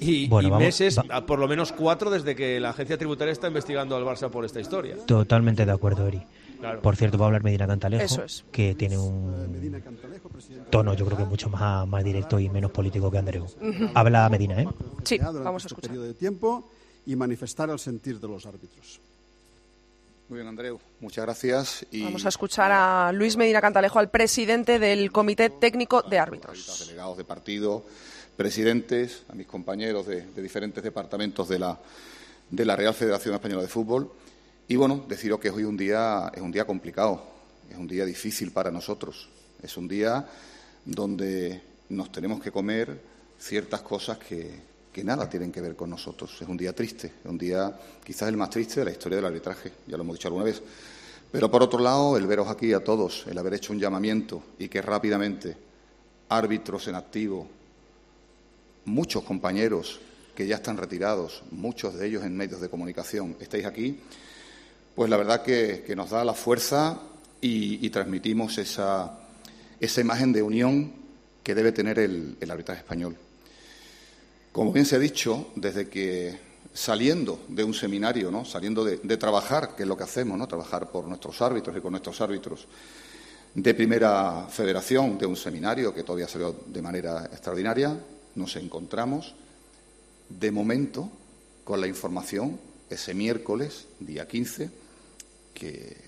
y, 0.00 0.28
meses, 0.28 0.98
por 1.26 1.38
lo 1.38 1.46
menos 1.46 1.72
cuatro 1.72 2.10
desde 2.10 2.34
que 2.34 2.58
la 2.58 2.70
agencia 2.70 2.96
tributaria 2.96 3.32
está 3.32 3.48
investigando 3.48 3.96
al 3.96 4.04
Barça 4.04 4.30
por 4.30 4.44
esta 4.44 4.60
historia. 4.60 4.96
Totalmente 5.06 5.66
de 5.66 5.72
acuerdo, 5.72 6.06
Eri. 6.06 6.22
Por 6.82 6.96
cierto, 6.96 7.18
va 7.18 7.26
a 7.26 7.28
hablar 7.28 7.44
Medina 7.44 7.66
Cantalejo, 7.66 8.22
que 8.50 8.74
tiene 8.74 8.96
un 8.96 9.82
tono, 10.70 10.94
yo 10.94 11.04
creo 11.04 11.18
que 11.18 11.24
mucho 11.24 11.50
más, 11.50 11.86
más 11.86 12.02
directo 12.02 12.40
y 12.40 12.48
menos 12.48 12.70
político 12.70 13.10
que 13.10 13.18
Andreu. 13.18 13.46
Habla 13.94 14.28
Medina, 14.30 14.62
¿eh? 14.62 14.68
Sí, 15.04 15.18
vamos 15.18 15.64
a 15.64 15.68
este 15.68 15.74
escuchar. 15.74 15.98
de 15.98 16.14
tiempo 16.14 16.70
y 17.04 17.14
manifestar 17.14 17.68
el 17.70 17.78
sentir 17.78 18.18
de 18.18 18.28
los 18.28 18.46
árbitros. 18.46 19.00
Muy 20.28 20.38
bien, 20.38 20.48
Andreu. 20.48 20.80
Muchas 20.98 21.24
gracias. 21.24 21.86
Y... 21.92 22.02
Vamos 22.02 22.26
a 22.26 22.30
escuchar 22.30 22.72
a 22.72 23.12
Luis 23.12 23.36
Medina 23.36 23.60
Cantalejo, 23.60 24.00
al 24.00 24.10
presidente 24.10 24.80
del 24.80 25.12
Comité 25.12 25.50
Técnico 25.50 26.02
de 26.02 26.18
Árbitros. 26.18 26.80
Delegados 26.80 27.16
de 27.16 27.24
partido, 27.24 27.84
presidentes, 28.36 29.22
a 29.28 29.36
mis 29.36 29.46
compañeros 29.46 30.04
de, 30.08 30.22
de 30.22 30.42
diferentes 30.42 30.82
departamentos 30.82 31.48
de 31.48 31.60
la, 31.60 31.78
de 32.50 32.64
la 32.64 32.74
Real 32.74 32.92
Federación 32.92 33.36
Española 33.36 33.62
de 33.62 33.68
Fútbol. 33.68 34.10
Y 34.66 34.74
bueno, 34.74 35.04
deciros 35.08 35.38
que 35.38 35.48
hoy 35.48 35.62
un 35.62 35.76
día 35.76 36.32
es 36.34 36.42
un 36.42 36.50
día 36.50 36.64
complicado, 36.64 37.22
es 37.70 37.76
un 37.76 37.86
día 37.86 38.04
difícil 38.04 38.50
para 38.50 38.72
nosotros, 38.72 39.28
es 39.62 39.76
un 39.76 39.86
día 39.86 40.26
donde 40.84 41.62
nos 41.88 42.10
tenemos 42.10 42.42
que 42.42 42.50
comer 42.50 43.00
ciertas 43.38 43.82
cosas 43.82 44.18
que, 44.18 44.60
que 44.96 45.04
nada 45.04 45.28
tienen 45.28 45.52
que 45.52 45.60
ver 45.60 45.76
con 45.76 45.90
nosotros. 45.90 46.38
Es 46.40 46.48
un 46.48 46.56
día 46.56 46.74
triste, 46.74 47.08
es 47.22 47.30
un 47.30 47.36
día 47.36 47.78
quizás 48.02 48.30
el 48.30 48.36
más 48.38 48.48
triste 48.48 48.80
de 48.80 48.86
la 48.86 48.92
historia 48.92 49.16
del 49.16 49.26
arbitraje, 49.26 49.70
ya 49.86 49.94
lo 49.94 50.02
hemos 50.02 50.16
dicho 50.16 50.28
alguna 50.28 50.46
vez. 50.46 50.62
Pero 51.30 51.50
por 51.50 51.62
otro 51.62 51.78
lado, 51.80 52.16
el 52.16 52.26
veros 52.26 52.48
aquí 52.48 52.72
a 52.72 52.82
todos, 52.82 53.26
el 53.26 53.36
haber 53.36 53.52
hecho 53.52 53.74
un 53.74 53.78
llamamiento 53.78 54.42
y 54.58 54.68
que 54.68 54.80
rápidamente 54.80 55.54
árbitros 56.30 56.88
en 56.88 56.94
activo, 56.94 57.46
muchos 58.86 59.22
compañeros 59.22 60.00
que 60.34 60.46
ya 60.46 60.56
están 60.56 60.78
retirados, 60.78 61.42
muchos 61.50 61.92
de 61.96 62.06
ellos 62.06 62.24
en 62.24 62.34
medios 62.34 62.62
de 62.62 62.70
comunicación, 62.70 63.36
estáis 63.38 63.66
aquí, 63.66 64.00
pues 64.94 65.10
la 65.10 65.18
verdad 65.18 65.42
que, 65.42 65.92
nos 65.94 66.08
da 66.08 66.24
la 66.24 66.32
fuerza 66.32 67.02
y, 67.42 67.90
transmitimos 67.90 68.56
esa, 68.56 69.18
esa, 69.78 70.00
imagen 70.00 70.32
de 70.32 70.40
unión 70.40 70.90
que 71.42 71.54
debe 71.54 71.72
tener 71.72 71.98
el, 71.98 72.38
arbitraje 72.48 72.80
español. 72.80 73.14
Como 74.56 74.72
bien 74.72 74.86
se 74.86 74.96
ha 74.96 74.98
dicho, 74.98 75.48
desde 75.54 75.86
que 75.86 76.34
saliendo 76.72 77.40
de 77.46 77.62
un 77.62 77.74
seminario, 77.74 78.30
¿no? 78.30 78.46
saliendo 78.46 78.86
de, 78.86 79.16
trabajar, 79.18 79.76
que 79.76 79.82
es 79.82 79.86
lo 79.86 79.98
que 79.98 80.04
hacemos, 80.04 80.38
¿no? 80.38 80.48
trabajar 80.48 80.90
por 80.90 81.04
nuestros 81.04 81.42
árbitros 81.42 81.76
y 81.76 81.80
con 81.82 81.90
nuestros 81.90 82.18
árbitros, 82.22 82.66
de 83.52 83.74
primera 83.74 84.46
federación, 84.48 85.18
de 85.18 85.26
un 85.26 85.36
seminario 85.36 85.92
que 85.92 86.04
todavía 86.04 86.26
salió 86.26 86.56
de 86.68 86.80
manera 86.80 87.26
extraordinaria, 87.26 88.00
nos 88.34 88.56
encontramos 88.56 89.34
de 90.30 90.50
momento 90.50 91.10
con 91.62 91.78
la 91.78 91.86
información 91.86 92.58
ese 92.88 93.12
miércoles, 93.12 93.88
día 94.00 94.26
15, 94.26 94.70
que, 95.52 96.05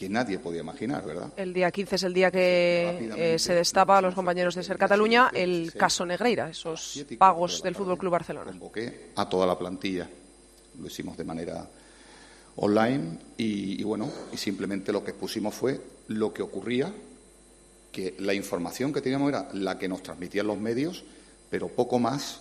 que 0.00 0.08
nadie 0.08 0.38
podía 0.38 0.62
imaginar, 0.62 1.04
¿verdad? 1.04 1.30
El 1.36 1.52
día 1.52 1.70
15 1.70 1.96
es 1.96 2.02
el 2.04 2.14
día 2.14 2.30
que 2.30 3.12
eh, 3.18 3.38
se 3.38 3.54
destapa 3.54 3.98
a 3.98 4.00
los 4.00 4.14
compañeros 4.14 4.54
de 4.54 4.62
Ser 4.62 4.78
Cataluña 4.78 5.30
el 5.34 5.74
caso 5.74 6.06
Negreira, 6.06 6.48
esos 6.48 7.04
pagos 7.18 7.62
del 7.62 7.74
Fútbol 7.74 7.98
Club 7.98 8.12
Barcelona. 8.12 8.50
Convoqué 8.50 9.10
a 9.14 9.28
toda 9.28 9.46
la 9.46 9.58
plantilla, 9.58 10.08
lo 10.80 10.86
hicimos 10.86 11.18
de 11.18 11.24
manera 11.24 11.68
online 12.56 13.18
y, 13.36 13.82
bueno, 13.82 14.10
y 14.32 14.38
simplemente 14.38 14.90
lo 14.90 15.04
que 15.04 15.10
expusimos 15.10 15.54
fue 15.54 15.78
lo 16.08 16.32
que 16.32 16.40
ocurría, 16.40 16.90
que 17.92 18.16
la 18.20 18.32
información 18.32 18.94
que 18.94 19.02
teníamos 19.02 19.28
era 19.28 19.50
la 19.52 19.78
que 19.78 19.86
nos 19.86 20.02
transmitían 20.02 20.46
los 20.46 20.58
medios, 20.58 21.04
pero 21.50 21.68
poco 21.68 21.98
más 21.98 22.40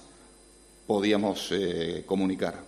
podíamos 0.88 1.50
eh, 1.52 2.06
comunicar. 2.06 2.64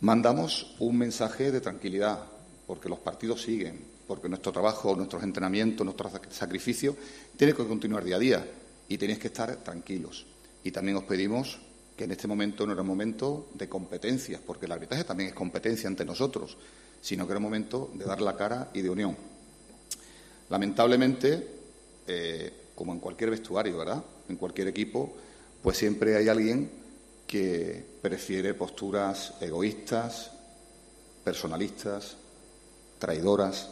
Mandamos 0.00 0.74
un 0.80 0.98
mensaje 0.98 1.52
de 1.52 1.60
tranquilidad, 1.60 2.32
porque 2.72 2.88
los 2.88 3.00
partidos 3.00 3.42
siguen, 3.42 3.78
porque 4.06 4.30
nuestro 4.30 4.50
trabajo, 4.50 4.96
nuestros 4.96 5.22
entrenamientos, 5.22 5.84
nuestro 5.84 6.10
sacrificio 6.30 6.96
tiene 7.36 7.52
que 7.52 7.66
continuar 7.66 8.02
día 8.02 8.16
a 8.16 8.18
día 8.18 8.50
y 8.88 8.96
tenéis 8.96 9.18
que 9.18 9.26
estar 9.26 9.56
tranquilos. 9.56 10.24
Y 10.64 10.70
también 10.70 10.96
os 10.96 11.04
pedimos 11.04 11.60
que 11.94 12.04
en 12.04 12.12
este 12.12 12.26
momento 12.26 12.64
no 12.66 12.72
era 12.72 12.80
un 12.80 12.88
momento 12.88 13.50
de 13.52 13.68
competencias, 13.68 14.40
porque 14.40 14.64
el 14.64 14.72
arbitraje 14.72 15.04
también 15.04 15.28
es 15.28 15.34
competencia 15.34 15.86
ante 15.86 16.06
nosotros, 16.06 16.56
sino 17.02 17.26
que 17.26 17.32
era 17.32 17.40
un 17.40 17.42
momento 17.42 17.90
de 17.92 18.06
dar 18.06 18.22
la 18.22 18.34
cara 18.38 18.70
y 18.72 18.80
de 18.80 18.88
unión. 18.88 19.18
Lamentablemente, 20.48 21.46
eh, 22.06 22.52
como 22.74 22.94
en 22.94 23.00
cualquier 23.00 23.28
vestuario, 23.28 23.76
¿verdad? 23.76 24.02
En 24.30 24.36
cualquier 24.36 24.68
equipo, 24.68 25.14
pues 25.62 25.76
siempre 25.76 26.16
hay 26.16 26.28
alguien 26.28 26.70
que 27.26 27.84
prefiere 28.00 28.54
posturas 28.54 29.34
egoístas, 29.42 30.30
personalistas, 31.22 32.16
traidoras. 33.02 33.68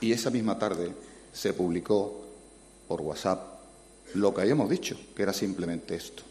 Y 0.00 0.12
esa 0.12 0.30
misma 0.30 0.56
tarde 0.56 0.92
se 1.32 1.52
publicó 1.52 2.24
por 2.86 3.00
WhatsApp 3.00 3.58
lo 4.14 4.32
que 4.32 4.42
habíamos 4.42 4.70
dicho, 4.70 4.96
que 5.16 5.24
era 5.24 5.32
simplemente 5.32 5.96
esto, 5.96 6.22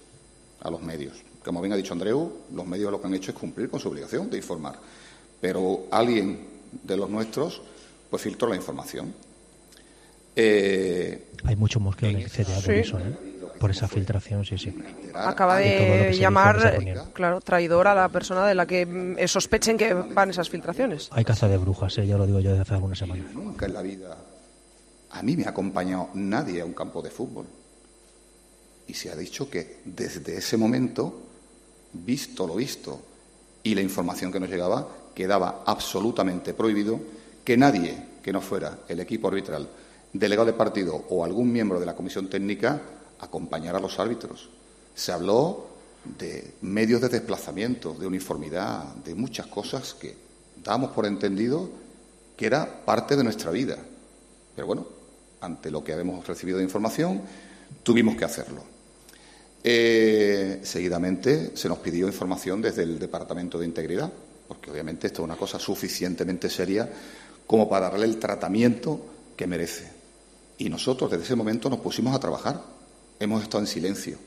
a 0.61 0.71
los 0.71 0.81
medios. 0.81 1.17
Como 1.43 1.61
bien 1.61 1.73
ha 1.73 1.75
dicho 1.75 1.91
Andreu, 1.91 2.31
los 2.53 2.65
medios 2.65 2.89
lo 2.89 3.01
que 3.01 3.07
han 3.07 3.13
hecho 3.13 3.31
es 3.31 3.37
cumplir 3.37 3.69
con 3.69 3.81
su 3.81 3.89
obligación 3.89 4.29
de 4.29 4.37
informar. 4.37 4.79
Pero 5.41 5.87
alguien 5.91 6.39
de 6.83 6.95
los 6.95 7.09
nuestros, 7.09 7.61
pues 8.09 8.21
filtró 8.21 8.47
la 8.47 8.55
información. 8.55 9.13
Eh, 10.35 11.31
Hay 11.43 11.55
mucho 11.57 11.81
mosqueo 11.81 12.09
en 12.09 12.17
el 12.17 12.29
por 12.31 12.71
eso, 12.71 12.99
¿eh? 12.99 13.36
Por 13.59 13.71
esa 13.71 13.87
filtración, 13.87 14.45
sí, 14.45 14.57
sí. 14.57 14.73
Acaba 15.13 15.57
de 15.57 16.15
llamar, 16.17 16.79
claro, 17.13 17.41
traidor 17.41 17.87
a 17.87 17.95
la 17.95 18.09
persona 18.09 18.45
de 18.45 18.55
la 18.55 18.65
que 18.65 18.85
mm, 18.85 19.27
sospechen 19.27 19.77
que 19.77 19.93
van 19.93 20.29
esas 20.29 20.49
filtraciones. 20.49 21.09
Hay 21.11 21.25
caza 21.25 21.47
de 21.47 21.57
brujas, 21.57 21.97
¿eh? 21.97 22.07
ya 22.07 22.17
lo 22.17 22.25
digo 22.25 22.39
yo 22.39 22.51
desde 22.51 22.61
hace 22.61 22.73
algunas 22.75 22.97
semanas. 22.97 23.33
Nunca 23.33 23.65
en 23.65 23.73
la 23.73 23.81
vida 23.81 24.17
a 25.11 25.23
mí 25.23 25.35
me 25.35 25.45
ha 25.45 25.49
acompañado 25.49 26.09
nadie 26.13 26.61
a 26.61 26.65
un 26.65 26.73
campo 26.73 27.01
de 27.01 27.09
fútbol. 27.09 27.45
Y 28.87 28.93
se 28.93 29.11
ha 29.11 29.15
dicho 29.15 29.49
que 29.49 29.79
desde 29.85 30.37
ese 30.37 30.57
momento, 30.57 31.21
visto 31.93 32.47
lo 32.47 32.55
visto 32.55 33.01
y 33.63 33.75
la 33.75 33.81
información 33.81 34.31
que 34.31 34.39
nos 34.39 34.49
llegaba, 34.49 34.87
quedaba 35.13 35.63
absolutamente 35.65 36.53
prohibido 36.53 36.99
que 37.43 37.57
nadie 37.57 37.97
que 38.21 38.31
no 38.31 38.41
fuera 38.41 38.79
el 38.87 38.99
equipo 38.99 39.27
arbitral, 39.29 39.67
delegado 40.13 40.45
de 40.45 40.53
partido 40.53 41.05
o 41.09 41.23
algún 41.23 41.51
miembro 41.51 41.79
de 41.79 41.85
la 41.85 41.95
comisión 41.95 42.29
técnica 42.29 42.81
acompañar 43.19 43.75
a 43.75 43.79
los 43.79 43.99
árbitros. 43.99 44.49
Se 44.95 45.11
habló 45.11 45.67
de 46.17 46.53
medios 46.61 47.01
de 47.01 47.09
desplazamiento, 47.09 47.93
de 47.93 48.07
uniformidad, 48.07 48.83
de 48.95 49.15
muchas 49.15 49.47
cosas 49.47 49.93
que 49.93 50.15
dábamos 50.63 50.91
por 50.91 51.05
entendido 51.05 51.69
que 52.35 52.45
era 52.45 52.85
parte 52.85 53.15
de 53.15 53.23
nuestra 53.23 53.51
vida. 53.51 53.77
Pero 54.55 54.67
bueno, 54.67 54.87
ante 55.41 55.71
lo 55.71 55.83
que 55.83 55.93
habíamos 55.93 56.25
recibido 56.25 56.59
de 56.59 56.63
información, 56.63 57.21
tuvimos 57.83 58.15
que 58.15 58.25
hacerlo. 58.25 58.63
Eh, 59.63 60.61
seguidamente 60.63 61.57
se 61.57 61.67
nos 61.67 61.79
pidió 61.79 62.07
información 62.07 62.61
desde 62.61 62.83
el 62.83 62.99
Departamento 62.99 63.59
de 63.59 63.65
Integridad, 63.65 64.11
porque 64.47 64.71
obviamente 64.71 65.07
esto 65.07 65.21
es 65.21 65.25
una 65.25 65.35
cosa 65.35 65.59
suficientemente 65.59 66.49
seria 66.49 66.89
como 67.45 67.67
para 67.67 67.89
darle 67.89 68.05
el 68.05 68.17
tratamiento 68.17 68.99
que 69.35 69.47
merece. 69.47 69.91
Y 70.59 70.69
nosotros 70.69 71.11
desde 71.11 71.25
ese 71.25 71.35
momento 71.35 71.69
nos 71.69 71.79
pusimos 71.79 72.15
a 72.15 72.19
trabajar 72.19 72.76
hemos 73.19 73.43
estado 73.43 73.59
en 73.59 73.67
silencio, 73.67 74.17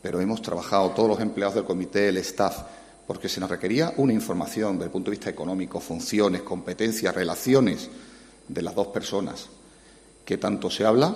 pero 0.00 0.20
hemos 0.20 0.42
trabajado 0.42 0.90
todos 0.90 1.08
los 1.08 1.20
empleados 1.20 1.54
del 1.54 1.64
comité, 1.64 2.08
el 2.08 2.16
staff, 2.18 2.62
porque 3.06 3.28
se 3.28 3.40
nos 3.40 3.50
requería 3.50 3.94
una 3.96 4.12
información 4.12 4.74
desde 4.74 4.86
el 4.86 4.90
punto 4.90 5.10
de 5.10 5.16
vista 5.16 5.30
económico, 5.30 5.80
funciones, 5.80 6.42
competencias, 6.42 7.14
relaciones 7.14 7.90
de 8.48 8.62
las 8.62 8.74
dos 8.74 8.88
personas, 8.88 9.48
que 10.24 10.38
tanto 10.38 10.70
se 10.70 10.84
habla 10.84 11.14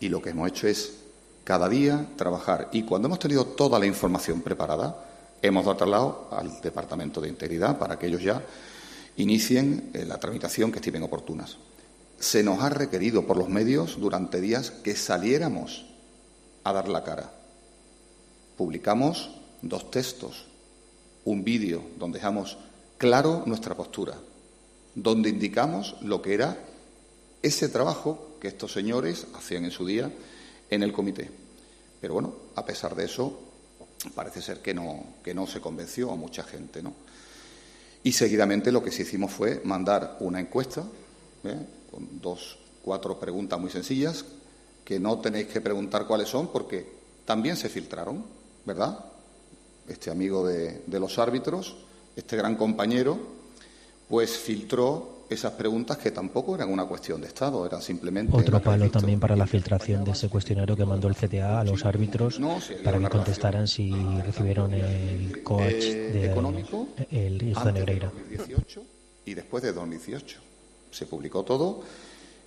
y 0.00 0.08
lo 0.08 0.22
que 0.22 0.30
hemos 0.30 0.48
hecho 0.48 0.66
es 0.66 0.94
cada 1.44 1.68
día 1.68 2.06
trabajar. 2.16 2.68
Y 2.72 2.82
cuando 2.82 3.06
hemos 3.08 3.18
tenido 3.18 3.44
toda 3.46 3.78
la 3.78 3.86
información 3.86 4.42
preparada, 4.42 5.04
hemos 5.42 5.64
dado 5.64 5.76
traslado 5.76 6.28
al 6.30 6.60
Departamento 6.60 7.20
de 7.20 7.28
Integridad 7.28 7.78
para 7.78 7.98
que 7.98 8.06
ellos 8.06 8.22
ya 8.22 8.42
inicien 9.16 9.90
eh, 9.94 10.04
la 10.04 10.18
tramitación 10.18 10.70
que 10.70 10.78
estimen 10.78 11.02
oportunas. 11.02 11.56
Se 12.18 12.42
nos 12.42 12.62
ha 12.62 12.68
requerido 12.68 13.26
por 13.26 13.36
los 13.36 13.48
medios 13.48 13.98
durante 14.00 14.40
días 14.40 14.70
que 14.70 14.96
saliéramos 14.96 15.87
a 16.68 16.72
dar 16.72 16.88
la 16.88 17.02
cara. 17.02 17.32
Publicamos 18.56 19.30
dos 19.62 19.90
textos, 19.90 20.46
un 21.24 21.44
vídeo 21.44 21.82
donde 21.98 22.18
dejamos 22.18 22.58
claro 22.98 23.42
nuestra 23.46 23.74
postura, 23.74 24.14
donde 24.94 25.30
indicamos 25.30 25.96
lo 26.02 26.20
que 26.20 26.34
era 26.34 26.58
ese 27.42 27.68
trabajo 27.68 28.36
que 28.40 28.48
estos 28.48 28.72
señores 28.72 29.26
hacían 29.34 29.64
en 29.64 29.70
su 29.70 29.86
día 29.86 30.12
en 30.70 30.82
el 30.82 30.92
comité. 30.92 31.30
Pero 32.00 32.14
bueno, 32.14 32.34
a 32.54 32.64
pesar 32.64 32.94
de 32.94 33.04
eso, 33.04 33.40
parece 34.14 34.42
ser 34.42 34.60
que 34.60 34.74
no, 34.74 35.04
que 35.22 35.34
no 35.34 35.46
se 35.46 35.60
convenció 35.60 36.10
a 36.10 36.16
mucha 36.16 36.42
gente, 36.42 36.82
¿no? 36.82 36.92
Y 38.02 38.12
seguidamente 38.12 38.70
lo 38.72 38.82
que 38.82 38.92
sí 38.92 39.02
hicimos 39.02 39.32
fue 39.32 39.60
mandar 39.64 40.16
una 40.20 40.38
encuesta 40.38 40.84
¿eh? 41.44 41.66
con 41.90 42.20
dos, 42.20 42.58
cuatro 42.82 43.18
preguntas 43.18 43.58
muy 43.58 43.70
sencillas 43.70 44.24
que 44.88 44.98
no 44.98 45.18
tenéis 45.18 45.48
que 45.48 45.60
preguntar 45.60 46.06
cuáles 46.06 46.30
son 46.30 46.48
porque 46.48 46.82
también 47.26 47.58
se 47.58 47.68
filtraron, 47.68 48.24
¿verdad? 48.64 48.98
Este 49.86 50.10
amigo 50.10 50.46
de, 50.46 50.80
los 50.98 51.18
árbitros, 51.18 51.76
este 52.16 52.38
gran 52.38 52.56
compañero, 52.56 53.18
pues 54.08 54.38
filtró 54.38 55.26
esas 55.28 55.52
preguntas 55.52 55.98
que 55.98 56.10
tampoco 56.10 56.54
eran 56.54 56.72
una 56.72 56.86
cuestión 56.86 57.20
de 57.20 57.26
Estado, 57.26 57.66
eran 57.66 57.82
simplemente... 57.82 58.34
Otro 58.34 58.62
palo 58.62 58.90
también 58.90 59.20
para 59.20 59.36
la 59.36 59.46
filtración 59.46 60.04
de 60.04 60.12
ese 60.12 60.30
cuestionario 60.30 60.74
que 60.74 60.86
mandó 60.86 61.06
el 61.06 61.16
CTA 61.16 61.60
a 61.60 61.64
los 61.64 61.84
árbitros 61.84 62.40
para 62.82 62.98
que 62.98 63.08
contestaran 63.10 63.68
si 63.68 63.92
recibieron 64.24 64.72
el 64.72 65.42
coach 65.42 65.84
eh, 65.84 66.10
de, 66.14 66.30
económico 66.30 66.88
el 67.10 67.42
hijo 67.42 67.62
de 67.62 67.72
Negreira. 67.74 68.10
y 69.26 69.34
después 69.34 69.62
de 69.62 69.74
2018. 69.74 70.38
Se 70.90 71.04
publicó 71.04 71.44
todo 71.44 71.82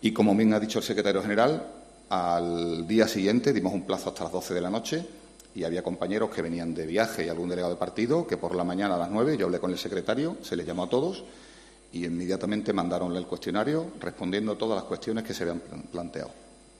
y, 0.01 0.11
como 0.11 0.35
bien 0.35 0.55
ha 0.55 0.59
dicho 0.59 0.79
el 0.79 0.83
secretario 0.83 1.21
general, 1.21 1.80
al 2.11 2.85
día 2.87 3.07
siguiente 3.07 3.53
dimos 3.53 3.71
un 3.71 3.83
plazo 3.83 4.09
hasta 4.09 4.25
las 4.25 4.33
12 4.33 4.53
de 4.53 4.59
la 4.59 4.69
noche 4.69 5.05
y 5.55 5.63
había 5.63 5.81
compañeros 5.81 6.29
que 6.29 6.41
venían 6.41 6.73
de 6.73 6.85
viaje 6.85 7.25
y 7.25 7.29
algún 7.29 7.47
delegado 7.47 7.73
de 7.73 7.79
partido 7.79 8.27
que 8.27 8.35
por 8.35 8.53
la 8.53 8.65
mañana 8.65 8.95
a 8.95 8.97
las 8.97 9.09
9 9.09 9.37
yo 9.37 9.45
hablé 9.45 9.59
con 9.59 9.71
el 9.71 9.77
secretario, 9.77 10.35
se 10.41 10.57
les 10.57 10.65
llamó 10.65 10.83
a 10.83 10.89
todos 10.89 11.23
y 11.93 12.05
inmediatamente 12.05 12.73
mandaronle 12.73 13.17
el 13.17 13.27
cuestionario 13.27 13.91
respondiendo 14.01 14.57
todas 14.57 14.75
las 14.75 14.83
cuestiones 14.83 15.23
que 15.23 15.33
se 15.33 15.43
habían 15.43 15.61
planteado, 15.89 16.31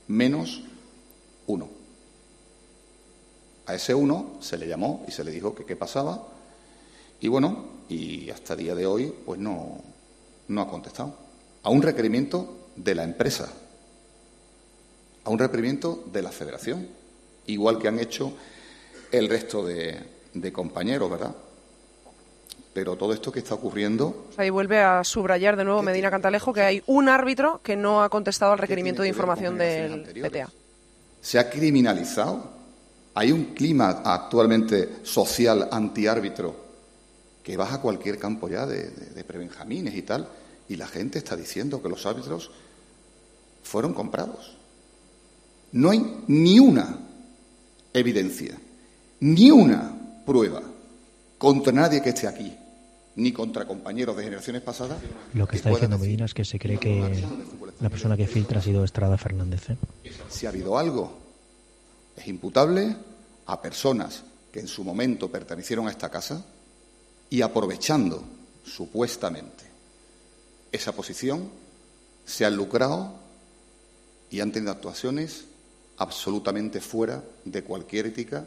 menos 0.08 0.64
uno. 1.46 1.70
A 3.64 3.74
ese 3.74 3.94
uno 3.94 4.34
se 4.40 4.58
le 4.58 4.68
llamó 4.68 5.02
y 5.08 5.12
se 5.12 5.24
le 5.24 5.30
dijo 5.30 5.54
que 5.54 5.64
qué 5.64 5.76
pasaba 5.76 6.28
y 7.22 7.28
bueno, 7.28 7.68
y 7.88 8.28
hasta 8.28 8.52
el 8.52 8.58
día 8.58 8.74
de 8.74 8.84
hoy 8.84 9.14
pues 9.24 9.40
no, 9.40 9.80
no 10.48 10.60
ha 10.60 10.68
contestado. 10.68 11.14
A 11.62 11.70
un 11.70 11.80
requerimiento 11.80 12.68
de 12.76 12.94
la 12.94 13.04
empresa, 13.04 13.50
a 15.24 15.30
un 15.30 15.38
reprimiento 15.38 16.04
de 16.12 16.22
la 16.22 16.30
Federación, 16.30 16.88
igual 17.46 17.78
que 17.78 17.88
han 17.88 17.98
hecho 17.98 18.32
el 19.10 19.28
resto 19.28 19.64
de, 19.64 20.52
compañeros, 20.52 21.10
¿verdad? 21.10 21.34
Pero 22.72 22.96
todo 22.96 23.12
esto 23.12 23.30
que 23.30 23.40
está 23.40 23.54
ocurriendo. 23.54 24.28
Ahí 24.38 24.48
vuelve 24.48 24.80
a 24.80 25.04
subrayar 25.04 25.56
de 25.56 25.64
nuevo 25.64 25.82
Medina 25.82 26.10
Cantalejo 26.10 26.52
que 26.52 26.62
hay 26.62 26.82
un 26.86 27.08
árbitro 27.08 27.60
que 27.62 27.76
no 27.76 28.02
ha 28.02 28.08
contestado 28.08 28.52
al 28.52 28.58
requerimiento 28.58 29.02
de 29.02 29.08
información 29.08 29.58
del 29.58 30.04
PTA. 30.04 30.50
Se 31.20 31.38
ha 31.38 31.50
criminalizado. 31.50 32.62
Hay 33.14 33.30
un 33.30 33.52
clima 33.52 34.00
actualmente 34.04 34.88
social 35.02 35.68
antiárbitro 35.70 36.56
que 37.42 37.58
baja 37.58 37.82
cualquier 37.82 38.18
campo 38.18 38.48
ya 38.48 38.66
de, 38.66 38.88
de 38.88 39.24
prebenjamines 39.24 39.94
y 39.94 40.02
tal, 40.02 40.26
y 40.66 40.76
la 40.76 40.86
gente 40.86 41.18
está 41.18 41.36
diciendo 41.36 41.82
que 41.82 41.90
los 41.90 42.06
árbitros 42.06 42.50
fueron 43.62 43.92
comprados. 43.92 44.56
No 45.72 45.90
hay 45.90 46.22
ni 46.28 46.58
una 46.58 46.98
evidencia, 47.92 48.58
ni 49.20 49.50
una 49.50 50.22
prueba 50.24 50.62
contra 51.38 51.72
nadie 51.72 52.02
que 52.02 52.10
esté 52.10 52.26
aquí 52.26 52.52
ni 53.16 53.32
contra 53.32 53.66
compañeros 53.66 54.16
de 54.16 54.24
generaciones 54.24 54.62
pasadas. 54.62 54.98
Lo 55.34 55.46
que 55.46 55.56
está 55.56 55.70
diciendo 55.70 55.98
Medina 55.98 56.24
es 56.24 56.34
que 56.34 56.44
se 56.44 56.58
cree 56.58 56.78
que 56.78 57.22
la 57.80 57.90
persona 57.90 58.16
que 58.16 58.26
filtra 58.26 58.60
ha 58.60 58.62
sido 58.62 58.84
Estrada 58.84 59.18
Fernández. 59.18 59.70
¿eh? 59.70 59.76
Si 60.30 60.46
ha 60.46 60.48
habido 60.48 60.78
algo, 60.78 61.12
es 62.16 62.26
imputable 62.26 62.96
a 63.46 63.60
personas 63.60 64.22
que 64.50 64.60
en 64.60 64.68
su 64.68 64.84
momento 64.84 65.30
pertenecieron 65.30 65.88
a 65.88 65.90
esta 65.90 66.10
casa 66.10 66.44
y 67.28 67.42
aprovechando 67.42 68.22
supuestamente 68.64 69.64
esa 70.70 70.92
posición, 70.92 71.50
se 72.24 72.44
han 72.44 72.56
lucrado 72.56 73.14
y 74.30 74.40
han 74.40 74.52
tenido 74.52 74.72
actuaciones 74.72 75.44
absolutamente 75.98 76.80
fuera 76.80 77.22
de 77.44 77.62
cualquier 77.62 78.06
ética 78.06 78.46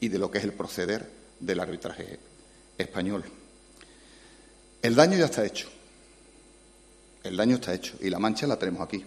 y 0.00 0.08
de 0.08 0.18
lo 0.18 0.30
que 0.30 0.38
es 0.38 0.44
el 0.44 0.52
proceder 0.52 1.08
del 1.40 1.60
arbitraje 1.60 2.18
español. 2.78 3.24
El 4.82 4.94
daño 4.94 5.16
ya 5.16 5.26
está 5.26 5.44
hecho. 5.44 5.68
El 7.22 7.36
daño 7.36 7.56
está 7.56 7.72
hecho 7.72 7.96
y 8.00 8.10
la 8.10 8.18
mancha 8.18 8.46
la 8.46 8.58
tenemos 8.58 8.82
aquí. 8.82 9.04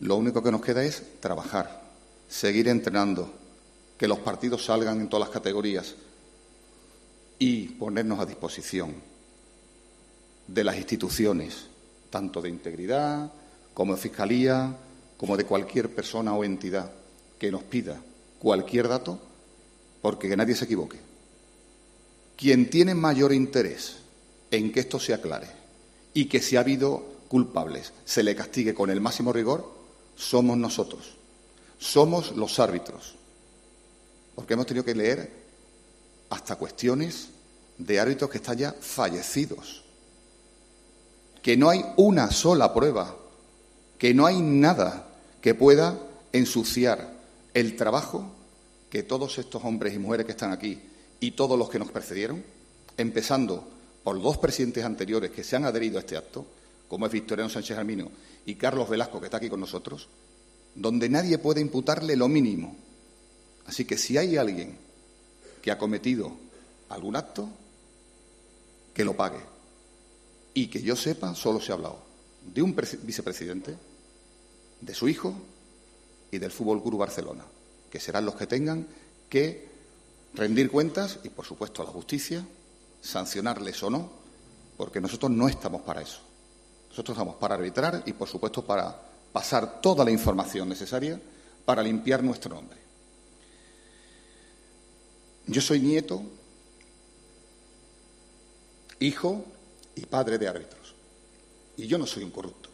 Lo 0.00 0.16
único 0.16 0.42
que 0.42 0.50
nos 0.50 0.60
queda 0.60 0.82
es 0.82 1.20
trabajar, 1.20 1.82
seguir 2.28 2.68
entrenando, 2.68 3.32
que 3.96 4.08
los 4.08 4.18
partidos 4.18 4.64
salgan 4.64 5.00
en 5.00 5.08
todas 5.08 5.28
las 5.28 5.32
categorías 5.32 5.94
y 7.38 7.66
ponernos 7.68 8.18
a 8.18 8.26
disposición 8.26 8.94
de 10.48 10.64
las 10.64 10.76
instituciones, 10.76 11.66
tanto 12.10 12.42
de 12.42 12.48
integridad 12.48 13.30
como 13.74 13.94
de 13.94 14.00
fiscalía, 14.00 14.76
como 15.22 15.36
de 15.36 15.44
cualquier 15.44 15.88
persona 15.94 16.34
o 16.34 16.42
entidad 16.42 16.90
que 17.38 17.52
nos 17.52 17.62
pida 17.62 18.02
cualquier 18.40 18.88
dato, 18.88 19.20
porque 20.00 20.28
que 20.28 20.36
nadie 20.36 20.56
se 20.56 20.64
equivoque. 20.64 20.98
Quien 22.36 22.68
tiene 22.68 22.96
mayor 22.96 23.32
interés 23.32 23.98
en 24.50 24.72
que 24.72 24.80
esto 24.80 24.98
se 24.98 25.14
aclare 25.14 25.46
y 26.12 26.24
que 26.24 26.42
si 26.42 26.56
ha 26.56 26.60
habido 26.60 27.04
culpables 27.28 27.92
se 28.04 28.24
le 28.24 28.34
castigue 28.34 28.74
con 28.74 28.90
el 28.90 29.00
máximo 29.00 29.32
rigor, 29.32 29.72
somos 30.16 30.58
nosotros, 30.58 31.14
somos 31.78 32.34
los 32.34 32.58
árbitros, 32.58 33.14
porque 34.34 34.54
hemos 34.54 34.66
tenido 34.66 34.84
que 34.84 34.96
leer 34.96 35.30
hasta 36.30 36.56
cuestiones 36.56 37.28
de 37.78 38.00
árbitros 38.00 38.28
que 38.28 38.38
están 38.38 38.58
ya 38.58 38.72
fallecidos, 38.72 39.84
que 41.40 41.56
no 41.56 41.70
hay 41.70 41.84
una 41.96 42.28
sola 42.32 42.74
prueba, 42.74 43.14
que 44.00 44.14
no 44.14 44.26
hay 44.26 44.40
nada 44.40 45.10
que 45.42 45.54
pueda 45.54 45.98
ensuciar 46.32 47.12
el 47.52 47.76
trabajo 47.76 48.32
que 48.88 49.02
todos 49.02 49.38
estos 49.38 49.62
hombres 49.64 49.94
y 49.94 49.98
mujeres 49.98 50.24
que 50.24 50.32
están 50.32 50.52
aquí 50.52 50.80
y 51.20 51.32
todos 51.32 51.58
los 51.58 51.68
que 51.68 51.78
nos 51.78 51.90
precedieron, 51.90 52.42
empezando 52.96 53.68
por 54.04 54.20
dos 54.22 54.38
presidentes 54.38 54.84
anteriores 54.84 55.30
que 55.30 55.44
se 55.44 55.56
han 55.56 55.64
adherido 55.64 55.98
a 55.98 56.00
este 56.00 56.16
acto, 56.16 56.46
como 56.88 57.06
es 57.06 57.12
Victoriano 57.12 57.50
Sánchez 57.50 57.76
Armino 57.76 58.10
y 58.46 58.54
Carlos 58.54 58.88
Velasco, 58.88 59.18
que 59.18 59.26
está 59.26 59.36
aquí 59.36 59.48
con 59.48 59.60
nosotros, 59.60 60.08
donde 60.74 61.08
nadie 61.08 61.38
puede 61.38 61.60
imputarle 61.60 62.16
lo 62.16 62.28
mínimo. 62.28 62.76
Así 63.66 63.84
que 63.84 63.98
si 63.98 64.16
hay 64.18 64.36
alguien 64.36 64.76
que 65.60 65.70
ha 65.70 65.78
cometido 65.78 66.32
algún 66.88 67.16
acto, 67.16 67.48
que 68.94 69.04
lo 69.04 69.16
pague. 69.16 69.40
Y 70.54 70.66
que 70.66 70.82
yo 70.82 70.96
sepa, 70.96 71.34
solo 71.34 71.60
se 71.60 71.72
ha 71.72 71.76
hablado 71.76 71.98
de 72.52 72.60
un 72.60 72.76
vicepresidente, 73.02 73.74
de 74.82 74.94
su 74.94 75.08
hijo 75.08 75.34
y 76.30 76.38
del 76.38 76.50
Fútbol 76.50 76.82
Club 76.82 76.98
Barcelona, 76.98 77.44
que 77.90 78.00
serán 78.00 78.26
los 78.26 78.34
que 78.34 78.46
tengan 78.46 78.86
que 79.28 79.68
rendir 80.34 80.70
cuentas 80.70 81.20
y, 81.24 81.28
por 81.28 81.46
supuesto, 81.46 81.82
a 81.82 81.84
la 81.84 81.92
justicia, 81.92 82.44
sancionarles 83.00 83.82
o 83.82 83.90
no, 83.90 84.10
porque 84.76 85.00
nosotros 85.00 85.30
no 85.30 85.48
estamos 85.48 85.82
para 85.82 86.02
eso. 86.02 86.20
Nosotros 86.90 87.16
estamos 87.16 87.36
para 87.36 87.54
arbitrar 87.54 88.02
y, 88.06 88.12
por 88.12 88.28
supuesto, 88.28 88.64
para 88.64 88.94
pasar 89.32 89.80
toda 89.80 90.04
la 90.04 90.10
información 90.10 90.68
necesaria 90.68 91.20
para 91.64 91.82
limpiar 91.82 92.22
nuestro 92.22 92.54
nombre. 92.54 92.78
Yo 95.46 95.60
soy 95.60 95.80
nieto, 95.80 96.22
hijo 99.00 99.44
y 99.94 100.06
padre 100.06 100.38
de 100.38 100.48
árbitros. 100.48 100.94
Y 101.76 101.86
yo 101.86 101.98
no 101.98 102.06
soy 102.06 102.24
un 102.24 102.30
corrupto. 102.30 102.68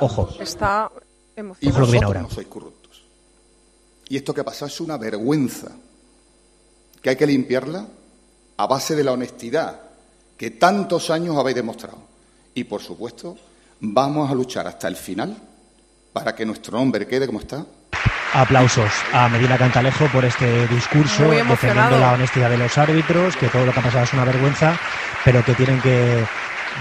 Ojo. 0.00 0.28
Está 0.40 0.90
y 1.36 1.70
vosotros 1.70 2.14
no 2.14 2.30
sois 2.30 2.46
corruptos. 2.46 3.02
Y 4.08 4.16
esto 4.16 4.34
que 4.34 4.42
ha 4.42 4.44
pasado 4.44 4.66
es 4.66 4.80
una 4.80 4.96
vergüenza 4.98 5.68
que 7.00 7.10
hay 7.10 7.16
que 7.16 7.26
limpiarla 7.26 7.86
a 8.56 8.66
base 8.66 8.94
de 8.94 9.04
la 9.04 9.12
honestidad 9.12 9.80
que 10.36 10.50
tantos 10.50 11.10
años 11.10 11.36
habéis 11.36 11.56
demostrado. 11.56 11.98
Y, 12.54 12.64
por 12.64 12.82
supuesto, 12.82 13.36
vamos 13.80 14.30
a 14.30 14.34
luchar 14.34 14.66
hasta 14.66 14.88
el 14.88 14.96
final 14.96 15.36
para 16.12 16.34
que 16.34 16.44
nuestro 16.44 16.78
nombre 16.78 17.06
quede 17.06 17.26
como 17.26 17.40
está. 17.40 17.64
Aplausos 18.34 18.90
a 19.12 19.28
Medina 19.28 19.58
Cantalejo 19.58 20.06
por 20.06 20.24
este 20.24 20.66
discurso 20.68 21.28
defendiendo 21.30 21.98
la 21.98 22.12
honestidad 22.14 22.50
de 22.50 22.58
los 22.58 22.76
árbitros, 22.78 23.36
que 23.36 23.48
todo 23.48 23.66
lo 23.66 23.72
que 23.72 23.80
ha 23.80 23.82
pasado 23.82 24.04
es 24.04 24.12
una 24.14 24.24
vergüenza, 24.24 24.78
pero 25.24 25.44
que 25.44 25.54
tienen 25.54 25.80
que 25.80 26.24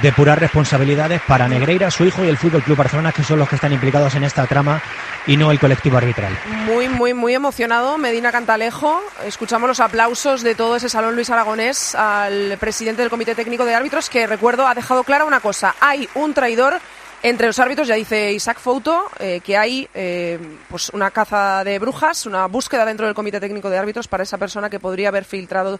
depurar 0.01 0.39
responsabilidades 0.39 1.21
para 1.27 1.47
Negreira, 1.47 1.91
su 1.91 2.05
hijo 2.05 2.23
y 2.23 2.29
el 2.29 2.37
Fútbol 2.37 2.63
Club 2.63 2.77
Barcelona, 2.77 3.11
que 3.11 3.23
son 3.23 3.39
los 3.39 3.47
que 3.49 3.55
están 3.55 3.73
implicados 3.73 4.15
en 4.15 4.23
esta 4.23 4.45
trama 4.47 4.81
y 5.27 5.37
no 5.37 5.51
el 5.51 5.59
colectivo 5.59 5.97
arbitral. 5.97 6.37
Muy, 6.65 6.89
muy, 6.89 7.13
muy 7.13 7.33
emocionado 7.33 7.97
Medina 7.97 8.31
Cantalejo. 8.31 9.01
Escuchamos 9.25 9.67
los 9.67 9.79
aplausos 9.79 10.41
de 10.41 10.55
todo 10.55 10.75
ese 10.75 10.89
salón 10.89 11.15
Luis 11.15 11.29
Aragonés 11.29 11.95
al 11.95 12.57
presidente 12.59 13.01
del 13.01 13.11
Comité 13.11 13.35
Técnico 13.35 13.65
de 13.65 13.75
Árbitros, 13.75 14.09
que 14.09 14.25
recuerdo 14.27 14.67
ha 14.67 14.73
dejado 14.73 15.03
clara 15.03 15.25
una 15.25 15.39
cosa: 15.39 15.75
hay 15.79 16.09
un 16.15 16.33
traidor 16.33 16.79
entre 17.23 17.45
los 17.45 17.59
árbitros, 17.59 17.87
ya 17.87 17.95
dice 17.95 18.33
Isaac 18.33 18.59
Fouto, 18.59 19.05
eh, 19.19 19.41
que 19.43 19.55
hay 19.55 19.87
eh, 19.93 20.39
pues 20.67 20.89
una 20.89 21.11
caza 21.11 21.63
de 21.63 21.77
brujas, 21.77 22.25
una 22.25 22.47
búsqueda 22.47 22.83
dentro 22.83 23.05
del 23.05 23.13
Comité 23.13 23.39
Técnico 23.39 23.69
de 23.69 23.77
Árbitros 23.77 24.07
para 24.07 24.23
esa 24.23 24.39
persona 24.39 24.71
que 24.71 24.79
podría 24.79 25.09
haber 25.09 25.23
filtrado 25.23 25.79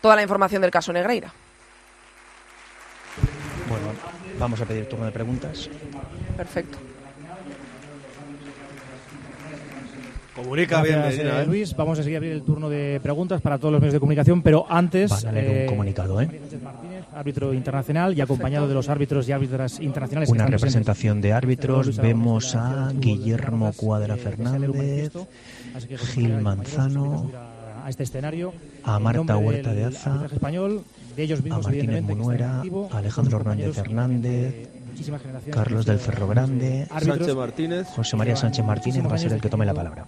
toda 0.00 0.14
la 0.14 0.22
información 0.22 0.62
del 0.62 0.70
caso 0.70 0.92
Negreira. 0.92 1.32
Vamos 4.38 4.60
a 4.60 4.64
pedir 4.64 4.86
turno 4.86 5.06
de 5.06 5.12
preguntas. 5.12 5.68
Perfecto. 6.36 6.78
Comunica 10.34 10.82
bien, 10.82 11.00
Medina, 11.00 11.40
¿eh? 11.40 11.46
Luis. 11.46 11.74
Vamos 11.74 11.98
a 11.98 12.02
seguir 12.02 12.18
abrir 12.18 12.32
el 12.32 12.42
turno 12.42 12.68
de 12.68 13.00
preguntas 13.02 13.40
para 13.40 13.56
todos 13.56 13.72
los 13.72 13.80
medios 13.80 13.94
de 13.94 14.00
comunicación, 14.00 14.42
pero 14.42 14.66
antes. 14.68 15.10
Va 15.10 15.30
a 15.30 15.32
leer 15.32 15.62
un 15.62 15.68
comunicado, 15.68 16.20
¿eh? 16.20 16.28
árbitro 17.14 17.54
internacional 17.54 18.16
y 18.16 18.20
acompañado 18.20 18.68
de 18.68 18.74
los 18.74 18.90
árbitros 18.90 19.26
y 19.28 19.32
árbitras 19.32 19.80
internacionales. 19.80 20.28
Una 20.28 20.46
representación 20.46 21.22
de 21.22 21.32
árbitros. 21.32 21.96
Vemos 21.96 22.54
a 22.54 22.92
Guillermo 22.94 23.72
Cuadra 23.74 24.16
Fernández, 24.16 25.12
Gil 26.12 26.40
Manzano, 26.42 27.30
a 27.82 27.88
este 27.88 28.02
escenario, 28.02 28.52
a 28.84 28.98
Marta 28.98 29.38
Huerta 29.38 29.72
de 29.72 29.84
Aza, 29.84 30.26
español, 30.30 30.82
de 31.16 31.22
ellos 31.22 31.40
a 31.50 31.58
Martínez 31.58 32.02
Munuera, 32.02 32.62
a 32.90 32.98
Alejandro 32.98 33.38
Hernández 33.38 33.78
Hernández, 33.78 34.68
Carlos 35.50 35.86
del 35.86 35.98
Ferro 35.98 36.28
Grande, 36.28 36.86
Sánchez 36.86 37.34
Martínez, 37.34 37.86
José 37.88 38.16
María 38.16 38.36
Sánchez 38.36 38.64
Martínez 38.64 39.04
va 39.04 39.14
a 39.14 39.18
ser 39.18 39.32
el 39.32 39.40
que 39.40 39.48
tome 39.48 39.64
la 39.66 39.74
palabra 39.74 40.06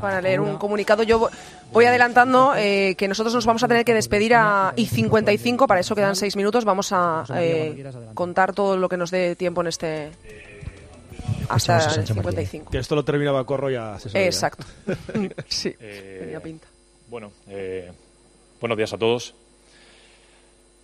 para 0.00 0.20
leer 0.20 0.40
un 0.40 0.56
comunicado. 0.56 1.02
Yo 1.02 1.28
voy 1.72 1.84
adelantando 1.84 2.54
eh, 2.56 2.94
que 2.96 3.06
nosotros 3.06 3.34
nos 3.34 3.46
vamos 3.46 3.62
a 3.62 3.68
tener 3.68 3.84
que 3.84 3.94
despedir 3.94 4.34
a 4.34 4.74
I55, 4.74 5.66
para 5.66 5.80
eso 5.80 5.94
quedan 5.94 6.16
seis 6.16 6.36
minutos. 6.36 6.64
Vamos 6.64 6.90
a 6.92 7.24
eh, 7.36 7.84
contar 8.14 8.54
todo 8.54 8.76
lo 8.76 8.88
que 8.88 8.96
nos 8.96 9.10
dé 9.10 9.36
tiempo 9.36 9.60
en 9.60 9.66
este. 9.68 10.10
Hasta 11.48 11.94
el 11.96 12.06
55. 12.06 12.70
Que 12.70 12.78
esto 12.78 12.94
lo 12.94 13.04
terminaba 13.04 13.44
Corro 13.44 13.70
ya 13.70 13.98
se 13.98 14.26
Exacto. 14.26 14.64
sí, 15.48 15.72
tenía 15.72 16.40
pinta. 16.40 16.66
Bueno, 17.08 17.32
eh, 17.48 17.90
buenos 18.60 18.78
días 18.78 18.92
a 18.92 18.98
todos. 18.98 19.34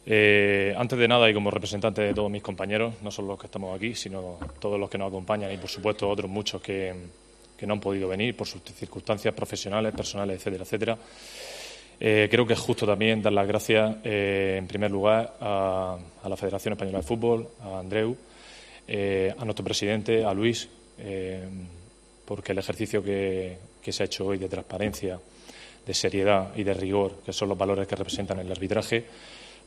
Antes 0.07 0.99
de 0.99 1.09
nada, 1.09 1.29
y 1.29 1.35
como 1.35 1.51
representante 1.51 2.03
de 2.03 2.15
todos 2.15 2.31
mis 2.31 2.43
compañeros, 2.43 2.95
no 3.03 3.11
solo 3.11 3.29
los 3.29 3.41
que 3.41 3.47
estamos 3.47 3.75
aquí, 3.75 3.95
sino 3.95 4.39
todos 4.61 4.79
los 4.79 4.89
que 4.89 4.99
nos 4.99 5.09
acompañan 5.09 5.53
y, 5.53 5.57
por 5.57 5.69
supuesto, 5.69 6.09
otros 6.09 6.31
muchos 6.31 6.63
que, 6.63 6.95
que 7.57 7.67
no 7.67 7.75
han 7.75 7.81
podido 7.81 8.09
venir 8.09 8.37
por 8.37 8.47
sus 8.47 8.63
circunstancias 8.63 9.35
profesionales, 9.35 9.95
personales, 9.95 10.37
etcétera, 10.37 10.65
etcétera. 10.65 10.99
Eh, 11.99 12.29
creo 12.31 12.47
que 12.47 12.53
es 12.53 12.59
justo 12.59 12.87
también 12.87 13.23
dar 13.23 13.33
las 13.33 13.49
gracias, 13.49 13.97
eh, 14.05 14.57
en 14.59 14.67
primer 14.67 14.91
lugar, 14.91 15.37
a, 15.41 15.99
la 16.29 16.37
Federación 16.37 16.73
Española 16.73 16.99
de 16.99 17.05
Fútbol, 17.05 17.49
a 17.63 17.79
Andreu, 17.79 18.17
eh, 18.87 19.35
a 19.37 19.45
nuestro 19.45 19.65
presidente, 19.65 20.25
a 20.25 20.35
Luis, 20.35 20.69
porque 22.25 22.53
el 22.53 22.59
ejercicio 22.59 23.03
que, 23.03 23.59
se 23.89 24.03
ha 24.03 24.07
hecho 24.07 24.27
hoy 24.27 24.39
de 24.39 24.49
transparencia, 24.49 25.19
de 25.87 25.95
seriedad 25.95 26.51
y 26.57 26.65
de 26.65 26.75
rigor, 26.75 27.21
que 27.25 27.33
son 27.33 27.49
los 27.49 27.57
valores 27.57 27.87
que 27.87 27.95
representan 27.95 28.41
el 28.41 28.51
arbitraje, 28.51 29.05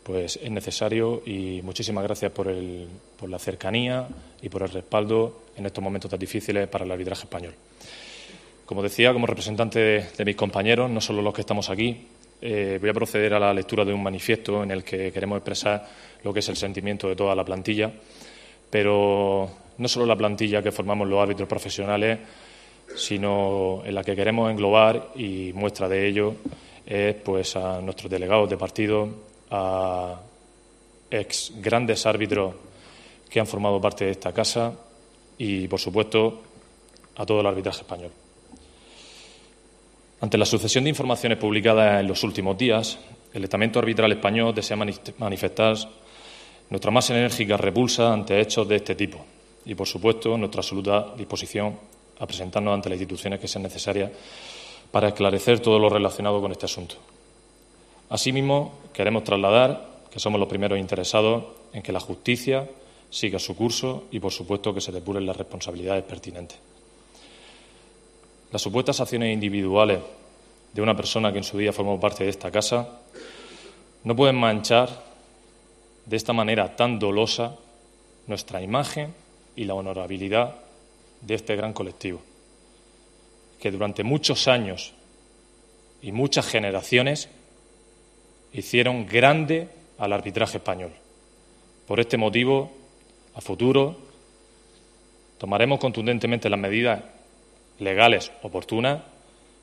pues 0.10 0.40
es 0.42 0.50
necesario 0.50 1.22
y 1.24 1.62
muchísimas 1.62 2.04
gracias 2.04 2.32
por, 2.32 2.48
el, 2.48 2.88
por 3.16 3.30
la 3.30 3.38
cercanía 3.38 4.08
y 4.42 4.50
por 4.50 4.64
el 4.64 4.70
respaldo 4.70 5.44
en 5.56 5.68
estos 5.68 5.84
momentos 5.84 6.10
tan 6.10 6.20
difíciles 6.20 6.68
para 6.68 6.84
el 6.84 6.90
arbitraje 6.90 7.26
español. 7.26 7.54
Como 8.66 8.82
decía, 8.82 9.14
como 9.14 9.28
representante 9.28 10.10
de, 10.18 10.26
mis 10.26 10.36
compañeros, 10.36 10.90
no 10.90 11.00
solo 11.00 11.22
los 11.22 11.32
que 11.32 11.42
estamos 11.42 11.70
aquí, 11.70 12.08
eh, 12.42 12.80
voy 12.82 12.90
a 12.90 12.94
proceder 12.94 13.36
a 13.36 13.40
la 13.40 13.54
lectura 13.54 13.86
de 13.86 13.94
un 13.94 14.02
manifiesto 14.02 14.64
en 14.64 14.72
el 14.72 14.84
que 14.84 15.12
queremos 15.12 15.38
expresar 15.38 15.88
lo 16.24 16.34
que 16.34 16.40
es 16.40 16.50
el 16.50 16.58
sentimiento 16.58 17.08
de 17.08 17.16
toda 17.16 17.36
la 17.36 17.46
plantilla, 17.46 17.92
pero 18.68 19.48
no 19.78 19.88
solo 19.88 20.08
la 20.08 20.16
plantilla 20.16 20.64
que 20.64 20.72
formamos 20.72 21.08
los 21.08 21.22
árbitros 21.22 21.48
profesionales, 21.48 22.18
sino 22.96 23.84
en 23.86 23.94
la 23.94 24.04
que 24.04 24.16
queremos 24.16 24.50
englobar 24.50 25.12
y 25.14 25.52
muestra 25.54 25.88
de 25.88 26.08
ello 26.08 26.34
es 26.84 27.14
pues 27.14 27.56
a 27.56 27.80
nuestros 27.80 28.10
delegados 28.10 28.50
de 28.50 28.58
partido, 28.58 29.29
a 29.52 30.22
ex 31.10 31.54
grandes 31.58 32.06
árbitros 32.06 32.56
que 33.30 33.40
han 33.40 33.48
formado 33.48 33.80
parte 33.80 34.06
de 34.06 34.12
esta 34.12 34.34
casa 34.34 34.74
y, 35.38 35.68
por 35.68 35.80
supuesto, 35.80 36.42
a 37.16 37.26
todo 37.26 37.42
el 37.42 37.48
arbitraje 37.48 37.82
español. 37.82 38.12
Ante 40.22 40.38
la 40.38 40.46
sucesión 40.46 40.84
de 40.84 40.90
informaciones 40.90 41.38
publicadas 41.38 42.02
en 42.02 42.08
los 42.08 42.24
últimos 42.24 42.58
días, 42.58 42.98
el 43.34 43.44
estamento 43.44 43.80
arbitral 43.80 44.12
español 44.12 44.54
desea 44.54 44.78
manifestar 45.18 45.78
nuestra 46.70 46.92
más 46.92 47.10
enérgica 47.10 47.58
repulsa 47.58 48.12
ante 48.12 48.40
hechos 48.40 48.68
de 48.68 48.76
este 48.76 48.96
tipo 48.96 49.26
y, 49.66 49.76
por 49.76 49.88
supuesto, 49.88 50.38
nuestra 50.38 50.60
absoluta 50.60 51.14
disposición 51.18 51.78
a 52.20 52.28
presentarnos 52.28 52.74
ante 52.74 52.90
las 52.90 52.98
instituciones 52.98 53.40
que 53.40 53.48
sean 53.48 53.64
necesarias 53.64 54.12
para 54.92 55.10
esclarecer 55.10 55.60
todo 55.60 55.80
lo 55.80 55.90
relacionado 55.90 56.42
con 56.42 56.52
este 56.52 56.66
asunto. 56.66 56.96
Asimismo, 58.10 58.74
queremos 58.92 59.24
trasladar 59.24 59.88
que 60.12 60.20
somos 60.20 60.40
los 60.40 60.50
primeros 60.50 60.80
interesados 60.80 61.44
en 61.74 61.82
que 61.82 61.92
la 61.92 62.00
justicia 62.00 62.68
siga 63.10 63.40
su 63.40 63.56
curso 63.56 64.06
y, 64.12 64.20
por 64.20 64.32
supuesto, 64.32 64.74
que 64.74 64.82
se 64.82 64.92
depuren 64.92 65.26
las 65.26 65.38
responsabilidades 65.38 66.04
pertinentes. 66.04 66.58
Las 68.52 68.62
supuestas 68.62 69.00
acciones 69.00 69.32
individuales 69.32 70.00
de 70.74 70.82
una 70.82 70.96
persona 70.96 71.32
que 71.32 71.38
en 71.38 71.44
su 71.44 71.58
día 71.58 71.72
formó 71.74 72.00
parte 72.00 72.24
de 72.24 72.30
esta 72.32 72.52
casa 72.52 73.00
no 74.04 74.16
pueden 74.16 74.36
manchar 74.36 74.90
de 76.06 76.16
esta 76.16 76.34
manera 76.34 76.76
tan 76.76 76.98
dolosa 76.98 77.56
nuestra 78.28 78.62
imagen 78.62 79.14
y 79.56 79.66
la 79.66 79.74
honorabilidad 79.74 80.56
de 81.22 81.36
este 81.36 81.56
gran 81.56 81.74
colectivo, 81.74 82.22
que 83.60 83.72
durante 83.72 84.04
muchos 84.04 84.48
años 84.48 84.94
y 86.02 86.12
muchas 86.12 86.48
generaciones 86.48 87.30
hicieron 88.54 89.06
grande 89.06 89.70
al 89.98 90.14
arbitraje 90.14 90.58
español. 90.58 90.92
Por 91.88 92.00
este 92.00 92.18
motivo, 92.18 92.72
a 93.36 93.42
futuro, 93.42 93.98
tomaremos 95.38 95.80
contundentemente 95.80 96.50
las 96.50 96.60
medidas 96.60 97.02
legales 97.80 98.32
oportunas 98.42 99.02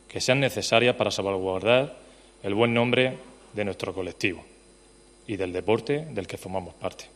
que 0.09 0.20
sean 0.20 0.41
necesarias 0.41 0.97
para 0.97 1.11
salvaguardar 1.11 1.97
el 2.43 2.55
buen 2.55 2.72
nombre 2.72 3.18
de 3.53 3.64
nuestro 3.64 3.93
colectivo 3.93 4.45
y 5.26 5.37
del 5.37 5.53
deporte 5.53 6.07
del 6.07 6.26
que 6.26 6.39
formamos 6.39 6.74
parte. 6.74 7.07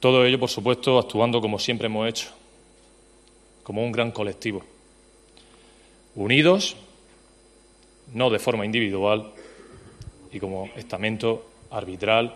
Todo 0.00 0.24
ello, 0.24 0.38
por 0.38 0.50
supuesto, 0.50 0.98
actuando 0.98 1.40
como 1.40 1.58
siempre 1.58 1.86
hemos 1.86 2.08
hecho, 2.08 2.28
como 3.62 3.82
un 3.82 3.90
gran 3.90 4.10
colectivo, 4.10 4.62
unidos, 6.14 6.76
no 8.12 8.28
de 8.28 8.38
forma 8.38 8.66
individual, 8.66 9.32
y 10.34 10.40
como 10.40 10.68
estamento 10.76 11.46
arbitral 11.70 12.34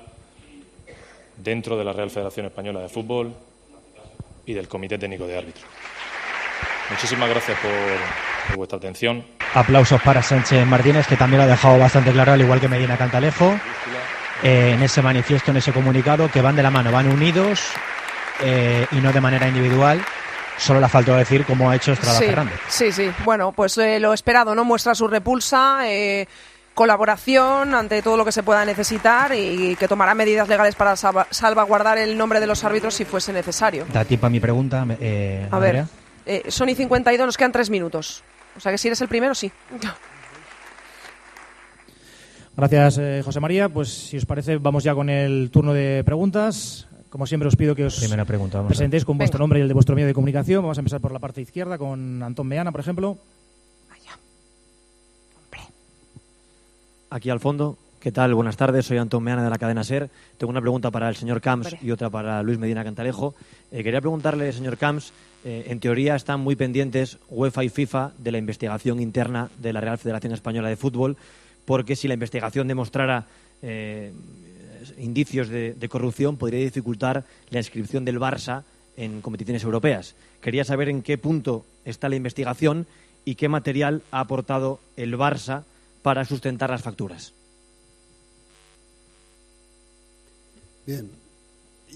dentro 1.36 1.76
de 1.76 1.84
la 1.84 1.92
Real 1.92 2.10
Federación 2.10 2.46
Española 2.46 2.80
de 2.80 2.88
Fútbol 2.88 3.34
y 4.46 4.54
del 4.54 4.68
Comité 4.68 4.96
Técnico 4.98 5.26
de 5.26 5.36
Árbitros. 5.36 5.66
Muchísimas 6.90 7.28
gracias 7.28 7.58
por, 7.58 8.56
vuestra 8.56 8.78
atención. 8.78 9.24
Aplausos 9.52 10.00
para 10.00 10.22
Sánchez 10.22 10.64
Martínez, 10.64 11.06
que 11.08 11.16
también 11.16 11.38
lo 11.38 11.44
ha 11.44 11.48
dejado 11.48 11.76
bastante 11.78 12.12
claro, 12.12 12.32
al 12.32 12.40
igual 12.40 12.60
que 12.60 12.68
Medina 12.68 12.96
Cantalejo, 12.96 13.58
eh, 14.44 14.72
en 14.74 14.82
ese 14.82 15.02
manifiesto, 15.02 15.50
en 15.50 15.56
ese 15.56 15.72
comunicado, 15.72 16.30
que 16.30 16.40
van 16.40 16.54
de 16.54 16.62
la 16.62 16.70
mano, 16.70 16.92
van 16.92 17.10
unidos 17.10 17.60
eh, 18.40 18.86
y 18.92 18.96
no 18.96 19.12
de 19.12 19.20
manera 19.20 19.48
individual. 19.48 20.00
Solo 20.56 20.78
le 20.78 20.86
ha 20.86 20.88
faltado 20.88 21.18
decir 21.18 21.44
cómo 21.44 21.68
ha 21.68 21.76
hecho 21.76 21.92
Estrada 21.92 22.18
Fernández. 22.18 22.60
Sí, 22.68 22.92
sí. 22.92 23.10
Bueno, 23.24 23.52
pues 23.52 23.76
eh, 23.78 24.00
lo 24.00 24.12
esperado, 24.12 24.54
¿no? 24.54 24.64
Muestra 24.64 24.94
su 24.94 25.06
repulsa 25.08 25.80
colaboración 26.78 27.74
ante 27.74 28.02
todo 28.02 28.16
lo 28.16 28.24
que 28.24 28.30
se 28.30 28.44
pueda 28.44 28.64
necesitar 28.64 29.34
y 29.34 29.74
que 29.74 29.88
tomará 29.88 30.14
medidas 30.14 30.48
legales 30.48 30.76
para 30.76 30.94
salvaguardar 30.94 31.98
el 31.98 32.16
nombre 32.16 32.38
de 32.38 32.46
los 32.46 32.62
árbitros 32.62 32.94
si 32.94 33.04
fuese 33.04 33.32
necesario. 33.32 33.84
Da 33.92 34.04
tiempo 34.04 34.26
a 34.26 34.30
mi 34.30 34.38
pregunta, 34.38 34.86
eh, 35.00 35.48
A 35.50 35.58
ver, 35.58 35.86
eh, 36.24 36.44
Sony 36.46 36.76
52, 36.76 37.26
nos 37.26 37.36
quedan 37.36 37.50
tres 37.50 37.68
minutos. 37.68 38.22
O 38.56 38.60
sea 38.60 38.70
que 38.70 38.78
si 38.78 38.86
eres 38.86 39.00
el 39.00 39.08
primero, 39.08 39.34
sí. 39.34 39.50
Gracias, 42.56 42.98
eh, 42.98 43.22
José 43.24 43.40
María. 43.40 43.68
Pues 43.68 43.88
si 43.88 44.16
os 44.16 44.24
parece, 44.24 44.58
vamos 44.58 44.84
ya 44.84 44.94
con 44.94 45.10
el 45.10 45.50
turno 45.50 45.74
de 45.74 46.04
preguntas. 46.04 46.86
Como 47.10 47.26
siempre, 47.26 47.48
os 47.48 47.56
pido 47.56 47.74
que 47.74 47.86
os 47.86 47.98
Primera 47.98 48.24
pregunta, 48.24 48.64
presentéis 48.64 49.04
con 49.04 49.18
vuestro 49.18 49.40
nombre 49.40 49.58
y 49.58 49.62
el 49.62 49.68
de 49.68 49.74
vuestro 49.74 49.96
medio 49.96 50.06
de 50.06 50.14
comunicación. 50.14 50.62
Vamos 50.62 50.78
a 50.78 50.80
empezar 50.82 51.00
por 51.00 51.10
la 51.10 51.18
parte 51.18 51.40
izquierda 51.40 51.76
con 51.76 52.22
Antón 52.22 52.46
Meana, 52.46 52.70
por 52.70 52.80
ejemplo. 52.80 53.18
Aquí 57.10 57.30
al 57.30 57.40
fondo. 57.40 57.78
¿Qué 58.00 58.12
tal? 58.12 58.34
Buenas 58.34 58.58
tardes, 58.58 58.84
soy 58.84 58.98
Antón 58.98 59.24
Meana 59.24 59.42
de 59.42 59.48
la 59.48 59.56
cadena 59.56 59.82
SER. 59.82 60.10
Tengo 60.36 60.50
una 60.50 60.60
pregunta 60.60 60.90
para 60.90 61.08
el 61.08 61.16
señor 61.16 61.40
Camps 61.40 61.74
y 61.82 61.90
otra 61.90 62.10
para 62.10 62.42
Luis 62.42 62.58
Medina 62.58 62.84
Cantalejo. 62.84 63.34
Eh, 63.72 63.82
quería 63.82 64.00
preguntarle, 64.00 64.52
señor 64.52 64.76
Camps, 64.76 65.12
eh, 65.42 65.64
en 65.68 65.80
teoría 65.80 66.14
están 66.14 66.40
muy 66.40 66.54
pendientes 66.54 67.18
UEFA 67.30 67.64
y 67.64 67.70
FIFA 67.70 68.12
de 68.18 68.30
la 68.30 68.38
investigación 68.38 69.00
interna 69.00 69.48
de 69.58 69.72
la 69.72 69.80
Real 69.80 69.96
Federación 69.96 70.34
Española 70.34 70.68
de 70.68 70.76
Fútbol, 70.76 71.16
porque 71.64 71.96
si 71.96 72.08
la 72.08 72.14
investigación 72.14 72.68
demostrara 72.68 73.26
eh, 73.62 74.12
indicios 74.98 75.48
de, 75.48 75.72
de 75.72 75.88
corrupción, 75.88 76.36
podría 76.36 76.60
dificultar 76.60 77.24
la 77.48 77.58
inscripción 77.58 78.04
del 78.04 78.20
Barça 78.20 78.64
en 78.98 79.22
competiciones 79.22 79.64
europeas. 79.64 80.14
Quería 80.42 80.64
saber 80.64 80.90
en 80.90 81.02
qué 81.02 81.16
punto 81.16 81.64
está 81.86 82.10
la 82.10 82.16
investigación 82.16 82.86
y 83.24 83.36
qué 83.36 83.48
material 83.48 84.02
ha 84.10 84.20
aportado 84.20 84.78
el 84.96 85.16
Barça 85.16 85.64
para 86.02 86.24
sustentar 86.24 86.70
las 86.70 86.82
facturas. 86.82 87.32
Bien, 90.86 91.10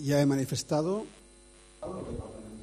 ya 0.02 0.20
he 0.20 0.26
manifestado, 0.26 1.06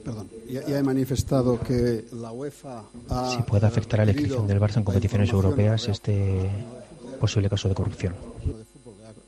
perdón, 0.04 0.30
ya, 0.48 0.62
he 0.78 0.84
manifestado 0.84 1.60
que 1.60 2.06
la 2.12 2.32
UEFA 2.32 2.84
ha 3.10 3.36
si 3.36 3.42
puede 3.44 3.66
afectar 3.66 4.02
a 4.02 4.06
la 4.06 4.12
inscripción 4.12 4.46
del 4.46 4.60
Barça 4.60 4.78
en 4.78 4.84
competiciones 4.84 5.30
europeas 5.32 5.88
este 5.88 6.50
posible 7.20 7.50
caso 7.50 7.68
de 7.68 7.76
corrupción. 7.76 8.14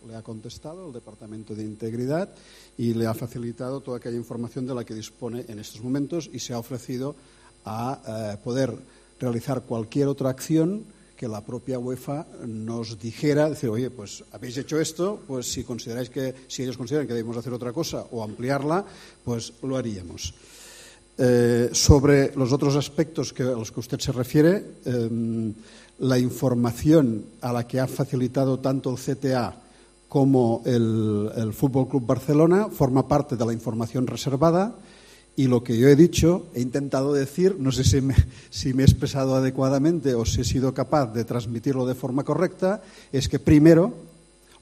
Le 0.08 0.16
ha 0.16 0.22
contestado 0.22 0.88
el 0.88 0.94
Departamento 0.94 1.56
de 1.56 1.64
Integridad 1.64 2.30
y 2.78 2.94
le 2.94 3.08
ha 3.08 3.14
facilitado 3.14 3.82
toda 3.82 3.98
aquella 3.98 4.18
información 4.18 4.68
de 4.68 4.76
la 4.76 4.84
que 4.84 4.94
dispone 4.94 5.46
en 5.48 5.58
estos 5.58 5.82
momentos 5.82 6.30
y 6.32 6.40
se 6.40 6.54
ha 6.54 6.60
ofrecido 6.60 7.16
a 7.66 8.34
eh, 8.34 8.38
poder 8.44 8.76
realizar 9.20 9.62
cualquier 9.62 10.08
otra 10.08 10.30
acción 10.30 10.84
que 11.22 11.28
la 11.28 11.46
propia 11.46 11.78
UEFA 11.78 12.26
nos 12.50 12.98
dijera, 12.98 13.48
decir, 13.48 13.70
oye, 13.70 13.92
pues 13.92 14.26
habéis 14.34 14.58
hecho 14.58 14.82
esto, 14.82 15.22
pues 15.28 15.46
si 15.46 15.62
consideráis 15.64 16.10
que, 16.10 16.34
si 16.48 16.64
ellos 16.64 16.82
consideran 16.82 17.06
que 17.06 17.14
debemos 17.14 17.38
hacer 17.38 17.54
otra 17.54 17.72
cosa 17.72 18.08
o 18.10 18.24
ampliarla, 18.24 18.84
pues 19.24 19.54
lo 19.62 19.78
haríamos. 19.78 20.34
Eh, 21.20 21.70
sobre 21.74 22.36
los 22.36 22.52
otros 22.52 22.76
aspectos 22.76 23.34
que, 23.34 23.44
a 23.44 23.54
los 23.54 23.72
que 23.72 23.82
usted 23.82 24.00
se 24.00 24.12
refiere, 24.12 24.82
em, 24.84 25.54
la 26.00 26.18
información 26.18 27.38
a 27.42 27.54
la 27.54 27.68
que 27.68 27.80
ha 27.80 27.86
facilitado 27.86 28.58
tanto 28.58 28.90
el 28.90 28.98
CTA 28.98 29.62
como 30.10 30.64
el, 30.66 31.30
el 31.38 31.54
Fútbol 31.54 31.88
Club 31.88 32.04
Barcelona 32.04 32.70
forma 32.74 33.08
parte 33.08 33.38
de 33.38 33.46
la 33.46 33.54
información 33.54 34.08
reservada 34.08 34.74
y 35.36 35.48
lo 35.48 35.64
que 35.64 35.78
yo 35.78 35.88
he 35.88 35.96
dicho, 35.96 36.48
he 36.54 36.62
intentado 36.62 37.14
decir, 37.14 37.56
no 37.58 37.72
sé 37.72 37.84
si 37.84 38.02
me, 38.02 38.16
si 38.50 38.74
me, 38.74 38.84
he 38.84 38.86
expresado 38.86 39.36
adecuadamente 39.36 40.14
o 40.14 40.26
si 40.26 40.42
he 40.42 40.44
sido 40.44 40.74
capaz 40.74 41.14
de 41.14 41.24
transmitirlo 41.24 41.86
de 41.86 41.96
forma 41.96 42.24
correcta, 42.24 42.82
es 43.12 43.30
que 43.30 43.40
primero 43.40 43.94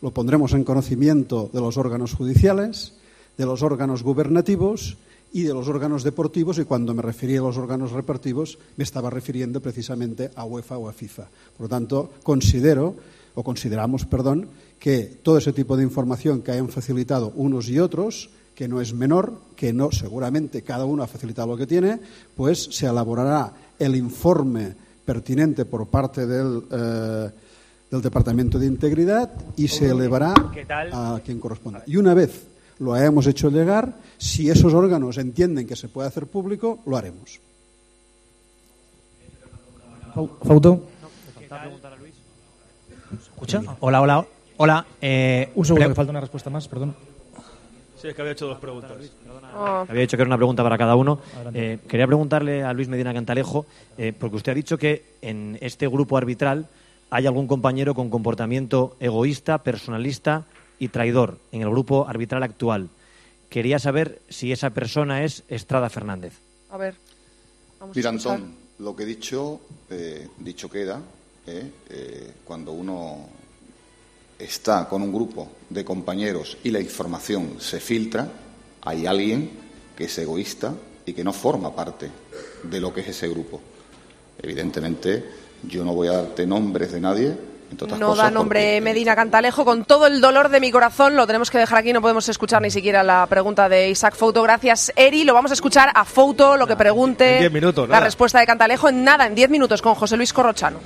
lo 0.01 0.11
pondremos 0.11 0.53
en 0.53 0.63
conocimiento 0.63 1.49
de 1.51 1.59
los 1.59 1.77
órganos 1.77 2.13
judiciales, 2.13 2.93
de 3.37 3.45
los 3.45 3.63
órganos 3.63 4.03
gubernativos 4.03 4.97
y 5.33 5.43
de 5.43 5.53
los 5.53 5.67
órganos 5.67 6.03
deportivos, 6.03 6.57
y 6.59 6.65
cuando 6.65 6.93
me 6.93 7.01
refería 7.01 7.39
a 7.39 7.43
los 7.43 7.57
órganos 7.57 7.91
repartivos 7.91 8.57
me 8.77 8.83
estaba 8.83 9.09
refiriendo 9.09 9.61
precisamente 9.61 10.31
a 10.35 10.45
UEFA 10.45 10.77
o 10.77 10.87
a 10.87 10.93
FIFA. 10.93 11.27
Por 11.57 11.65
lo 11.65 11.69
tanto, 11.69 12.11
considero, 12.23 12.95
o 13.35 13.43
consideramos, 13.43 14.05
perdón, 14.05 14.47
que 14.79 15.19
todo 15.21 15.37
ese 15.37 15.53
tipo 15.53 15.77
de 15.77 15.83
información 15.83 16.41
que 16.41 16.51
hayan 16.51 16.69
facilitado 16.69 17.33
unos 17.35 17.69
y 17.69 17.79
otros 17.79 18.29
que 18.59 18.67
no 18.67 18.81
es 18.81 18.93
menor, 18.93 19.39
que 19.55 19.71
no, 19.71 19.89
seguramente 19.89 20.63
cada 20.63 20.83
uno 20.83 21.01
ha 21.01 21.07
facilitado 21.07 21.47
lo 21.47 21.55
que 21.55 21.65
tiene, 21.65 21.97
pues 22.35 22.61
se 22.61 22.87
elaborará 22.87 23.53
el 23.79 23.95
informe 23.95 24.75
pertinente 25.05 25.63
por 25.63 25.87
parte 25.87 26.27
del, 26.27 26.63
eh, 26.69 27.29
del 27.89 28.01
Departamento 28.01 28.59
de 28.59 28.65
Integridad 28.65 29.31
y 29.55 29.69
se 29.69 29.89
elevará 29.89 30.33
a 30.91 31.21
quien 31.23 31.39
corresponda. 31.39 31.83
Y 31.87 31.95
una 31.95 32.13
vez 32.13 32.47
lo 32.79 32.93
hayamos 32.93 33.27
hecho 33.27 33.49
llegar, 33.49 33.95
si 34.17 34.49
esos 34.49 34.73
órganos 34.73 35.17
entienden 35.17 35.65
que 35.65 35.77
se 35.77 35.87
puede 35.87 36.09
hacer 36.09 36.27
público, 36.27 36.79
lo 36.85 36.97
haremos. 36.97 37.39
¿Escucha? 43.21 43.61
Hola, 43.79 44.01
hola, 44.01 44.27
hola. 44.57 44.85
Eh, 45.01 45.49
Un 45.55 45.63
segundo, 45.63 45.87
que 45.87 45.95
falta 45.95 46.11
una 46.11 46.19
respuesta 46.19 46.49
más, 46.49 46.67
perdón. 46.67 46.93
Sí, 48.01 48.07
es 48.07 48.15
que 48.15 48.21
había 48.21 48.31
hecho 48.31 48.47
dos 48.47 48.59
preguntas. 48.59 48.91
Oh. 49.53 49.85
Había 49.87 50.01
dicho 50.01 50.15
que 50.15 50.21
era 50.21 50.29
una 50.29 50.37
pregunta 50.37 50.63
para 50.63 50.77
cada 50.77 50.95
uno. 50.95 51.19
Eh, 51.53 51.79
quería 51.87 52.07
preguntarle 52.07 52.63
a 52.63 52.71
Luis 52.71 52.87
Medina 52.87 53.13
Cantalejo, 53.13 53.65
eh, 53.97 54.13
porque 54.17 54.37
usted 54.37 54.53
ha 54.53 54.55
dicho 54.55 54.77
que 54.77 55.03
en 55.21 55.57
este 55.59 55.87
grupo 55.87 56.17
arbitral 56.17 56.67
hay 57.09 57.27
algún 57.27 57.47
compañero 57.47 57.93
con 57.93 58.09
comportamiento 58.09 58.95
egoísta, 59.01 59.63
personalista 59.63 60.45
y 60.79 60.87
traidor 60.87 61.39
en 61.51 61.61
el 61.61 61.69
grupo 61.69 62.07
arbitral 62.07 62.43
actual. 62.43 62.89
Quería 63.49 63.79
saber 63.79 64.21
si 64.29 64.53
esa 64.53 64.69
persona 64.69 65.23
es 65.25 65.43
Estrada 65.49 65.89
Fernández. 65.89 66.33
A 66.69 66.77
ver. 66.77 66.95
Vamos 67.81 67.97
Mira, 67.97 68.09
Antón, 68.09 68.55
lo 68.77 68.95
que 68.95 69.03
he 69.03 69.07
dicho, 69.07 69.59
eh, 69.89 70.27
dicho 70.37 70.69
queda. 70.69 71.01
cuando 72.45 72.71
uno 72.71 73.27
está 74.39 74.87
con 74.87 75.01
un 75.01 75.13
grupo 75.13 75.49
de 75.69 75.83
compañeros 75.83 76.57
y 76.63 76.71
la 76.71 76.79
información 76.79 77.55
se 77.59 77.79
filtra, 77.79 78.27
hay 78.81 79.05
alguien 79.05 79.51
que 79.95 80.05
es 80.05 80.17
egoísta 80.17 80.73
y 81.05 81.13
que 81.13 81.23
no 81.23 81.33
forma 81.33 81.75
parte 81.75 82.09
de 82.63 82.79
lo 82.79 82.93
que 82.93 83.01
es 83.01 83.09
ese 83.09 83.27
grupo. 83.27 83.59
Evidentemente, 84.41 85.25
yo 85.63 85.83
no 85.83 85.93
voy 85.93 86.07
a 86.07 86.13
darte 86.13 86.47
nombres 86.47 86.93
de 86.93 87.01
nadie. 87.01 87.37
no 87.99 88.15
da 88.15 88.31
nombre 88.31 88.79
Medina 88.79 89.15
Cantalejo. 89.15 89.65
Con 89.65 89.83
todo 89.83 90.07
el 90.07 90.21
dolor 90.21 90.47
de 90.47 90.61
mi 90.61 90.71
corazón, 90.71 91.17
lo 91.17 91.27
tenemos 91.27 91.51
que 91.51 91.57
dejar 91.57 91.79
aquí. 91.79 91.91
No 91.91 92.01
podemos 92.01 92.29
escuchar 92.29 92.61
ni 92.61 92.71
siquiera 92.71 93.03
la 93.03 93.27
pregunta 93.27 93.67
de 93.67 93.89
Isaac 93.89 94.15
Fouto. 94.15 94.41
Gracias, 94.41 94.93
Eri. 94.95 95.25
Lo 95.25 95.33
vamos 95.33 95.51
a 95.51 95.55
escuchar 95.55 95.89
a 95.93 96.05
Fouto, 96.05 96.55
lo 96.55 96.65
que 96.65 96.77
pregunte. 96.77 97.49
minutos, 97.49 97.89
la 97.89 97.99
respuesta 97.99 98.39
de 98.39 98.45
Cantalejo 98.45 98.87
en 98.87 99.03
nada, 99.03 99.25
en 99.25 99.35
diez 99.35 99.49
minutos, 99.49 99.81
con 99.81 99.95
José 99.95 100.15
Luis 100.15 100.31
Corrochano. 100.31 100.79